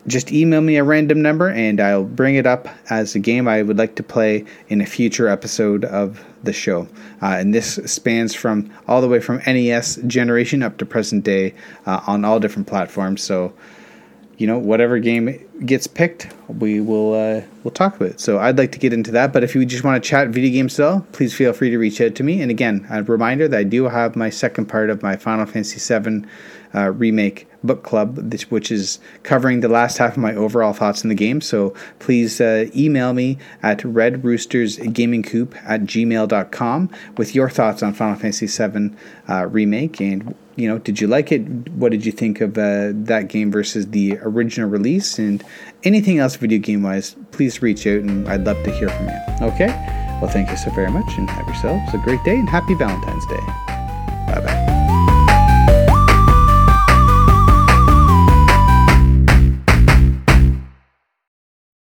just 0.07 0.33
email 0.33 0.61
me 0.61 0.77
a 0.77 0.85
random 0.85 1.23
number 1.23 1.49
and 1.49 1.81
I'll 1.81 2.05
bring 2.05 2.37
it 2.37 2.47
up 2.47 2.69
as 2.89 3.15
a 3.15 3.19
game 3.19 3.47
I 3.47 3.63
would 3.63 3.79
like 3.79 3.97
to 3.97 4.03
play 4.03 4.45
in 4.69 4.81
a 4.81 4.87
future 4.87 5.29
episode 5.29 5.85
of 5.85 6.25
the 6.43 6.53
show. 6.53 6.89
Uh, 7.23 7.37
and 7.39 7.55
this 7.55 7.75
spans 7.87 8.35
from 8.35 8.71
all 8.89 9.01
the 9.01 9.09
way 9.09 9.21
from 9.21 9.41
NES 9.47 9.97
generation 10.07 10.63
up 10.63 10.79
to 10.79 10.87
present 10.87 11.25
day 11.25 11.55
uh, 11.87 12.01
on 12.07 12.25
all 12.25 12.41
different 12.41 12.67
platforms. 12.67 13.23
So 13.23 13.53
you 14.41 14.47
know, 14.47 14.59
whatever 14.59 14.99
game 14.99 15.39
gets 15.67 15.87
picked, 15.87 16.33
we 16.49 16.81
will 16.81 17.13
uh, 17.13 17.43
we'll 17.63 17.73
talk 17.73 17.97
about 17.97 18.13
it. 18.13 18.21
So 18.21 18.39
I'd 18.39 18.57
like 18.57 18.73
to 18.73 18.79
get 18.79 18.95
into 18.95 19.11
that. 19.11 19.35
But 19.35 19.45
if 19.45 19.55
you 19.55 19.67
just 19.67 19.85
want 19.85 20.03
to 20.03 20.09
chat 20.09 20.29
video 20.29 20.51
game 20.51 20.71
still, 20.71 21.07
please 21.13 21.35
feel 21.35 21.53
free 21.53 21.69
to 21.69 21.77
reach 21.77 22.01
out 22.01 22.15
to 22.15 22.23
me. 22.23 22.41
And 22.41 22.51
again, 22.51 22.87
a 22.89 23.03
reminder 23.03 23.49
that 23.49 23.59
I 23.59 23.65
do 23.65 23.85
have 23.85 24.17
my 24.17 24.31
second 24.31 24.65
part 24.65 24.89
of 24.89 25.03
my 25.03 25.17
Final 25.17 25.45
Fantasy 25.45 25.79
VII 25.79 26.25
uh, 26.75 26.91
remake 26.91 27.47
book 27.63 27.83
club, 27.83 28.33
which 28.49 28.71
is 28.71 28.99
covering 29.23 29.61
the 29.61 29.69
last 29.69 29.99
half 29.99 30.13
of 30.13 30.19
my 30.19 30.35
overall 30.35 30.73
thoughts 30.73 31.03
in 31.03 31.09
the 31.09 31.15
game. 31.15 31.41
So 31.41 31.75
please 31.99 32.41
uh, 32.41 32.67
email 32.75 33.13
me 33.13 33.39
at 33.63 33.81
redroostersgamingcoop 33.81 35.57
at 35.65 35.83
gmail.com 35.83 36.91
with 37.17 37.35
your 37.35 37.51
thoughts 37.51 37.83
on 37.83 37.93
Final 37.93 38.17
Fantasy 38.17 38.47
VII 38.47 38.91
uh, 39.29 39.47
remake. 39.47 40.01
And, 40.01 40.35
you 40.57 40.69
know, 40.69 40.79
did 40.79 41.01
you 41.01 41.07
like 41.07 41.33
it? 41.33 41.71
What 41.73 41.93
did 41.93 42.07
you 42.07 42.13
think 42.13 42.41
of 42.41 42.57
uh, 42.57 42.93
that 42.95 43.29
game 43.29 43.51
versus 43.51 43.89
the 43.89 44.19
original 44.23 44.69
release? 44.69 45.19
And 45.19 45.45
anything 45.85 46.19
else 46.19 46.37
video 46.37 46.59
game 46.59 46.83
wise, 46.83 47.17
please 47.33 47.63
reach 47.63 47.87
out 47.87 48.01
and 48.01 48.29
I'd 48.29 48.45
love 48.45 48.63
to 48.65 48.71
hear 48.71 48.89
from 48.89 49.09
you. 49.09 49.47
Okay? 49.49 49.69
Well, 50.21 50.31
thank 50.31 50.51
you 50.51 50.57
so 50.57 50.71
very 50.73 50.91
much 50.91 51.11
and 51.17 51.29
have 51.31 51.47
yourselves 51.47 51.95
a 51.95 51.99
great 51.99 52.23
day 52.25 52.39
and 52.39 52.49
happy 52.49 52.75
Valentine's 52.75 53.27
Day. 53.27 54.70